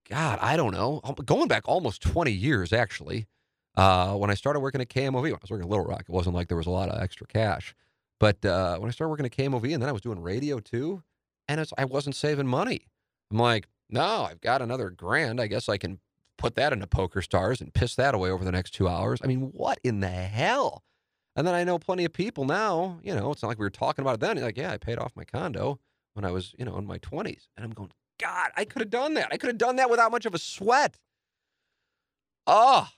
God, 0.09 0.39
I 0.41 0.57
don't 0.57 0.73
know. 0.73 0.99
Going 1.25 1.47
back 1.47 1.63
almost 1.65 2.01
20 2.01 2.32
years, 2.32 2.73
actually. 2.73 3.27
Uh, 3.75 4.13
when 4.15 4.30
I 4.30 4.36
started 4.36 4.59
working 4.59 4.82
at 4.82 4.89
KMOV, 4.89 5.30
I 5.30 5.38
was 5.41 5.49
working 5.49 5.63
at 5.63 5.69
Little 5.69 5.86
Rock, 5.86 6.01
it 6.01 6.09
wasn't 6.09 6.36
like 6.36 6.47
there 6.47 6.57
was 6.57 6.67
a 6.67 6.71
lot 6.71 6.89
of 6.89 7.01
extra 7.01 7.25
cash. 7.25 7.73
But 8.19 8.45
uh, 8.45 8.77
when 8.77 8.88
I 8.88 8.91
started 8.91 9.09
working 9.09 9.25
at 9.25 9.32
KMOV, 9.32 9.73
and 9.73 9.82
then 9.82 9.89
I 9.89 9.93
was 9.93 10.01
doing 10.01 10.21
radio 10.21 10.59
too, 10.59 11.01
and 11.47 11.65
I 11.77 11.86
wasn't 11.86 12.15
saving 12.15 12.47
money. 12.47 12.86
I'm 13.32 13.39
like, 13.39 13.67
no, 13.89 14.27
I've 14.30 14.41
got 14.41 14.61
another 14.61 14.89
grand. 14.89 15.41
I 15.41 15.47
guess 15.47 15.67
I 15.67 15.77
can 15.77 15.99
put 16.43 16.55
that 16.55 16.73
into 16.73 16.85
Poker 16.85 17.21
Stars 17.21 17.61
and 17.61 17.73
piss 17.73 17.95
that 17.95 18.13
away 18.13 18.29
over 18.29 18.43
the 18.43 18.51
next 18.51 18.71
two 18.71 18.89
hours. 18.89 19.21
I 19.23 19.27
mean, 19.27 19.51
what 19.53 19.79
in 19.81 20.01
the 20.01 20.09
hell? 20.09 20.83
And 21.37 21.47
then 21.47 21.55
I 21.55 21.63
know 21.63 21.79
plenty 21.79 22.03
of 22.03 22.11
people 22.11 22.43
now, 22.43 22.99
you 23.01 23.15
know, 23.15 23.31
it's 23.31 23.41
not 23.41 23.47
like 23.47 23.57
we 23.57 23.65
were 23.65 23.69
talking 23.69 24.03
about 24.03 24.15
it 24.15 24.19
then. 24.19 24.41
Like, 24.41 24.57
yeah, 24.57 24.73
I 24.73 24.77
paid 24.77 24.99
off 24.99 25.13
my 25.15 25.23
condo 25.23 25.79
when 26.15 26.25
I 26.25 26.31
was, 26.31 26.53
you 26.59 26.65
know, 26.65 26.77
in 26.77 26.85
my 26.85 26.97
20s. 26.99 27.47
And 27.55 27.63
I'm 27.63 27.71
going, 27.71 27.91
God, 28.19 28.51
I 28.57 28.65
could 28.65 28.81
have 28.81 28.89
done 28.89 29.13
that. 29.13 29.29
I 29.31 29.37
could 29.37 29.47
have 29.47 29.57
done 29.57 29.77
that 29.77 29.89
without 29.89 30.11
much 30.11 30.25
of 30.25 30.35
a 30.35 30.37
sweat. 30.37 30.99
Oh, 32.45 32.89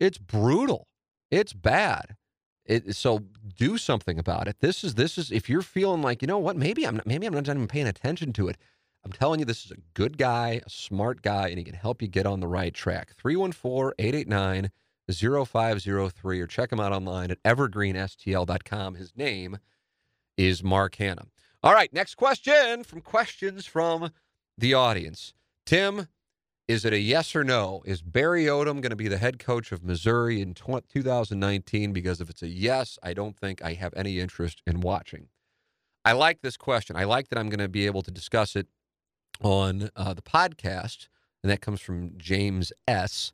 it's 0.00 0.16
brutal. 0.16 0.88
It's 1.30 1.52
bad. 1.52 2.16
It, 2.64 2.96
so 2.96 3.24
do 3.54 3.76
something 3.76 4.18
about 4.18 4.48
it. 4.48 4.60
This 4.60 4.82
is 4.82 4.94
this 4.94 5.18
is 5.18 5.30
if 5.30 5.50
you're 5.50 5.60
feeling 5.60 6.00
like 6.00 6.22
you 6.22 6.28
know 6.28 6.38
what 6.38 6.56
maybe 6.56 6.86
I'm 6.86 6.96
not, 6.96 7.06
maybe 7.06 7.26
I'm 7.26 7.34
not 7.34 7.46
even 7.48 7.66
paying 7.68 7.86
attention 7.88 8.32
to 8.34 8.48
it. 8.48 8.56
I'm 9.04 9.12
telling 9.12 9.40
you, 9.40 9.46
this 9.46 9.64
is 9.64 9.72
a 9.72 9.76
good 9.94 10.16
guy, 10.16 10.60
a 10.64 10.70
smart 10.70 11.22
guy, 11.22 11.48
and 11.48 11.58
he 11.58 11.64
can 11.64 11.74
help 11.74 12.02
you 12.02 12.08
get 12.08 12.26
on 12.26 12.40
the 12.40 12.46
right 12.46 12.72
track. 12.72 13.14
314 13.16 13.92
889 13.98 14.70
0503 15.10 16.40
or 16.40 16.46
check 16.46 16.72
him 16.72 16.80
out 16.80 16.92
online 16.92 17.30
at 17.30 17.42
evergreenstl.com. 17.42 18.94
His 18.94 19.12
name 19.16 19.58
is 20.36 20.62
Mark 20.62 20.94
Hannah. 20.96 21.26
All 21.62 21.72
right, 21.72 21.92
next 21.92 22.14
question 22.14 22.84
from 22.84 23.00
questions 23.00 23.66
from 23.66 24.10
the 24.56 24.74
audience. 24.74 25.34
Tim, 25.66 26.08
is 26.68 26.84
it 26.84 26.92
a 26.92 26.98
yes 26.98 27.34
or 27.34 27.44
no? 27.44 27.82
Is 27.84 28.02
Barry 28.02 28.44
Odom 28.44 28.80
going 28.80 28.90
to 28.90 28.96
be 28.96 29.08
the 29.08 29.18
head 29.18 29.38
coach 29.38 29.72
of 29.72 29.84
Missouri 29.84 30.40
in 30.40 30.54
2019? 30.54 31.92
Because 31.92 32.20
if 32.20 32.30
it's 32.30 32.42
a 32.42 32.48
yes, 32.48 32.98
I 33.02 33.14
don't 33.14 33.36
think 33.36 33.62
I 33.62 33.74
have 33.74 33.92
any 33.96 34.20
interest 34.20 34.62
in 34.66 34.80
watching. 34.80 35.28
I 36.04 36.12
like 36.12 36.40
this 36.42 36.56
question. 36.56 36.96
I 36.96 37.04
like 37.04 37.28
that 37.28 37.38
I'm 37.38 37.48
going 37.48 37.58
to 37.60 37.68
be 37.68 37.86
able 37.86 38.02
to 38.02 38.10
discuss 38.10 38.56
it 38.56 38.66
on 39.42 39.90
uh, 39.96 40.14
the 40.14 40.22
podcast, 40.22 41.08
and 41.42 41.50
that 41.50 41.60
comes 41.60 41.80
from 41.80 42.12
James 42.16 42.72
S. 42.86 43.32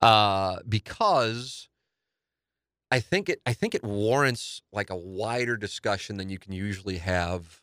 Uh, 0.00 0.58
because 0.68 1.68
I 2.90 3.00
think 3.00 3.28
it 3.28 3.40
I 3.46 3.52
think 3.52 3.74
it 3.74 3.84
warrants 3.84 4.62
like 4.72 4.90
a 4.90 4.96
wider 4.96 5.56
discussion 5.56 6.16
than 6.16 6.30
you 6.30 6.38
can 6.38 6.52
usually 6.52 6.98
have 6.98 7.60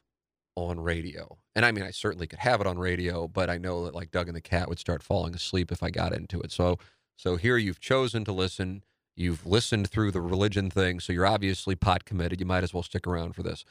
on 0.56 0.80
radio. 0.80 1.38
And 1.56 1.66
I 1.66 1.72
mean, 1.72 1.84
I 1.84 1.92
certainly 1.92 2.28
could 2.28 2.40
have 2.40 2.62
it 2.62 2.68
on 2.68 2.80
radio, 2.80 3.28
but 3.28 3.50
I 3.50 3.58
know 3.58 3.86
that 3.86 3.96
like 3.96 4.12
Doug 4.12 4.28
and 4.28 4.36
the 4.36 4.42
cat 4.42 4.70
would 4.70 4.80
start 4.80 5.04
falling 5.04 5.36
asleep 5.36 5.72
if 5.72 5.84
I 5.84 5.90
got 5.90 6.14
into 6.14 6.40
it. 6.42 6.52
So 6.52 6.78
so 7.16 7.36
here 7.36 7.58
you've 7.58 7.80
chosen 7.80 8.24
to 8.26 8.32
listen. 8.32 8.84
You've 9.16 9.46
listened 9.48 9.90
through 9.90 10.12
the 10.12 10.22
religion 10.22 10.70
thing, 10.70 11.00
so 11.00 11.12
you're 11.12 11.26
obviously 11.26 11.76
pot 11.76 12.06
committed. 12.06 12.40
You 12.40 12.46
might 12.46 12.64
as 12.64 12.74
well 12.74 12.84
stick 12.84 13.08
around 13.08 13.34
for 13.34 13.42
this. 13.42 13.66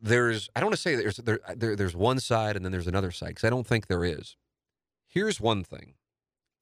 There's 0.00 0.48
I 0.54 0.60
don't 0.60 0.68
want 0.68 0.76
to 0.76 0.82
say 0.82 0.94
there's 0.96 1.16
there, 1.16 1.40
uh, 1.46 1.54
there 1.56 1.76
there's 1.76 1.96
one 1.96 2.20
side 2.20 2.56
and 2.56 2.64
then 2.64 2.72
there's 2.72 2.86
another 2.86 3.10
side 3.10 3.30
because 3.30 3.44
I 3.44 3.50
don't 3.50 3.66
think 3.66 3.86
there 3.86 4.04
is. 4.04 4.36
Here's 5.06 5.40
one 5.40 5.64
thing. 5.64 5.94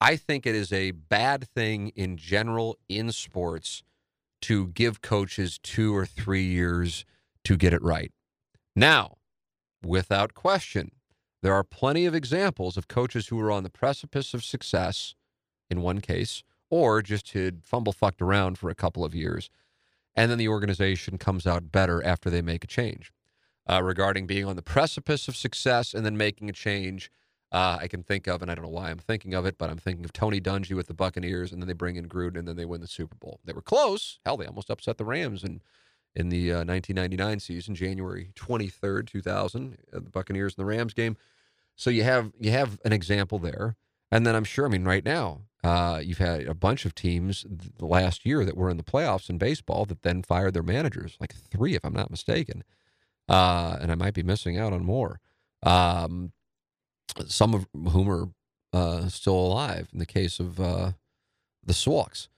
I 0.01 0.15
think 0.15 0.45
it 0.45 0.55
is 0.55 0.71
a 0.71 0.91
bad 0.91 1.47
thing 1.47 1.89
in 1.89 2.17
general 2.17 2.77
in 2.87 3.11
sports 3.11 3.83
to 4.41 4.67
give 4.67 5.01
coaches 5.01 5.59
two 5.61 5.95
or 5.95 6.05
three 6.05 6.45
years 6.45 7.05
to 7.43 7.57
get 7.57 7.73
it 7.73 7.81
right. 7.81 8.11
Now, 8.75 9.17
without 9.83 10.33
question, 10.33 10.91
there 11.41 11.53
are 11.53 11.63
plenty 11.63 12.05
of 12.05 12.15
examples 12.15 12.77
of 12.77 12.87
coaches 12.87 13.27
who 13.27 13.35
were 13.37 13.51
on 13.51 13.63
the 13.63 13.69
precipice 13.69 14.33
of 14.33 14.43
success 14.43 15.15
in 15.69 15.81
one 15.81 16.01
case, 16.01 16.43
or 16.69 17.01
just 17.01 17.31
had 17.31 17.63
fumble 17.63 17.93
fucked 17.93 18.21
around 18.21 18.57
for 18.57 18.69
a 18.69 18.75
couple 18.75 19.03
of 19.03 19.15
years. 19.15 19.49
And 20.15 20.29
then 20.29 20.37
the 20.37 20.47
organization 20.47 21.17
comes 21.17 21.45
out 21.45 21.71
better 21.71 22.03
after 22.03 22.29
they 22.29 22.41
make 22.41 22.63
a 22.63 22.67
change. 22.67 23.11
Uh, 23.69 23.83
regarding 23.83 24.25
being 24.25 24.45
on 24.45 24.55
the 24.55 24.63
precipice 24.63 25.27
of 25.27 25.35
success 25.35 25.93
and 25.93 26.03
then 26.05 26.17
making 26.17 26.49
a 26.49 26.53
change, 26.53 27.11
uh, 27.51 27.77
I 27.79 27.87
can 27.87 28.03
think 28.03 28.27
of, 28.27 28.41
and 28.41 28.49
I 28.49 28.55
don't 28.55 28.63
know 28.63 28.71
why 28.71 28.89
I'm 28.89 28.97
thinking 28.97 29.33
of 29.33 29.45
it, 29.45 29.57
but 29.57 29.69
I'm 29.69 29.77
thinking 29.77 30.05
of 30.05 30.13
Tony 30.13 30.41
Dungy 30.41 30.75
with 30.75 30.87
the 30.87 30.93
Buccaneers, 30.93 31.51
and 31.51 31.61
then 31.61 31.67
they 31.67 31.73
bring 31.73 31.95
in 31.95 32.07
Gruden, 32.07 32.37
and 32.37 32.47
then 32.47 32.55
they 32.55 32.65
win 32.65 32.81
the 32.81 32.87
Super 32.87 33.15
Bowl. 33.15 33.39
They 33.45 33.53
were 33.53 33.61
close. 33.61 34.19
Hell, 34.25 34.37
they 34.37 34.45
almost 34.45 34.69
upset 34.69 34.97
the 34.97 35.05
Rams 35.05 35.43
and 35.43 35.61
in 36.15 36.29
the 36.29 36.51
uh, 36.51 36.65
1999 36.65 37.39
season, 37.39 37.75
January 37.75 38.31
23rd, 38.35 39.07
2000, 39.07 39.77
uh, 39.93 39.99
the 39.99 40.09
Buccaneers 40.09 40.55
and 40.57 40.61
the 40.61 40.65
Rams 40.65 40.93
game. 40.93 41.15
So 41.75 41.89
you 41.89 42.03
have 42.03 42.33
you 42.39 42.51
have 42.51 42.79
an 42.83 42.91
example 42.91 43.39
there, 43.39 43.75
and 44.11 44.25
then 44.25 44.35
I'm 44.35 44.43
sure. 44.43 44.65
I 44.65 44.69
mean, 44.69 44.83
right 44.83 45.05
now, 45.05 45.43
uh, 45.63 46.01
you've 46.03 46.17
had 46.17 46.45
a 46.45 46.53
bunch 46.53 46.85
of 46.85 46.93
teams 46.93 47.45
the 47.77 47.85
last 47.85 48.25
year 48.25 48.43
that 48.43 48.57
were 48.57 48.69
in 48.69 48.77
the 48.77 48.83
playoffs 48.83 49.29
in 49.29 49.37
baseball 49.37 49.85
that 49.85 50.01
then 50.01 50.23
fired 50.23 50.53
their 50.53 50.63
managers, 50.63 51.15
like 51.21 51.33
three, 51.33 51.75
if 51.75 51.85
I'm 51.85 51.93
not 51.93 52.11
mistaken, 52.11 52.63
uh, 53.29 53.77
and 53.79 53.91
I 53.91 53.95
might 53.95 54.13
be 54.13 54.23
missing 54.23 54.57
out 54.57 54.73
on 54.73 54.83
more. 54.83 55.19
Um, 55.63 56.31
some 57.27 57.53
of 57.53 57.67
whom 57.73 58.09
are 58.09 58.29
uh, 58.73 59.07
still 59.09 59.35
alive. 59.35 59.89
In 59.93 59.99
the 59.99 60.05
case 60.05 60.39
of 60.39 60.59
uh, 60.59 60.91
the 61.65 61.73
Swaks. 61.73 62.29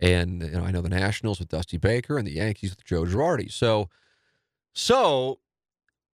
And 0.00 0.42
you 0.42 0.50
know, 0.50 0.64
I 0.64 0.70
know 0.70 0.82
the 0.82 0.88
Nationals 0.88 1.38
with 1.38 1.48
Dusty 1.48 1.78
Baker 1.78 2.18
and 2.18 2.26
the 2.26 2.32
Yankees 2.32 2.70
with 2.70 2.84
Joe 2.84 3.04
Girardi. 3.04 3.50
So, 3.50 3.88
so 4.74 5.38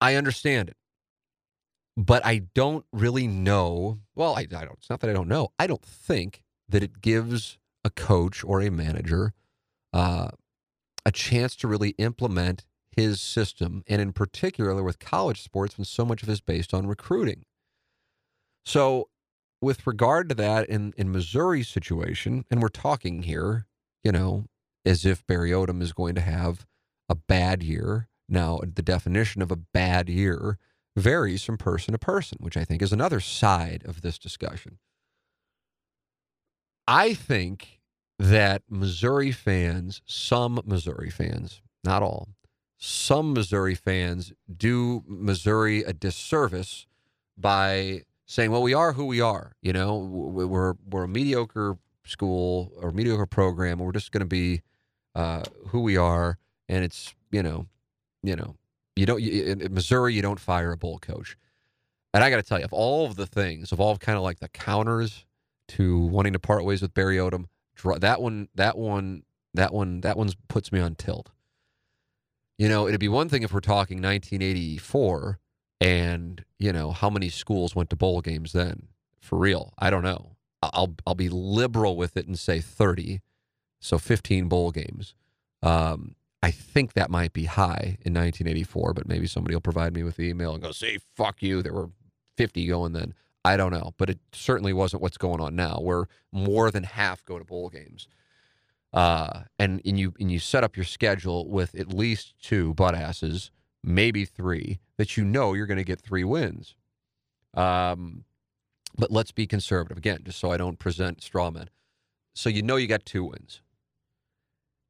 I 0.01 0.15
understand 0.15 0.69
it, 0.69 0.77
but 1.97 2.25
I 2.25 2.43
don't 2.55 2.85
really 2.93 3.27
know. 3.27 3.99
Well, 4.15 4.37
I, 4.37 4.43
I 4.43 4.65
don't. 4.65 4.79
It's 4.79 4.91
not 4.91 5.01
that 5.01 5.11
I 5.11 5.13
don't 5.13 5.29
know. 5.29 5.53
I 5.59 5.67
don't 5.67 5.83
think 5.83 6.45
that 6.69 6.83
it 6.83 7.01
gives 7.01 7.59
a 7.85 7.91
coach 7.91 8.45
or 8.45 8.61
a 8.61 8.71
manager 8.71 9.33
uh, 9.93 10.29
a 11.05 11.11
chance 11.11 11.57
to 11.57 11.69
really 11.69 11.91
implement 11.99 12.65
his 12.97 13.21
system, 13.21 13.83
and 13.87 14.01
in 14.01 14.13
particular 14.13 14.83
with 14.83 14.99
college 14.99 15.43
sports, 15.43 15.77
when 15.77 15.85
so 15.85 16.05
much 16.05 16.23
of 16.23 16.29
it 16.29 16.33
is 16.33 16.41
based 16.41 16.73
on 16.75 16.87
recruiting. 16.87 17.45
So, 18.65 19.09
with 19.61 19.87
regard 19.87 20.29
to 20.29 20.35
that, 20.37 20.69
in 20.69 20.93
in 20.97 21.13
Missouri's 21.13 21.69
situation, 21.69 22.45
and 22.51 22.63
we're 22.63 22.69
talking 22.69 23.23
here 23.23 23.67
you 24.03 24.13
know, 24.13 24.47
as 24.85 25.05
if 25.05 25.27
Barry 25.27 25.51
Odom 25.51 25.81
is 25.81 25.93
going 25.93 26.15
to 26.15 26.21
have 26.21 26.67
a 27.09 27.15
bad 27.15 27.63
year. 27.63 28.09
Now, 28.29 28.61
the 28.63 28.83
definition 28.83 29.43
of 29.43 29.51
a 29.51 29.57
bad 29.57 30.09
year 30.09 30.59
varies 30.97 31.45
from 31.45 31.59
person 31.59 31.93
to 31.93 31.99
person, 31.99 32.39
which 32.41 32.57
I 32.57 32.65
think 32.65 32.83
is 32.83 32.93
another 32.93 33.21
side 33.21 33.83
of 33.87 34.03
this 34.03 34.19
discussion. 34.19 34.79
I 36.87 37.15
think 37.15 37.81
that 38.19 38.63
Missouri 38.69 39.31
fans, 39.31 40.03
some 40.05 40.61
Missouri 40.65 41.11
fans, 41.11 41.63
not 41.85 42.03
all, 42.03 42.29
some 42.85 43.33
Missouri 43.33 43.77
fans 43.77 44.33
do 44.53 45.05
Missouri 45.07 45.85
a 45.85 45.93
disservice 45.93 46.89
by 47.39 48.03
saying, 48.27 48.51
"Well, 48.51 48.63
we 48.63 48.75
are 48.75 48.95
who 48.95 49.05
we 49.05 49.21
are. 49.21 49.53
You 49.63 49.73
know, 49.73 49.99
we're 49.99 50.75
we're 50.91 51.05
a 51.05 51.09
mediocre 51.09 51.79
school 52.03 52.73
or 52.77 52.91
mediocre 52.91 53.27
program. 53.27 53.79
We're 53.79 53.93
just 53.93 54.11
going 54.11 54.23
to 54.23 54.27
be 54.27 54.63
uh, 55.15 55.45
who 55.69 55.83
we 55.83 55.97
are, 55.97 56.39
and 56.69 56.85
it's 56.85 57.15
you 57.31 57.41
know, 57.41 57.67
you 58.25 58.35
know, 58.35 58.57
you 58.97 59.07
don't 59.07 59.23
you, 59.23 59.45
in 59.45 59.73
Missouri 59.73 60.15
you 60.15 60.23
don't 60.23 60.41
fire 60.41 60.73
a 60.73 60.77
bowl 60.77 60.99
coach. 60.99 61.37
And 62.13 62.25
I 62.25 62.31
got 62.31 62.37
to 62.37 62.43
tell 62.43 62.59
you, 62.59 62.65
of 62.65 62.73
all 62.73 63.07
of 63.07 63.15
the 63.15 63.27
things, 63.27 63.71
of 63.71 63.79
all 63.79 63.97
kind 63.97 64.19
of 64.19 64.25
like 64.25 64.41
the 64.41 64.49
counters 64.49 65.25
to 65.69 65.99
wanting 66.07 66.33
to 66.33 66.41
part 66.41 66.65
ways 66.65 66.83
with 66.83 66.95
Barry 66.95 67.17
Odom, 67.19 67.47
that 68.01 68.21
one, 68.21 68.49
that 68.57 68.77
one, 68.77 69.23
that 69.55 69.73
one, 69.73 70.01
that 70.01 70.17
one 70.19 70.31
puts 70.49 70.73
me 70.73 70.81
on 70.81 70.97
tilt. 70.97 71.31
You 72.59 72.69
know, 72.69 72.87
it'd 72.87 73.01
be 73.01 73.09
one 73.09 73.29
thing 73.29 73.43
if 73.43 73.53
we're 73.53 73.61
talking 73.61 73.97
1984 73.99 75.39
and, 75.81 76.45
you 76.59 76.73
know, 76.73 76.93
how 76.93 77.11
many 77.11 77.29
schools 77.29 77.75
went 77.75 77.91
to 77.91 77.97
bowl 77.97 78.21
games 78.21 78.53
then? 78.53 78.89
For 79.21 79.39
real. 79.39 79.73
I 79.79 79.91
don't 79.91 80.03
know. 80.03 80.37
I'll 80.63 80.95
I'll 81.07 81.15
be 81.17 81.29
liberal 81.29 81.97
with 81.97 82.17
it 82.17 82.27
and 82.27 82.39
say 82.39 82.61
30, 82.61 83.21
so 83.81 83.99
15 83.99 84.49
bowl 84.49 84.71
games. 84.71 85.15
Um, 85.63 86.15
I 86.43 86.51
think 86.51 86.93
that 86.93 87.11
might 87.11 87.33
be 87.33 87.45
high 87.45 87.99
in 88.03 88.15
1984, 88.15 88.95
but 88.95 89.09
maybe 89.09 89.27
somebody 89.27 89.55
will 89.55 89.61
provide 89.61 89.95
me 89.95 90.03
with 90.03 90.17
the 90.17 90.29
email 90.29 90.55
and 90.55 90.63
go, 90.63 90.73
"Say 90.73 90.99
fuck 91.17 91.43
you." 91.43 91.63
There 91.63 91.73
were 91.73 91.91
50 92.37 92.67
going 92.67 92.93
then. 92.93 93.15
I 93.45 93.57
don't 93.57 93.73
know, 93.73 93.95
but 93.97 94.09
it 94.09 94.21
certainly 94.33 94.73
wasn't 94.73 95.03
what's 95.03 95.19
going 95.19 95.41
on 95.41 95.57
now, 95.57 95.79
where 95.81 96.07
more 96.31 96.71
than 96.71 96.85
half 96.85 97.25
go 97.25 97.39
to 97.39 97.45
bowl 97.45 97.69
games. 97.69 98.07
Uh, 98.93 99.43
and 99.59 99.81
and 99.85 99.99
you 99.99 100.13
and 100.21 100.31
you 100.31 100.39
set 100.39 100.65
up 100.65 100.77
your 100.77 100.85
schedule 100.85 101.49
with 101.49 101.75
at 101.75 101.93
least 101.93 102.35
two 102.43 102.75
butt 102.75 102.95
asses, 102.95 103.51
maybe 103.83 104.25
three 104.25 104.79
that 104.99 105.17
you 105.17 105.25
know 105.25 105.55
you're 105.55 105.67
going 105.67 105.79
to 105.79 105.85
get 105.85 106.01
three 106.01 106.25
wins. 106.25 106.75
Um, 107.55 108.25
but 108.97 109.11
let's 109.11 109.33
be 109.33 109.47
conservative 109.47 109.97
again, 109.97 110.21
just 110.25 110.39
so 110.39 110.53
I 110.53 110.57
don't 110.57 110.79
present 110.79 111.23
straw 111.23 111.51
men. 111.51 111.71
So 112.35 112.51
you 112.51 112.63
know 112.63 112.77
you 112.77 112.87
got 112.87 113.07
two 113.07 113.25
wins. 113.25 113.63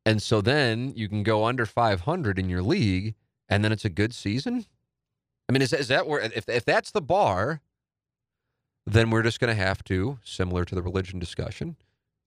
And 0.04 0.20
so 0.20 0.40
then 0.40 0.92
you 0.96 1.08
can 1.08 1.22
go 1.22 1.44
under 1.44 1.64
500 1.64 2.38
in 2.38 2.48
your 2.48 2.62
league, 2.62 3.14
and 3.48 3.64
then 3.64 3.70
it's 3.70 3.84
a 3.84 3.90
good 3.90 4.12
season. 4.12 4.66
I 5.48 5.52
mean, 5.52 5.62
is, 5.62 5.72
is 5.72 5.88
that 5.88 6.06
where, 6.06 6.20
if, 6.20 6.48
if 6.48 6.64
that's 6.64 6.90
the 6.90 7.00
bar, 7.00 7.60
then 8.86 9.10
we're 9.10 9.22
just 9.22 9.38
going 9.38 9.54
to 9.56 9.62
have 9.62 9.84
to, 9.84 10.18
similar 10.24 10.64
to 10.64 10.74
the 10.74 10.82
religion 10.82 11.18
discussion, 11.18 11.76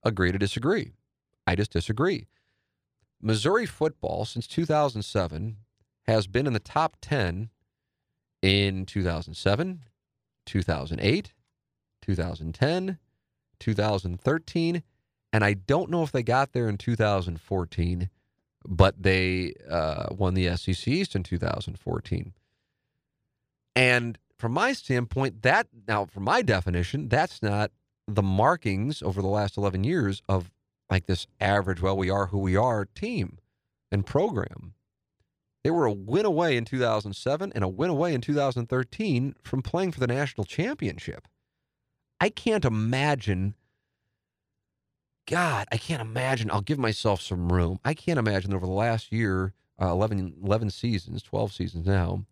agree 0.02 0.32
to 0.32 0.38
disagree. 0.38 0.92
I 1.46 1.54
just 1.54 1.72
disagree. 1.72 2.26
Missouri 3.20 3.66
football 3.66 4.24
since 4.24 4.46
2007 4.46 5.56
has 6.06 6.26
been 6.26 6.46
in 6.46 6.52
the 6.52 6.58
top 6.58 6.96
10 7.00 7.50
in 8.42 8.86
2007, 8.86 9.82
2008, 10.44 11.32
2010, 12.02 12.98
2013, 13.58 14.82
and 15.32 15.44
I 15.44 15.54
don't 15.54 15.90
know 15.90 16.02
if 16.02 16.12
they 16.12 16.22
got 16.22 16.52
there 16.52 16.68
in 16.68 16.78
2014, 16.78 18.10
but 18.64 19.02
they 19.02 19.54
uh, 19.68 20.06
won 20.10 20.34
the 20.34 20.56
SEC 20.56 20.88
East 20.88 21.14
in 21.14 21.22
2014. 21.22 22.32
And 23.74 24.18
from 24.38 24.52
my 24.52 24.72
standpoint, 24.72 25.42
that 25.42 25.68
now, 25.88 26.06
from 26.06 26.24
my 26.24 26.42
definition, 26.42 27.08
that's 27.08 27.42
not 27.42 27.70
the 28.06 28.22
markings 28.22 29.02
over 29.02 29.20
the 29.20 29.28
last 29.28 29.56
11 29.56 29.84
years 29.84 30.22
of 30.28 30.50
like 30.90 31.06
this 31.06 31.26
average, 31.40 31.80
well, 31.80 31.96
we 31.96 32.10
are 32.10 32.26
who 32.26 32.38
we 32.38 32.56
are 32.56 32.84
team 32.84 33.38
and 33.90 34.06
program. 34.06 34.74
They 35.64 35.70
were 35.70 35.86
a 35.86 35.92
win 35.92 36.26
away 36.26 36.56
in 36.56 36.64
2007 36.64 37.52
and 37.54 37.64
a 37.64 37.68
win 37.68 37.90
away 37.90 38.14
in 38.14 38.20
2013 38.20 39.34
from 39.42 39.62
playing 39.62 39.92
for 39.92 40.00
the 40.00 40.06
national 40.06 40.44
championship. 40.44 41.26
I 42.20 42.28
can't 42.28 42.64
imagine. 42.64 43.54
God, 45.26 45.66
I 45.72 45.76
can't 45.76 46.00
imagine. 46.00 46.50
I'll 46.50 46.60
give 46.60 46.78
myself 46.78 47.20
some 47.20 47.52
room. 47.52 47.80
I 47.84 47.94
can't 47.94 48.18
imagine 48.18 48.54
over 48.54 48.64
the 48.64 48.72
last 48.72 49.10
year, 49.10 49.54
uh, 49.80 49.88
11, 49.88 50.36
11 50.42 50.70
seasons, 50.70 51.22
12 51.22 51.52
seasons 51.52 51.86
now, 51.86 52.24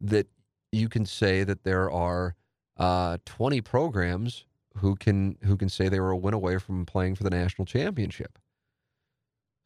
that 0.00 0.28
you 0.70 0.88
can 0.88 1.06
say 1.06 1.42
that 1.42 1.64
there 1.64 1.90
are 1.90 2.36
uh, 2.76 3.18
20 3.24 3.60
programs 3.62 4.44
who 4.78 4.96
can 4.96 5.38
who 5.42 5.56
can 5.56 5.68
say 5.68 5.88
they 5.88 6.00
were 6.00 6.10
a 6.10 6.16
win 6.16 6.34
away 6.34 6.58
from 6.58 6.86
playing 6.86 7.14
for 7.14 7.24
the 7.24 7.30
national 7.30 7.66
championship. 7.66 8.38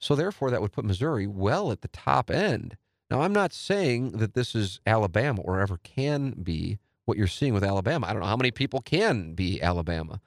So 0.00 0.14
therefore, 0.14 0.50
that 0.50 0.62
would 0.62 0.72
put 0.72 0.84
Missouri 0.84 1.26
well 1.26 1.70
at 1.70 1.82
the 1.82 1.88
top 1.88 2.30
end. 2.30 2.76
Now, 3.10 3.22
I'm 3.22 3.32
not 3.32 3.52
saying 3.52 4.12
that 4.12 4.34
this 4.34 4.54
is 4.54 4.80
Alabama 4.86 5.42
or 5.42 5.60
ever 5.60 5.78
can 5.78 6.30
be 6.42 6.78
what 7.04 7.18
you're 7.18 7.26
seeing 7.26 7.52
with 7.52 7.64
Alabama. 7.64 8.06
I 8.06 8.12
don't 8.12 8.22
know 8.22 8.28
how 8.28 8.36
many 8.36 8.50
people 8.50 8.80
can 8.80 9.34
be 9.34 9.60
Alabama, 9.60 10.20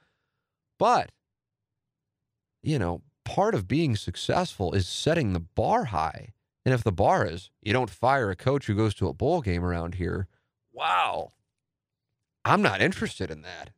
but 0.78 1.10
you 2.62 2.78
know, 2.78 3.02
part 3.24 3.54
of 3.54 3.68
being 3.68 3.96
successful 3.96 4.72
is 4.72 4.86
setting 4.86 5.32
the 5.32 5.40
bar 5.40 5.86
high. 5.86 6.32
And 6.64 6.72
if 6.72 6.82
the 6.82 6.92
bar 6.92 7.26
is 7.26 7.50
you 7.62 7.72
don't 7.72 7.90
fire 7.90 8.30
a 8.30 8.36
coach 8.36 8.66
who 8.66 8.74
goes 8.74 8.94
to 8.94 9.08
a 9.08 9.14
bowl 9.14 9.40
game 9.40 9.64
around 9.64 9.96
here, 9.96 10.28
wow, 10.72 11.32
I'm 12.44 12.62
not 12.62 12.80
interested 12.80 13.30
in 13.30 13.42
that. 13.42 13.70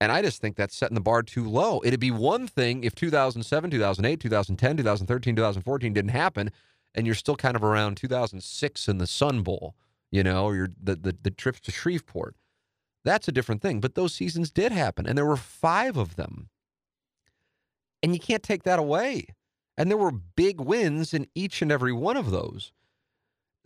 And 0.00 0.10
I 0.10 0.22
just 0.22 0.40
think 0.40 0.56
that's 0.56 0.74
setting 0.74 0.94
the 0.94 1.00
bar 1.00 1.22
too 1.22 1.46
low. 1.46 1.82
It'd 1.84 2.00
be 2.00 2.10
one 2.10 2.46
thing 2.46 2.84
if 2.84 2.94
2007, 2.94 3.70
2008, 3.70 4.18
2010, 4.18 4.76
2013, 4.78 5.36
2014 5.36 5.92
didn't 5.92 6.10
happen, 6.10 6.50
and 6.94 7.04
you're 7.06 7.14
still 7.14 7.36
kind 7.36 7.54
of 7.54 7.62
around 7.62 7.98
2006 7.98 8.88
in 8.88 8.98
the 8.98 9.06
Sun 9.06 9.42
Bowl, 9.42 9.74
you 10.10 10.22
know, 10.22 10.46
or 10.46 10.68
the, 10.82 10.96
the, 10.96 11.16
the 11.22 11.30
trips 11.30 11.60
to 11.60 11.70
Shreveport. 11.70 12.34
That's 13.04 13.28
a 13.28 13.32
different 13.32 13.60
thing. 13.60 13.80
But 13.80 13.94
those 13.94 14.14
seasons 14.14 14.50
did 14.50 14.72
happen, 14.72 15.06
and 15.06 15.16
there 15.16 15.26
were 15.26 15.36
five 15.36 15.98
of 15.98 16.16
them. 16.16 16.48
And 18.02 18.14
you 18.14 18.20
can't 18.20 18.42
take 18.42 18.62
that 18.62 18.78
away. 18.78 19.26
And 19.76 19.90
there 19.90 19.98
were 19.98 20.10
big 20.10 20.60
wins 20.60 21.12
in 21.14 21.26
each 21.34 21.62
and 21.62 21.70
every 21.70 21.92
one 21.92 22.16
of 22.16 22.30
those. 22.30 22.72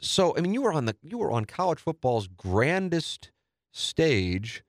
So, 0.01 0.37
I 0.37 0.41
mean, 0.41 0.53
you 0.53 0.63
were 0.63 0.73
on 0.73 0.87
the 0.87 0.97
you 1.03 1.19
were 1.19 1.31
on 1.31 1.45
college 1.45 1.79
football's 1.79 2.27
grandest 2.27 3.31
stage 3.73 4.63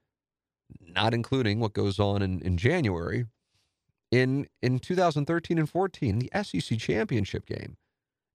not 0.95 1.13
including 1.13 1.59
what 1.59 1.73
goes 1.73 1.99
on 1.99 2.21
in, 2.21 2.41
in 2.41 2.57
January, 2.57 3.25
in 4.11 4.47
in 4.61 4.79
2013 4.79 5.57
and 5.57 5.69
14, 5.69 6.19
the 6.19 6.43
SEC 6.43 6.79
championship 6.79 7.45
game. 7.45 7.77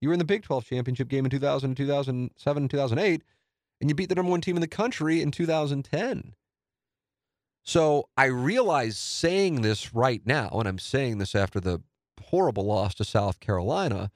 You 0.00 0.08
were 0.08 0.14
in 0.14 0.18
the 0.18 0.24
Big 0.24 0.42
12 0.42 0.64
championship 0.64 1.08
game 1.08 1.24
in 1.24 1.30
2000, 1.30 1.74
2007, 1.76 2.68
2008, 2.68 3.22
and 3.80 3.90
you 3.90 3.94
beat 3.94 4.08
the 4.08 4.14
number 4.14 4.30
one 4.30 4.40
team 4.40 4.56
in 4.56 4.61
the 4.61 4.68
country 4.68 5.20
in 5.20 5.30
2010. 5.30 6.34
So 7.62 8.08
I 8.16 8.26
realize 8.26 8.98
saying 8.98 9.61
this 9.61 9.94
right 9.94 10.22
now, 10.24 10.48
and 10.52 10.66
I'm 10.66 10.78
saying 10.78 11.18
this 11.18 11.34
after 11.34 11.61
the 11.61 11.82
horrible 12.20 12.64
loss 12.64 12.94
to 12.96 13.04
South 13.04 13.40
Carolina, 13.40 14.11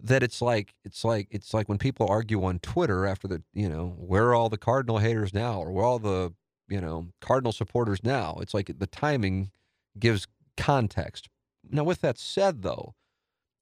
that 0.00 0.22
it's 0.22 0.40
like 0.40 0.74
it's 0.84 1.04
like 1.04 1.28
it's 1.30 1.52
like 1.52 1.68
when 1.68 1.78
people 1.78 2.06
argue 2.08 2.44
on 2.44 2.60
Twitter 2.60 3.04
after 3.04 3.28
the 3.28 3.42
you 3.52 3.68
know 3.68 3.94
where 3.98 4.28
are 4.28 4.34
all 4.34 4.48
the 4.48 4.56
Cardinal 4.58 4.98
haters 4.98 5.34
now, 5.34 5.60
or 5.60 5.72
where 5.72 5.84
all 5.84 5.98
the 5.98 6.32
you 6.68 6.80
know, 6.80 7.08
Cardinal 7.20 7.52
supporters 7.52 8.00
now. 8.02 8.38
It's 8.40 8.54
like 8.54 8.78
the 8.78 8.86
timing 8.86 9.50
gives 9.98 10.26
context. 10.56 11.28
Now, 11.70 11.84
with 11.84 12.00
that 12.00 12.18
said, 12.18 12.62
though, 12.62 12.94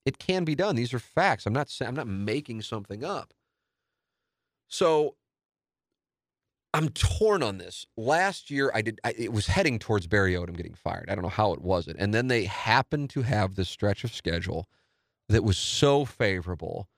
it 0.05 0.19
can 0.19 0.45
be 0.45 0.55
done. 0.55 0.77
These 0.77 0.95
are 0.95 0.99
facts. 0.99 1.47
I'm 1.47 1.53
not 1.53 1.73
I'm 1.81 1.95
not 1.95 2.07
making 2.07 2.63
something 2.63 3.05
up. 3.05 3.35
So 4.69 5.17
I'm 6.75 6.91
torn 6.91 7.43
on 7.43 7.59
this. 7.59 7.87
Last 7.97 8.51
year, 8.51 8.71
I 8.75 8.83
did. 8.83 9.01
I, 9.03 9.15
it 9.17 9.33
was 9.33 9.47
heading 9.47 9.79
towards 9.79 10.07
Barry 10.07 10.35
Odom 10.35 10.57
getting 10.57 10.75
fired. 10.75 11.09
I 11.09 11.15
don't 11.15 11.23
know 11.23 11.29
how 11.31 11.53
it 11.53 11.63
was 11.63 11.89
it, 11.89 11.97
and 11.99 12.13
then 12.13 12.29
they 12.29 12.45
happened 12.45 13.11
to 13.11 13.23
have 13.23 13.55
this 13.55 13.69
stretch 13.69 14.05
of 14.05 14.15
schedule 14.15 14.69
that 15.29 15.43
was 15.43 15.59
so 15.59 16.05
favorable, 16.05 16.89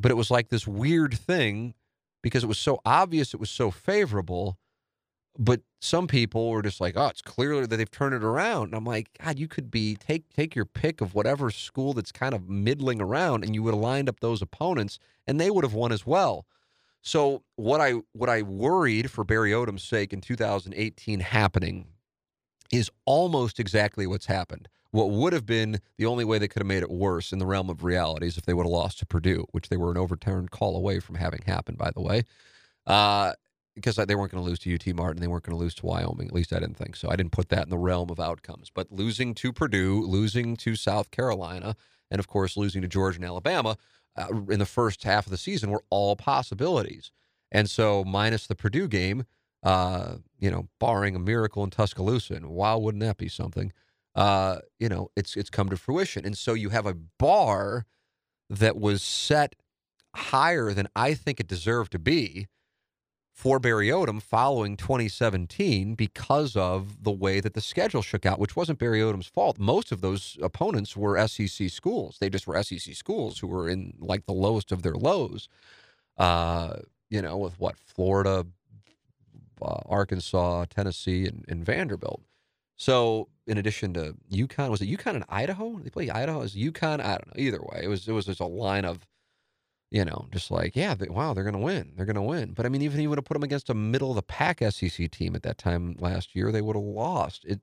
but 0.00 0.10
it 0.10 0.16
was 0.16 0.30
like 0.30 0.48
this 0.48 0.66
weird 0.66 1.14
thing 1.14 1.74
because 2.22 2.44
it 2.44 2.48
was 2.48 2.58
so 2.58 2.80
obvious 2.84 3.32
it 3.32 3.40
was 3.40 3.50
so 3.50 3.70
favorable 3.70 4.58
but 5.38 5.60
some 5.80 6.06
people 6.06 6.50
were 6.50 6.62
just 6.62 6.80
like, 6.80 6.94
oh, 6.96 7.06
it's 7.06 7.22
clear 7.22 7.66
that 7.66 7.74
they've 7.76 7.90
turned 7.90 8.14
it 8.14 8.24
around. 8.24 8.68
And 8.68 8.74
I'm 8.74 8.84
like, 8.84 9.08
God, 9.22 9.38
you 9.38 9.48
could 9.48 9.70
be 9.70 9.96
take 9.96 10.28
take 10.30 10.54
your 10.54 10.64
pick 10.64 11.00
of 11.00 11.14
whatever 11.14 11.50
school 11.50 11.92
that's 11.92 12.12
kind 12.12 12.34
of 12.34 12.48
middling 12.48 13.00
around, 13.00 13.44
and 13.44 13.54
you 13.54 13.62
would 13.62 13.74
have 13.74 13.80
lined 13.80 14.08
up 14.08 14.20
those 14.20 14.42
opponents, 14.42 14.98
and 15.26 15.40
they 15.40 15.50
would 15.50 15.64
have 15.64 15.74
won 15.74 15.92
as 15.92 16.04
well. 16.04 16.46
So 17.02 17.42
what 17.56 17.80
I 17.80 17.94
what 18.12 18.28
I 18.28 18.42
worried 18.42 19.10
for 19.10 19.24
Barry 19.24 19.52
Odom's 19.52 19.84
sake 19.84 20.12
in 20.12 20.20
2018 20.20 21.20
happening 21.20 21.86
is 22.70 22.90
almost 23.04 23.58
exactly 23.58 24.06
what's 24.06 24.26
happened. 24.26 24.68
What 24.92 25.10
would 25.10 25.32
have 25.32 25.46
been 25.46 25.80
the 25.98 26.06
only 26.06 26.24
way 26.24 26.38
they 26.38 26.48
could 26.48 26.60
have 26.60 26.66
made 26.66 26.82
it 26.82 26.90
worse 26.90 27.32
in 27.32 27.38
the 27.38 27.46
realm 27.46 27.70
of 27.70 27.84
realities 27.84 28.36
if 28.36 28.44
they 28.44 28.54
would 28.54 28.64
have 28.64 28.72
lost 28.72 28.98
to 28.98 29.06
Purdue, 29.06 29.46
which 29.52 29.68
they 29.68 29.76
were 29.76 29.92
an 29.92 29.96
overturned 29.96 30.50
call 30.50 30.76
away 30.76 30.98
from 30.98 31.14
having 31.14 31.42
happened, 31.46 31.78
by 31.78 31.90
the 31.92 32.00
way. 32.00 32.24
Uh, 32.86 33.32
because 33.80 33.96
they 33.96 34.14
weren't 34.14 34.32
going 34.32 34.42
to 34.42 34.48
lose 34.48 34.58
to 34.60 34.74
UT 34.74 34.94
Martin. 34.94 35.20
They 35.20 35.28
weren't 35.28 35.44
going 35.44 35.56
to 35.56 35.62
lose 35.62 35.74
to 35.76 35.86
Wyoming. 35.86 36.28
At 36.28 36.34
least 36.34 36.52
I 36.52 36.60
didn't 36.60 36.76
think 36.76 36.96
so. 36.96 37.10
I 37.10 37.16
didn't 37.16 37.32
put 37.32 37.48
that 37.50 37.64
in 37.64 37.70
the 37.70 37.78
realm 37.78 38.10
of 38.10 38.20
outcomes. 38.20 38.70
But 38.72 38.90
losing 38.90 39.34
to 39.34 39.52
Purdue, 39.52 40.02
losing 40.02 40.56
to 40.58 40.76
South 40.76 41.10
Carolina, 41.10 41.76
and 42.10 42.18
of 42.18 42.28
course 42.28 42.56
losing 42.56 42.82
to 42.82 42.88
Georgia 42.88 43.18
and 43.18 43.24
Alabama 43.24 43.76
uh, 44.16 44.28
in 44.48 44.58
the 44.58 44.66
first 44.66 45.04
half 45.04 45.26
of 45.26 45.30
the 45.30 45.38
season 45.38 45.70
were 45.70 45.84
all 45.90 46.16
possibilities. 46.16 47.10
And 47.52 47.68
so, 47.68 48.04
minus 48.04 48.46
the 48.46 48.54
Purdue 48.54 48.88
game, 48.88 49.24
uh, 49.62 50.16
you 50.38 50.50
know, 50.50 50.68
barring 50.78 51.16
a 51.16 51.18
miracle 51.18 51.64
in 51.64 51.70
Tuscaloosa, 51.70 52.34
and 52.34 52.48
wow, 52.48 52.78
wouldn't 52.78 53.02
that 53.02 53.16
be 53.16 53.28
something? 53.28 53.72
Uh, 54.14 54.58
you 54.78 54.88
know, 54.88 55.10
it's 55.16 55.36
it's 55.36 55.50
come 55.50 55.68
to 55.68 55.76
fruition. 55.76 56.24
And 56.24 56.36
so 56.36 56.54
you 56.54 56.70
have 56.70 56.86
a 56.86 56.94
bar 56.94 57.86
that 58.48 58.76
was 58.76 59.02
set 59.02 59.54
higher 60.14 60.72
than 60.72 60.88
I 60.96 61.14
think 61.14 61.38
it 61.38 61.46
deserved 61.46 61.92
to 61.92 61.98
be 61.98 62.48
for 63.40 63.58
Barry 63.58 63.88
Odom 63.88 64.20
following 64.20 64.76
2017 64.76 65.94
because 65.94 66.56
of 66.56 67.02
the 67.04 67.10
way 67.10 67.40
that 67.40 67.54
the 67.54 67.62
schedule 67.62 68.02
shook 68.02 68.26
out, 68.26 68.38
which 68.38 68.54
wasn't 68.54 68.78
Barry 68.78 69.00
Odom's 69.00 69.28
fault. 69.28 69.58
Most 69.58 69.92
of 69.92 70.02
those 70.02 70.36
opponents 70.42 70.94
were 70.94 71.26
SEC 71.26 71.70
schools. 71.70 72.18
They 72.20 72.28
just 72.28 72.46
were 72.46 72.62
SEC 72.62 72.94
schools 72.94 73.38
who 73.38 73.46
were 73.46 73.66
in 73.66 73.94
like 73.98 74.26
the 74.26 74.34
lowest 74.34 74.72
of 74.72 74.82
their 74.82 74.94
lows. 74.94 75.48
Uh, 76.18 76.80
you 77.08 77.22
know, 77.22 77.38
with 77.38 77.58
what 77.58 77.78
Florida, 77.78 78.44
uh, 79.62 79.80
Arkansas, 79.86 80.66
Tennessee, 80.68 81.24
and, 81.24 81.46
and, 81.48 81.64
Vanderbilt. 81.64 82.20
So, 82.76 83.28
in 83.46 83.56
addition 83.56 83.94
to 83.94 84.16
UConn, 84.30 84.68
was 84.68 84.82
it 84.82 84.90
UConn 84.90 85.14
and 85.14 85.24
Idaho? 85.30 85.78
They 85.82 85.88
play 85.88 86.10
Idaho 86.10 86.42
Is 86.42 86.54
UConn. 86.54 87.00
I 87.00 87.16
don't 87.16 87.28
know. 87.28 87.32
Either 87.42 87.60
way, 87.62 87.80
it 87.84 87.88
was 87.88 88.06
it 88.06 88.12
was 88.12 88.26
just 88.26 88.40
a 88.40 88.46
line 88.46 88.84
of 88.84 89.06
you 89.90 90.04
know, 90.04 90.28
just 90.32 90.50
like, 90.50 90.76
yeah, 90.76 90.94
they, 90.94 91.08
wow, 91.08 91.34
they're 91.34 91.44
going 91.44 91.54
to 91.54 91.58
win. 91.58 91.92
They're 91.96 92.06
going 92.06 92.14
to 92.14 92.22
win. 92.22 92.52
But 92.52 92.64
I 92.64 92.68
mean, 92.68 92.82
even 92.82 92.98
if 92.98 93.02
you 93.02 93.08
would 93.08 93.18
have 93.18 93.24
put 93.24 93.34
them 93.34 93.42
against 93.42 93.70
a 93.70 93.74
middle 93.74 94.10
of 94.10 94.16
the 94.16 94.22
pack 94.22 94.60
SEC 94.70 95.10
team 95.10 95.34
at 95.34 95.42
that 95.42 95.58
time 95.58 95.96
last 95.98 96.34
year, 96.36 96.52
they 96.52 96.62
would 96.62 96.76
have 96.76 96.84
lost. 96.84 97.44
It, 97.44 97.60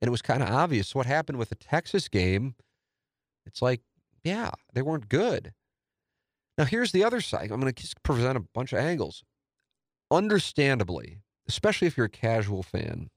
and 0.00 0.08
it 0.08 0.10
was 0.10 0.22
kind 0.22 0.42
of 0.42 0.50
obvious. 0.50 0.94
what 0.94 1.06
happened 1.06 1.38
with 1.38 1.48
the 1.48 1.54
Texas 1.54 2.08
game, 2.08 2.54
it's 3.46 3.62
like, 3.62 3.80
yeah, 4.22 4.50
they 4.74 4.82
weren't 4.82 5.08
good. 5.08 5.52
Now, 6.58 6.64
here's 6.64 6.92
the 6.92 7.04
other 7.04 7.22
side. 7.22 7.50
I'm 7.50 7.60
going 7.60 7.72
to 7.72 7.94
present 8.02 8.36
a 8.36 8.44
bunch 8.54 8.72
of 8.72 8.80
angles. 8.80 9.24
Understandably, 10.10 11.20
especially 11.48 11.86
if 11.86 11.96
you're 11.96 12.06
a 12.06 12.10
casual 12.10 12.62
fan, 12.62 13.08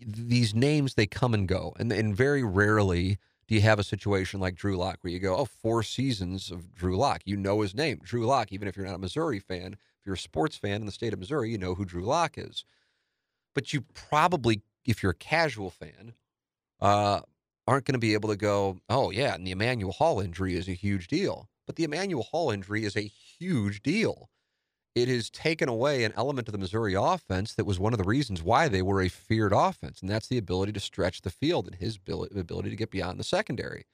these 0.00 0.54
names, 0.54 0.94
they 0.94 1.06
come 1.06 1.34
and 1.34 1.46
go. 1.46 1.74
And, 1.78 1.92
and 1.92 2.16
very 2.16 2.42
rarely 2.42 3.18
do 3.46 3.54
you 3.54 3.60
have 3.60 3.78
a 3.78 3.84
situation 3.84 4.40
like 4.40 4.54
Drew 4.54 4.76
Lock 4.76 4.98
where 5.02 5.12
you 5.12 5.18
go, 5.18 5.36
oh, 5.36 5.44
four 5.44 5.82
seasons 5.82 6.50
of 6.50 6.74
Drew 6.74 6.96
Lock? 6.96 7.22
You 7.24 7.36
know 7.36 7.60
his 7.60 7.74
name, 7.74 8.00
Drew 8.02 8.26
Lock. 8.26 8.52
Even 8.52 8.68
if 8.68 8.76
you're 8.76 8.86
not 8.86 8.94
a 8.94 8.98
Missouri 8.98 9.38
fan, 9.38 9.74
if 9.74 10.06
you're 10.06 10.14
a 10.14 10.18
sports 10.18 10.56
fan 10.56 10.80
in 10.80 10.86
the 10.86 10.92
state 10.92 11.12
of 11.12 11.18
Missouri, 11.18 11.50
you 11.50 11.58
know 11.58 11.74
who 11.74 11.84
Drew 11.84 12.04
Lock 12.04 12.38
is. 12.38 12.64
But 13.54 13.72
you 13.72 13.82
probably, 13.94 14.62
if 14.84 15.02
you're 15.02 15.12
a 15.12 15.16
casual 15.16 15.70
fan, 15.70 16.14
uh, 16.80 17.20
aren't 17.66 17.84
going 17.84 17.94
to 17.94 17.98
be 17.98 18.14
able 18.14 18.28
to 18.28 18.36
go, 18.36 18.78
oh, 18.88 19.10
yeah, 19.10 19.34
and 19.34 19.46
the 19.46 19.52
Emmanuel 19.52 19.92
Hall 19.92 20.20
injury 20.20 20.56
is 20.56 20.68
a 20.68 20.72
huge 20.72 21.08
deal. 21.08 21.48
But 21.66 21.76
the 21.76 21.84
Emmanuel 21.84 22.24
Hall 22.24 22.50
injury 22.50 22.84
is 22.84 22.96
a 22.96 23.02
huge 23.02 23.82
deal 23.82 24.28
it 24.94 25.08
has 25.08 25.30
taken 25.30 25.68
away 25.68 26.04
an 26.04 26.12
element 26.16 26.48
of 26.48 26.52
the 26.52 26.58
Missouri 26.58 26.94
offense 26.94 27.54
that 27.54 27.64
was 27.64 27.78
one 27.78 27.92
of 27.92 27.98
the 27.98 28.04
reasons 28.04 28.42
why 28.42 28.68
they 28.68 28.82
were 28.82 29.00
a 29.00 29.08
feared 29.08 29.52
offense, 29.52 30.00
and 30.00 30.08
that's 30.08 30.28
the 30.28 30.38
ability 30.38 30.72
to 30.72 30.80
stretch 30.80 31.22
the 31.22 31.30
field 31.30 31.66
and 31.66 31.76
his 31.76 31.98
ability 32.06 32.70
to 32.70 32.76
get 32.76 32.90
beyond 32.90 33.18
the 33.18 33.24
secondary. 33.24 33.86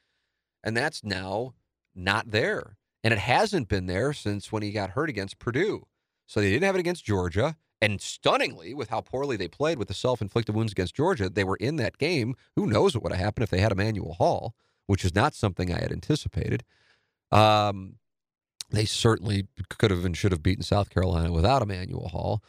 And 0.63 0.77
that's 0.77 1.03
now 1.03 1.55
not 1.95 2.31
there. 2.31 2.77
And 3.03 3.15
it 3.15 3.21
hasn't 3.21 3.69
been 3.69 3.87
there 3.87 4.13
since 4.13 4.53
when 4.53 4.63
he 4.63 4.73
got 4.73 4.91
hurt 4.91 5.09
against 5.09 5.39
Purdue. 5.39 5.87
So 6.27 6.41
they 6.41 6.51
didn't 6.51 6.65
have 6.65 6.77
it 6.77 6.81
against 6.81 7.05
Georgia. 7.05 7.57
And 7.81 8.01
stunningly, 8.01 8.75
with 8.75 8.91
how 8.91 9.01
poorly 9.01 9.39
they 9.39 9.49
played 9.49 9.79
with 9.79 9.89
the 9.89 9.95
self 9.95 10.21
inflicted 10.21 10.55
wounds 10.55 10.73
against 10.73 10.95
Georgia, 10.95 11.31
they 11.31 11.45
were 11.45 11.57
in 11.57 11.77
that 11.77 11.97
game. 11.97 12.35
Who 12.57 12.67
knows 12.67 12.95
what 12.95 13.03
would 13.05 13.13
have 13.13 13.25
happened 13.25 13.45
if 13.45 13.51
they 13.51 13.61
had 13.61 13.73
Emmanuel 13.73 14.15
Hall? 14.15 14.55
which 14.91 15.05
is 15.05 15.15
not 15.15 15.35
something 15.35 15.73
I 15.73 15.79
had 15.79 15.93
anticipated. 15.93 16.65
Um, 17.31 17.95
they 18.71 18.85
certainly 18.85 19.47
could 19.69 19.91
have 19.91 20.05
and 20.05 20.17
should 20.17 20.33
have 20.33 20.43
beaten 20.43 20.63
South 20.63 20.91
Carolina 20.91 21.33
without 21.33 21.63
Emmanuel 21.63 22.09
Hall. 22.09 22.43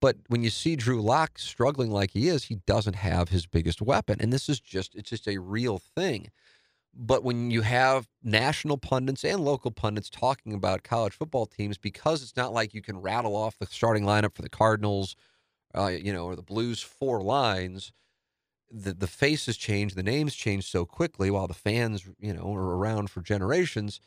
But 0.00 0.16
when 0.28 0.42
you 0.42 0.50
see 0.50 0.76
Drew 0.76 1.02
Lock 1.02 1.38
struggling 1.38 1.90
like 1.90 2.12
he 2.12 2.28
is, 2.28 2.44
he 2.44 2.56
doesn't 2.66 2.96
have 2.96 3.30
his 3.30 3.46
biggest 3.46 3.82
weapon. 3.82 4.18
And 4.20 4.32
this 4.32 4.48
is 4.48 4.60
just, 4.60 4.94
it's 4.94 5.10
just 5.10 5.26
a 5.26 5.38
real 5.38 5.78
thing. 5.78 6.30
But 6.94 7.22
when 7.22 7.50
you 7.50 7.62
have 7.62 8.08
national 8.22 8.78
pundits 8.78 9.24
and 9.24 9.44
local 9.44 9.70
pundits 9.70 10.10
talking 10.10 10.52
about 10.52 10.82
college 10.82 11.12
football 11.14 11.46
teams, 11.46 11.78
because 11.78 12.22
it's 12.22 12.36
not 12.36 12.52
like 12.52 12.74
you 12.74 12.82
can 12.82 13.00
rattle 13.00 13.36
off 13.36 13.58
the 13.58 13.66
starting 13.66 14.04
lineup 14.04 14.34
for 14.34 14.42
the 14.42 14.48
Cardinals, 14.48 15.14
uh, 15.76 15.88
you 15.88 16.12
know, 16.12 16.24
or 16.24 16.36
the 16.36 16.42
Blues 16.42 16.80
four 16.80 17.20
lines, 17.20 17.92
the 18.70 18.92
the 18.94 19.06
faces 19.06 19.56
change, 19.56 19.94
the 19.94 20.02
names 20.02 20.34
change 20.34 20.68
so 20.68 20.84
quickly, 20.84 21.30
while 21.30 21.46
the 21.46 21.54
fans, 21.54 22.08
you 22.18 22.32
know, 22.32 22.54
are 22.54 22.76
around 22.76 23.10
for 23.10 23.20
generations, 23.20 24.00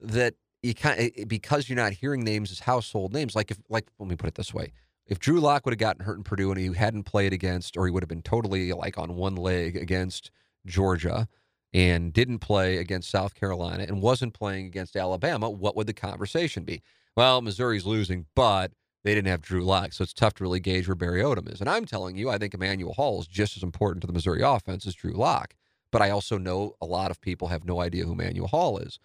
that 0.00 0.34
you 0.62 0.74
kind 0.74 0.98
eh, 0.98 1.10
eh, 1.16 1.24
because 1.26 1.68
you're 1.68 1.76
not 1.76 1.92
hearing 1.92 2.24
names 2.24 2.50
as 2.50 2.60
household 2.60 3.12
names. 3.12 3.34
Like 3.34 3.50
if, 3.50 3.58
like 3.68 3.86
let 3.98 4.08
me 4.08 4.16
put 4.16 4.28
it 4.28 4.34
this 4.34 4.54
way: 4.54 4.72
if 5.06 5.18
Drew 5.18 5.40
Lock 5.40 5.64
would 5.64 5.72
have 5.72 5.78
gotten 5.78 6.04
hurt 6.04 6.18
in 6.18 6.24
Purdue 6.24 6.50
and 6.50 6.60
he 6.60 6.72
hadn't 6.72 7.04
played 7.04 7.32
against, 7.32 7.76
or 7.76 7.86
he 7.86 7.92
would 7.92 8.02
have 8.02 8.08
been 8.08 8.22
totally 8.22 8.72
like 8.72 8.98
on 8.98 9.16
one 9.16 9.36
leg 9.36 9.76
against 9.76 10.30
Georgia 10.66 11.28
and 11.72 12.12
didn't 12.12 12.38
play 12.38 12.78
against 12.78 13.10
South 13.10 13.34
Carolina 13.34 13.84
and 13.84 14.02
wasn't 14.02 14.34
playing 14.34 14.66
against 14.66 14.96
Alabama, 14.96 15.50
what 15.50 15.76
would 15.76 15.86
the 15.86 15.92
conversation 15.92 16.64
be? 16.64 16.82
Well, 17.16 17.42
Missouri's 17.42 17.86
losing, 17.86 18.26
but 18.34 18.72
they 19.04 19.14
didn't 19.14 19.28
have 19.28 19.42
Drew 19.42 19.62
Lock, 19.62 19.92
so 19.92 20.02
it's 20.02 20.12
tough 20.12 20.34
to 20.34 20.44
really 20.44 20.60
gauge 20.60 20.88
where 20.88 20.94
Barry 20.94 21.22
Odom 21.22 21.52
is. 21.52 21.60
And 21.60 21.70
I'm 21.70 21.84
telling 21.84 22.16
you, 22.16 22.28
I 22.28 22.38
think 22.38 22.54
Emmanuel 22.54 22.94
Hall 22.94 23.20
is 23.20 23.26
just 23.26 23.56
as 23.56 23.62
important 23.62 24.00
to 24.00 24.06
the 24.06 24.12
Missouri 24.12 24.42
offense 24.42 24.86
as 24.86 24.94
Drew 24.94 25.12
Lock. 25.12 25.54
But 25.92 26.02
I 26.02 26.10
also 26.10 26.38
know 26.38 26.74
a 26.80 26.86
lot 26.86 27.10
of 27.10 27.20
people 27.20 27.48
have 27.48 27.64
no 27.64 27.80
idea 27.80 28.04
who 28.04 28.12
Emmanuel 28.12 28.48
Hall 28.48 28.78
is. 28.78 28.98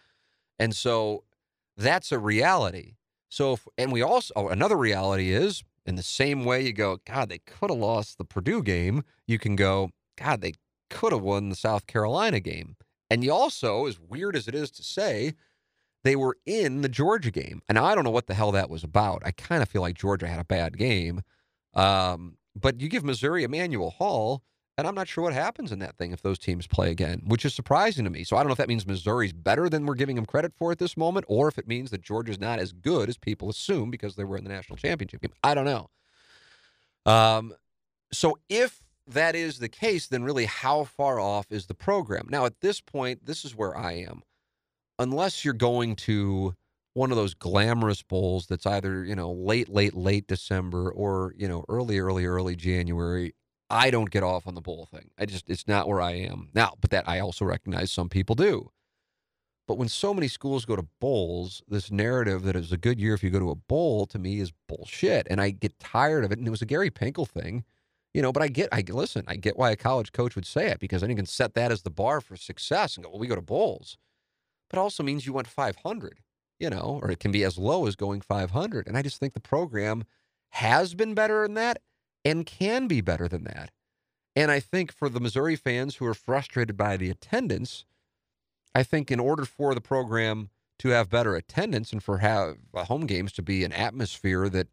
And 0.58 0.76
so 0.76 1.24
that's 1.82 2.12
a 2.12 2.20
reality. 2.20 2.96
So, 3.30 3.54
if, 3.54 3.68
and 3.78 3.92
we 3.92 4.02
also, 4.02 4.34
oh, 4.36 4.48
another 4.50 4.78
reality 4.78 5.32
is 5.32 5.64
in 5.86 5.96
the 5.96 6.04
same 6.04 6.46
way 6.46 6.62
you 6.62 6.74
go, 6.74 7.00
God, 7.06 7.30
they 7.30 7.40
could 7.40 7.70
have 7.70 7.80
lost 7.80 8.18
the 8.18 8.26
Purdue 8.26 8.62
game, 8.62 9.04
you 9.26 9.40
can 9.40 9.56
go, 9.56 9.92
God, 10.18 10.42
they 10.42 10.54
could 10.90 11.14
have 11.14 11.22
won 11.22 11.50
the 11.50 11.56
South 11.56 11.88
Carolina 11.88 12.40
game. 12.40 12.76
And 13.10 13.24
you 13.24 13.32
also, 13.32 13.88
as 13.88 14.00
weird 14.00 14.36
as 14.36 14.48
it 14.48 14.56
is 14.56 14.72
to 14.72 14.84
say, 14.84 15.34
they 16.04 16.16
were 16.16 16.38
in 16.46 16.82
the 16.82 16.90
Georgia 16.90 17.32
game. 17.32 17.62
And 17.70 17.78
I 17.78 17.96
don't 17.96 18.04
know 18.04 18.12
what 18.12 18.28
the 18.28 18.34
hell 18.34 18.52
that 18.52 18.70
was 18.70 18.84
about. 18.84 19.22
I 19.26 19.32
kind 19.32 19.62
of 19.62 19.70
feel 19.70 19.82
like 19.82 19.96
Georgia 19.96 20.28
had 20.28 20.40
a 20.40 20.46
bad 20.46 20.78
game. 20.78 21.22
Um, 21.74 22.38
but 22.56 22.82
you 22.82 22.90
give 22.90 23.04
Missouri 23.04 23.44
Emmanuel 23.44 23.92
Hall, 23.92 24.44
and 24.82 24.88
I'm 24.88 24.96
not 24.96 25.08
sure 25.08 25.24
what 25.24 25.34
happens 25.34 25.72
in 25.72 25.78
that 25.78 25.96
thing 25.96 26.12
if 26.12 26.24
those 26.24 26.40
teams 26.40 26.66
play 26.66 26.90
again, 26.90 27.22
which 27.28 27.46
is 27.46 27.54
surprising 27.54 28.04
to 28.06 28.10
me. 28.10 28.24
So 28.24 28.36
I 28.36 28.40
don't 28.40 28.48
know 28.48 28.54
if 28.54 28.58
that 28.58 28.68
means 28.68 28.88
Missouri's 28.88 29.32
better 29.32 29.70
than 29.70 29.86
we're 29.86 29.94
giving 29.94 30.16
them 30.16 30.26
credit 30.26 30.54
for 30.56 30.72
at 30.72 30.80
this 30.80 30.98
moment, 30.98 31.24
or 31.30 31.48
if 31.48 31.60
it 31.60 31.68
means 31.68 31.92
that 31.92 32.02
Georgia's 32.02 32.40
not 32.40 32.58
as 32.58 32.72
good 32.72 33.08
as 33.08 33.16
people 33.16 33.48
assume 33.48 33.92
because 33.92 34.16
they 34.16 34.24
were 34.24 34.38
in 34.38 34.44
the 34.44 34.50
national 34.50 34.78
championship 34.78 35.22
game. 35.22 35.34
I 35.44 35.54
don't 35.54 35.66
know. 35.66 35.92
Um, 37.06 37.54
so 38.12 38.40
if 38.50 38.82
that 39.06 39.36
is 39.36 39.60
the 39.60 39.70
case, 39.70 40.08
then 40.08 40.24
really 40.24 40.46
how 40.46 40.86
far 40.86 41.20
off 41.20 41.52
is 41.52 41.68
the 41.68 41.76
program? 41.76 42.26
Now, 42.32 42.46
at 42.46 42.62
this 42.62 42.82
point, 42.82 43.24
this 43.24 43.46
is 43.46 43.56
where 43.56 43.78
I 43.78 43.94
am. 43.94 44.24
Unless 44.98 45.46
you're 45.46 45.54
going 45.54 45.96
to 45.98 46.56
one 46.94 47.12
of 47.12 47.18
those 47.18 47.36
glamorous 47.36 48.02
bowls 48.02 48.48
that's 48.48 48.66
either, 48.66 49.06
you 49.06 49.16
know, 49.16 49.32
late, 49.32 49.70
late, 49.70 49.94
late 49.94 50.26
December 50.26 50.92
or, 50.92 51.36
you 51.38 51.48
know, 51.48 51.66
early, 51.70 52.00
early, 52.00 52.26
early 52.26 52.56
January, 52.56 53.36
I 53.72 53.90
don't 53.90 54.12
get 54.12 54.24
off 54.24 54.48
on 54.48 54.56
the 54.56 54.62
bowl 54.62 54.88
thing. 54.92 55.10
I 55.18 55.26
just, 55.26 55.50
it's 55.50 55.68
not 55.68 55.88
where 55.88 56.02
I 56.02 56.12
am. 56.12 56.50
Now, 56.54 56.76
but 56.82 56.90
that 56.92 57.08
I 57.08 57.20
also 57.20 57.46
recognize 57.46 57.92
some 57.92 58.10
people 58.10 58.36
do. 58.36 58.72
But 59.68 59.78
when 59.78 59.88
so 59.88 60.14
many 60.14 60.28
schools 60.28 60.66
go 60.66 60.76
to 60.76 60.86
bowls, 61.00 61.64
this 61.68 61.92
narrative 61.92 62.44
that 62.44 62.56
it's 62.56 62.72
a 62.72 62.78
good 62.78 63.00
year 63.00 63.14
if 63.14 63.24
you 63.24 63.30
go 63.30 63.40
to 63.40 63.52
a 63.52 63.56
bowl 63.56 64.06
to 64.08 64.20
me 64.20 64.40
is 64.40 64.52
bullshit. 64.68 65.28
And 65.30 65.40
I 65.40 65.52
get 65.52 65.80
tired 65.80 66.26
of 66.26 66.32
it. 66.32 66.40
And 66.40 66.48
it 66.48 66.52
was 66.52 66.62
a 66.62 66.66
Gary 66.66 66.92
Pinkel 66.92 67.28
thing 67.28 67.64
you 68.14 68.22
know, 68.22 68.32
but 68.32 68.44
I 68.44 68.48
get, 68.48 68.70
I 68.72 68.84
listen, 68.88 69.24
I 69.28 69.36
get 69.36 69.58
why 69.58 69.72
a 69.72 69.76
college 69.76 70.12
coach 70.12 70.36
would 70.36 70.46
say 70.46 70.68
it 70.68 70.80
because 70.80 71.02
then 71.02 71.10
you 71.10 71.16
can 71.16 71.26
set 71.26 71.54
that 71.54 71.72
as 71.72 71.82
the 71.82 71.90
bar 71.90 72.20
for 72.20 72.36
success 72.36 72.96
and 72.96 73.06
go, 73.06 73.10
well, 73.10 73.20
we 73.20 73.28
go 73.28 73.36
to 73.36 73.42
bowls. 73.42 73.98
But 74.70 74.80
also 74.80 75.04
means 75.04 75.26
you 75.26 75.34
went 75.34 75.48
500, 75.48 76.20
you 76.60 76.70
know, 76.70 77.00
or 77.02 77.12
it 77.12 77.20
can 77.20 77.32
be 77.32 77.44
as 77.44 77.58
low 77.58 77.88
as 77.88 77.96
going 77.96 78.22
500. 78.22 78.88
And 78.88 78.98
I 78.98 79.02
just 79.02 79.20
think 79.20 79.34
the 79.34 79.40
program 79.40 80.04
has 80.50 80.94
been 80.94 81.14
better 81.14 81.44
than 81.44 81.54
that 81.56 81.82
and 82.24 82.46
can 82.46 82.88
be 82.88 83.02
better 83.02 83.28
than 83.28 83.44
that. 83.46 83.72
And 84.36 84.50
I 84.50 84.60
think 84.60 84.92
for 84.92 85.10
the 85.10 85.20
Missouri 85.20 85.56
fans 85.56 85.96
who 85.96 86.06
are 86.06 86.14
frustrated 86.14 86.78
by 86.78 86.98
the 86.98 87.10
attendance, 87.10 87.86
I 88.74 88.84
think 88.84 89.12
in 89.12 89.20
order 89.20 89.46
for 89.46 89.76
the 89.76 89.82
program 89.82 90.50
to 90.80 90.90
have 90.90 91.10
better 91.10 91.36
attendance 91.36 91.92
and 91.92 92.02
for 92.02 92.20
have 92.20 92.58
uh, 92.74 92.86
home 92.86 93.06
games 93.06 93.34
to 93.34 93.42
be 93.42 93.64
an 93.64 93.74
atmosphere 93.74 94.50
that 94.50 94.68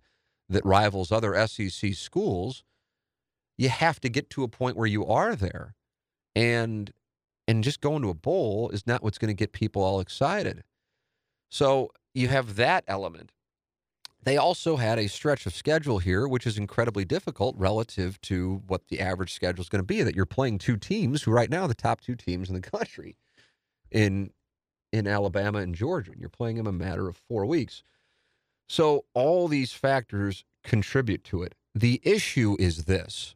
that 0.49 0.65
rivals 0.65 1.13
other 1.13 1.47
SEC 1.47 1.93
schools, 1.93 2.63
you 3.59 3.69
have 3.69 4.01
to 4.01 4.09
get 4.09 4.31
to 4.31 4.43
a 4.43 4.49
point 4.49 4.77
where 4.77 4.87
you 4.87 5.05
are 5.05 5.37
there. 5.37 5.75
And 6.35 6.93
and 7.47 7.65
just 7.65 7.81
going 7.81 8.03
to 8.03 8.11
a 8.11 8.15
bowl 8.15 8.71
is 8.71 8.87
not 8.87 9.03
what's 9.03 9.19
going 9.19 9.29
to 9.29 9.35
get 9.35 9.53
people 9.53 9.83
all 9.83 10.01
excited. 10.01 10.65
So 11.51 11.91
you 12.15 12.29
have 12.29 12.57
that 12.57 12.85
element. 12.87 13.33
They 14.29 14.37
also 14.37 14.77
had 14.77 14.99
a 14.99 15.09
stretch 15.09 15.47
of 15.47 15.55
schedule 15.55 16.01
here, 16.01 16.29
which 16.29 16.47
is 16.47 16.59
incredibly 16.59 17.07
difficult 17.07 17.57
relative 17.57 18.21
to 18.21 18.63
what 18.67 18.89
the 18.89 19.01
average 19.01 19.33
schedule 19.33 19.63
is 19.63 19.71
going 19.71 19.81
to 19.81 19.87
be. 19.87 20.03
That 20.03 20.15
you're 20.15 20.27
playing 20.27 20.59
two 20.59 20.77
teams 20.77 21.23
who, 21.23 21.31
right 21.31 21.49
now, 21.49 21.63
are 21.63 21.69
the 21.69 21.75
top 21.75 22.03
two 22.03 22.15
teams 22.15 22.51
in 22.51 22.55
the 22.55 22.61
country 22.77 23.17
in 23.91 24.33
in 24.93 25.07
Alabama 25.07 25.61
and 25.61 25.75
Georgia, 25.75 26.11
and 26.11 26.21
you're 26.21 26.29
playing 26.29 26.57
them 26.57 26.67
a 26.67 26.73
matter 26.73 27.09
of 27.09 27.17
four 27.17 27.47
weeks. 27.47 27.83
So 28.69 29.07
all 29.15 29.49
these 29.49 29.73
factors 29.73 30.45
contribute 30.63 31.25
to 31.25 31.43
it. 31.43 31.55
The 31.75 31.99
issue 32.05 32.55
is 32.59 32.85
this: 32.85 33.35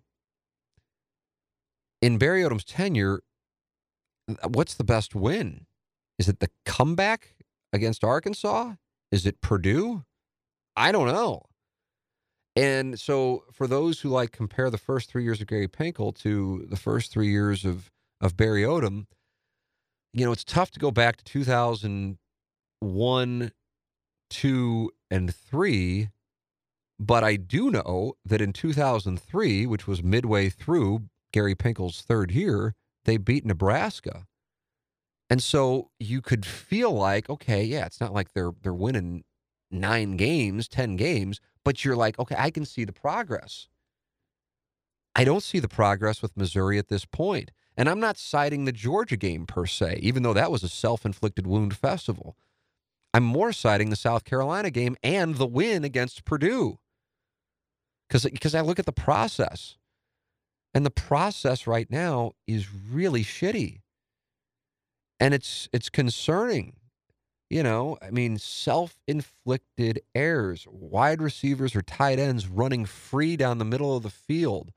in 2.03 2.19
Barry 2.19 2.43
Odom's 2.43 2.65
tenure, 2.65 3.23
what's 4.47 4.75
the 4.75 4.85
best 4.85 5.15
win? 5.15 5.65
Is 6.19 6.29
it 6.29 6.41
the 6.41 6.51
comeback 6.67 7.35
against 7.73 8.05
Arkansas? 8.05 8.75
Is 9.11 9.25
it 9.25 9.41
Purdue? 9.41 10.05
I 10.77 10.93
don't 10.93 11.09
know. 11.09 11.43
And 12.55 13.01
so, 13.01 13.45
for 13.53 13.67
those 13.67 14.01
who 14.01 14.11
like 14.11 14.33
compare 14.33 14.69
the 14.69 14.77
first 14.79 15.11
three 15.11 15.25
years 15.25 15.41
of 15.41 15.47
Gary 15.47 15.69
Pinkel 15.69 16.15
to 16.17 16.67
the 16.69 16.77
first 16.77 17.11
three 17.11 17.29
years 17.29 17.65
of 17.65 17.91
of 18.21 18.37
Barry 18.37 18.63
Odom, 18.63 19.07
you 20.13 20.27
know, 20.27 20.33
it's 20.33 20.45
tough 20.45 20.71
to 20.73 20.81
go 20.81 20.91
back 20.91 21.17
to 21.17 21.25
2001, 21.25 23.53
two, 24.29 24.91
and 25.11 25.35
three. 25.35 26.11
But 26.99 27.25
I 27.25 27.37
do 27.37 27.71
know 27.71 28.17
that 28.25 28.43
in 28.43 28.53
2003, 28.53 29.67
which 29.67 29.87
was 29.89 30.03
midway 30.03 30.51
through 30.51 31.09
Gary 31.33 31.55
Pinkel's 31.55 32.03
third 32.03 32.31
year, 32.31 32.75
they 33.05 33.17
beat 33.17 33.47
Nebraska. 33.47 34.27
And 35.31 35.43
so 35.43 35.91
you 35.99 36.21
could 36.21 36.45
feel 36.45 36.93
like, 36.93 37.31
okay, 37.31 37.65
yeah, 37.65 37.87
it's 37.87 38.01
not 38.01 38.13
like 38.13 38.35
they're 38.35 38.53
they're 38.63 38.75
winning 38.75 39.25
nine 39.73 40.17
games, 40.17 40.69
ten 40.69 40.97
games, 40.97 41.41
but 41.65 41.85
you're 41.85 41.97
like, 41.97 42.19
okay, 42.19 42.37
I 42.39 42.51
can 42.51 42.65
see 42.65 42.85
the 42.85 42.93
progress. 42.93 43.69
I 45.15 45.25
don't 45.25 45.43
see 45.43 45.59
the 45.59 45.69
progress 45.69 46.23
with 46.23 46.37
Missouri 46.37 46.79
at 46.79 46.89
this 46.89 47.05
point. 47.05 47.51
And 47.77 47.89
I'm 47.89 48.01
not 48.01 48.19
citing 48.19 48.65
the 48.65 48.73
Georgia 48.73 49.17
game 49.17 49.47
per 49.47 49.67
se, 49.67 49.99
even 50.03 50.23
though 50.23 50.35
that 50.35 50.51
was 50.51 50.63
a 50.63 50.69
self 50.69 51.07
inflicted 51.07 51.47
wound 51.47 51.77
festival. 51.77 52.37
I'm 53.15 53.25
more 53.25 53.53
citing 53.53 53.91
the 53.91 53.97
South 53.97 54.25
Carolina 54.25 54.71
game 54.71 54.97
and 55.03 55.37
the 55.37 55.47
win 55.47 55.85
against 55.85 56.25
Purdue. 56.25 56.79
Because 58.09 58.55
I 58.55 58.61
look 58.61 58.79
at 58.79 58.87
the 58.87 58.93
process. 58.93 59.77
And 60.75 60.87
the 60.87 60.91
process 60.91 61.67
right 61.67 61.91
now 61.91 62.33
is 62.47 62.73
really 62.73 63.23
shitty. 63.23 63.81
And 65.21 65.35
it's 65.35 65.69
it's 65.73 65.89
concerning. 65.89 66.75
You 67.53 67.63
know, 67.63 67.99
I 68.01 68.11
mean, 68.11 68.39
self-inflicted 68.39 70.01
errors, 70.15 70.67
wide 70.71 71.21
receivers 71.21 71.77
or 71.77 71.83
tight 71.83 72.19
ends 72.19 72.49
running 72.49 72.87
free 72.87 73.37
down 73.37 73.59
the 73.59 73.67
middle 73.67 73.95
of 73.95 74.03
the 74.03 74.09
field, 74.09 74.73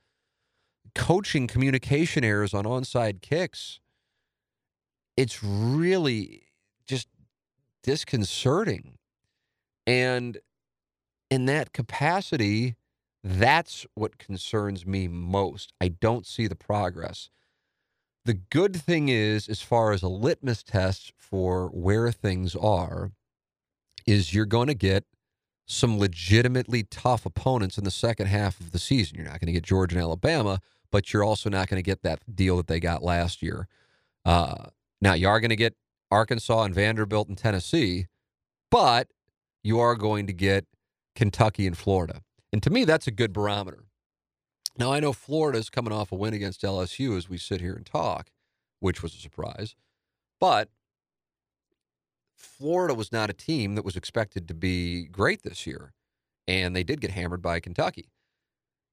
coaching 0.93 1.47
communication 1.47 2.26
errors 2.26 2.53
on 2.53 2.65
onside 2.65 3.21
kicks. 3.21 3.80
It's 5.15 5.41
really 5.41 6.47
just 6.86 7.07
disconcerting. 7.82 8.97
And 9.88 10.39
in 11.32 11.45
that 11.45 11.71
capacity, 11.71 12.76
that's 13.23 13.86
what 13.95 14.17
concerns 14.17 14.86
me 14.86 15.07
most. 15.07 15.71
I 15.80 15.88
don't 15.88 16.26
see 16.26 16.45
the 16.45 16.57
progress. 16.57 17.30
The 18.26 18.34
good 18.34 18.76
thing 18.76 19.09
is, 19.09 19.47
as 19.47 19.61
far 19.61 19.91
as 19.91 20.01
a 20.01 20.07
litmus 20.07 20.63
test 20.63 21.13
for 21.15 21.67
where 21.67 22.11
things 22.11 22.55
are, 22.55 23.11
is 24.07 24.34
you're 24.34 24.45
going 24.45 24.67
to 24.67 24.73
get 24.73 25.05
some 25.67 25.99
legitimately 25.99 26.84
tough 26.84 27.26
opponents 27.26 27.78
in 27.78 27.84
the 27.84 27.91
second 27.91 28.28
half 28.28 28.59
of 28.59 28.71
the 28.71 28.80
season. 28.80 29.17
You're 29.17 29.26
not 29.26 29.39
going 29.39 29.47
to 29.47 29.51
get 29.53 29.63
Georgia 29.63 29.95
and 29.95 30.03
Alabama, 30.03 30.59
but 30.91 31.13
you're 31.13 31.23
also 31.23 31.49
not 31.49 31.67
going 31.67 31.78
to 31.78 31.86
get 31.86 32.01
that 32.03 32.21
deal 32.36 32.57
that 32.57 32.67
they 32.67 32.80
got 32.80 33.03
last 33.03 33.41
year. 33.41 33.67
Uh, 34.23 34.65
Now, 35.01 35.13
you 35.13 35.28
are 35.28 35.39
going 35.39 35.49
to 35.49 35.55
get 35.55 35.76
Arkansas 36.09 36.63
and 36.63 36.73
Vanderbilt 36.73 37.28
and 37.28 37.38
Tennessee, 37.38 38.07
but 38.71 39.07
you 39.63 39.80
are 39.80 39.95
going 39.95 40.28
to 40.28 40.34
get 40.34 40.65
Kentucky 41.15 41.67
and 41.67 41.78
Florida. 41.78 42.21
And 42.51 42.61
to 42.63 42.69
me, 42.69 42.86
that's 42.86 43.07
a 43.07 43.11
good 43.11 43.34
barometer. 43.34 43.84
Now, 44.78 44.91
I 44.91 44.99
know 44.99 45.13
Florida's 45.13 45.69
coming 45.69 45.93
off 45.93 46.11
a 46.11 46.15
win 46.15 46.34
against 46.34 46.61
LSU 46.61 47.17
as 47.17 47.30
we 47.30 47.38
sit 47.38 47.61
here 47.61 47.73
and 47.73 47.86
talk, 47.86 48.32
which 48.80 49.01
was 49.01 49.13
a 49.13 49.17
surprise. 49.17 49.76
But 50.39 50.69
Florida 52.36 52.93
was 52.93 53.11
not 53.11 53.30
a 53.30 53.34
team 53.34 53.76
that 53.76 53.86
was 53.86 53.95
expected 53.95 54.47
to 54.47 54.53
be 54.53 55.05
great 55.05 55.43
this 55.43 55.65
year. 55.65 55.93
And 56.47 56.76
they 56.76 56.84
did 56.84 57.01
get 57.01 57.11
hammered 57.11 57.41
by 57.41 57.59
Kentucky. 57.59 58.09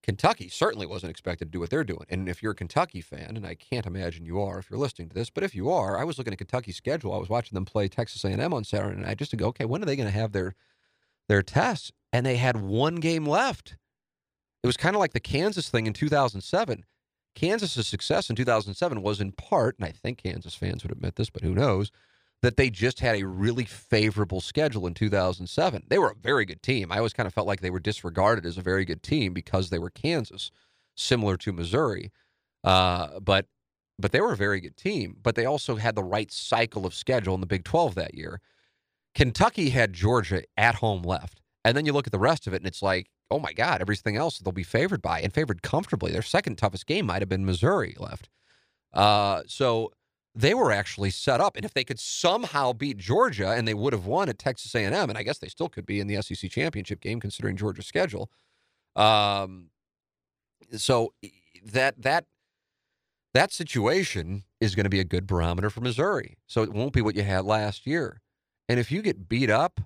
Kentucky 0.03 0.49
certainly 0.49 0.87
wasn't 0.87 1.11
expected 1.11 1.47
to 1.47 1.51
do 1.51 1.61
what 1.61 1.71
they're 1.71 1.85
doing. 1.85 2.07
And 2.09 2.29
if 2.29 2.43
you're 2.43 2.53
a 2.53 2.57
Kentucky 2.57 3.01
fan, 3.01 3.37
and 3.37 3.47
I 3.47 3.55
can't 3.55 3.87
imagine 3.87 4.25
you 4.25 4.41
are 4.41 4.59
if 4.59 4.69
you're 4.69 4.79
listening 4.79 5.09
to 5.09 5.15
this, 5.15 5.31
but 5.31 5.45
if 5.45 5.55
you 5.55 5.71
are, 5.71 5.97
I 5.97 6.05
was 6.05 6.19
looking 6.19 6.33
at 6.33 6.39
Kentucky's 6.39 6.77
schedule. 6.77 7.13
I 7.13 7.19
was 7.19 7.29
watching 7.29 7.55
them 7.55 7.65
play 7.65 7.89
Texas 7.89 8.25
A&M 8.25 8.53
on 8.53 8.65
Saturday 8.65 9.01
night 9.01 9.19
just 9.19 9.31
to 9.31 9.37
go, 9.37 9.47
okay, 9.49 9.65
when 9.65 9.81
are 9.83 9.87
they 9.87 9.97
going 9.97 10.09
to 10.09 10.19
have 10.19 10.33
their 10.33 10.55
their 11.29 11.43
tests? 11.43 11.93
And 12.13 12.27
they 12.27 12.37
had 12.37 12.61
one 12.61 12.97
game 12.97 13.27
left. 13.27 13.77
It 14.63 14.67
was 14.67 14.77
kind 14.77 14.95
of 14.95 15.01
like 15.01 15.13
the 15.13 15.21
Kansas 15.21 15.69
thing 15.69 15.87
in 15.87 15.93
2007. 15.93 16.85
Kansas's 17.35 17.87
success 17.87 18.29
in 18.29 18.37
2007 18.37 19.03
was 19.03 19.21
in 19.21 19.33
part, 19.33 19.77
and 19.79 19.87
I 19.87 19.93
think 19.93 20.19
Kansas 20.19 20.55
fans 20.55 20.83
would 20.83 20.93
admit 20.93 21.17
this, 21.17 21.31
but 21.31 21.43
who 21.43 21.55
knows, 21.55 21.91
that 22.43 22.57
they 22.57 22.69
just 22.71 23.01
had 23.01 23.17
a 23.17 23.27
really 23.27 23.65
favorable 23.65 24.41
schedule 24.41 24.87
in 24.87 24.95
2007. 24.95 25.85
They 25.89 25.99
were 25.99 26.11
a 26.11 26.15
very 26.15 26.45
good 26.45 26.63
team. 26.63 26.93
I 26.93 26.99
always 26.99 27.13
kind 27.13 27.27
of 27.27 27.33
felt 27.33 27.47
like 27.47 27.61
they 27.61 27.71
were 27.71 27.81
disregarded 27.81 28.45
as 28.45 28.59
a 28.59 28.63
very 28.63 28.85
good 28.85 29.03
team 29.03 29.33
because 29.33 29.71
they 29.71 29.79
were 29.79 29.91
Kansas, 29.91 30.51
similar 30.97 31.37
to 31.39 31.53
Missouri. 31.53 32.11
Uh, 32.65 33.21
but 33.21 33.47
but 33.99 34.11
they 34.11 34.21
were 34.21 34.33
a 34.33 34.37
very 34.37 34.61
good 34.61 34.77
team. 34.77 35.17
But 35.23 35.37
they 35.37 35.45
also 35.45 35.77
had 35.77 35.95
the 35.95 36.03
right 36.03 36.33
cycle 36.33 36.85
of 36.85 36.95
schedule 36.95 37.35
in 37.35 37.41
the 37.41 37.47
Big 37.47 37.63
12 37.63 37.95
that 37.95 38.15
year. 38.15 38.41
Kentucky 39.15 39.71
had 39.71 39.93
Georgia 39.93 40.43
at 40.57 40.77
home 40.77 41.03
left. 41.03 41.41
And 41.65 41.77
then 41.77 41.87
you 41.87 41.93
look 41.93 42.09
at 42.09 42.13
the 42.13 42.19
rest 42.19 42.47
of 42.47 42.55
it, 42.55 42.57
and 42.57 42.67
it's 42.67 42.83
like, 42.83 43.09
oh 43.33 43.39
my 43.39 43.53
God, 43.53 43.81
everything 43.81 44.17
else 44.17 44.39
they'll 44.39 44.53
be 44.53 44.63
favored 44.63 45.03
by 45.03 45.21
and 45.21 45.33
favored 45.33 45.63
comfortably. 45.63 46.13
Their 46.13 46.23
second 46.23 46.57
toughest 46.57 46.87
game 46.87 47.07
might 47.07 47.23
have 47.23 47.29
been 47.29 47.45
Missouri 47.45 47.97
left. 47.99 48.29
Uh, 48.93 49.43
so 49.47 49.93
they 50.35 50.55
were 50.55 50.73
actually 50.73 51.11
set 51.11 51.41
up, 51.41 51.57
and 51.57 51.65
if 51.65 51.75
they 51.75 51.85
could 51.85 51.99
somehow 51.99 52.73
beat 52.73 52.97
Georgia, 52.97 53.51
and 53.51 53.67
they 53.67 53.75
would 53.75 53.93
have 53.93 54.07
won 54.07 54.29
at 54.29 54.39
Texas 54.39 54.75
A&M, 54.75 54.95
and 54.95 55.19
I 55.19 55.23
guess 55.23 55.39
they 55.39 55.49
still 55.49 55.69
could 55.69 55.87
be 55.87 56.01
in 56.01 56.07
the 56.07 56.21
SEC 56.23 56.51
championship 56.51 57.01
game 57.01 57.21
considering 57.21 57.57
Georgia's 57.57 57.87
schedule. 57.87 58.31
Um, 58.97 59.71
so 60.77 61.13
that 61.65 62.01
that 62.01 62.27
that 63.35 63.53
situation 63.53 64.45
is 64.61 64.75
going 64.75 64.85
to 64.85 64.91
be 64.91 65.01
a 65.01 65.05
good 65.05 65.27
barometer 65.27 65.71
for 65.71 65.81
Missouri. 65.81 66.37
So 66.47 66.63
it 66.63 66.73
won't 66.73 66.93
be 66.93 67.01
what 67.01 67.17
you 67.17 67.23
had 67.23 67.45
last 67.45 67.87
year. 67.87 68.21
And 68.69 68.79
if 68.79 68.93
you 68.93 69.03
get 69.03 69.29
beat 69.29 69.51
up 69.51 69.81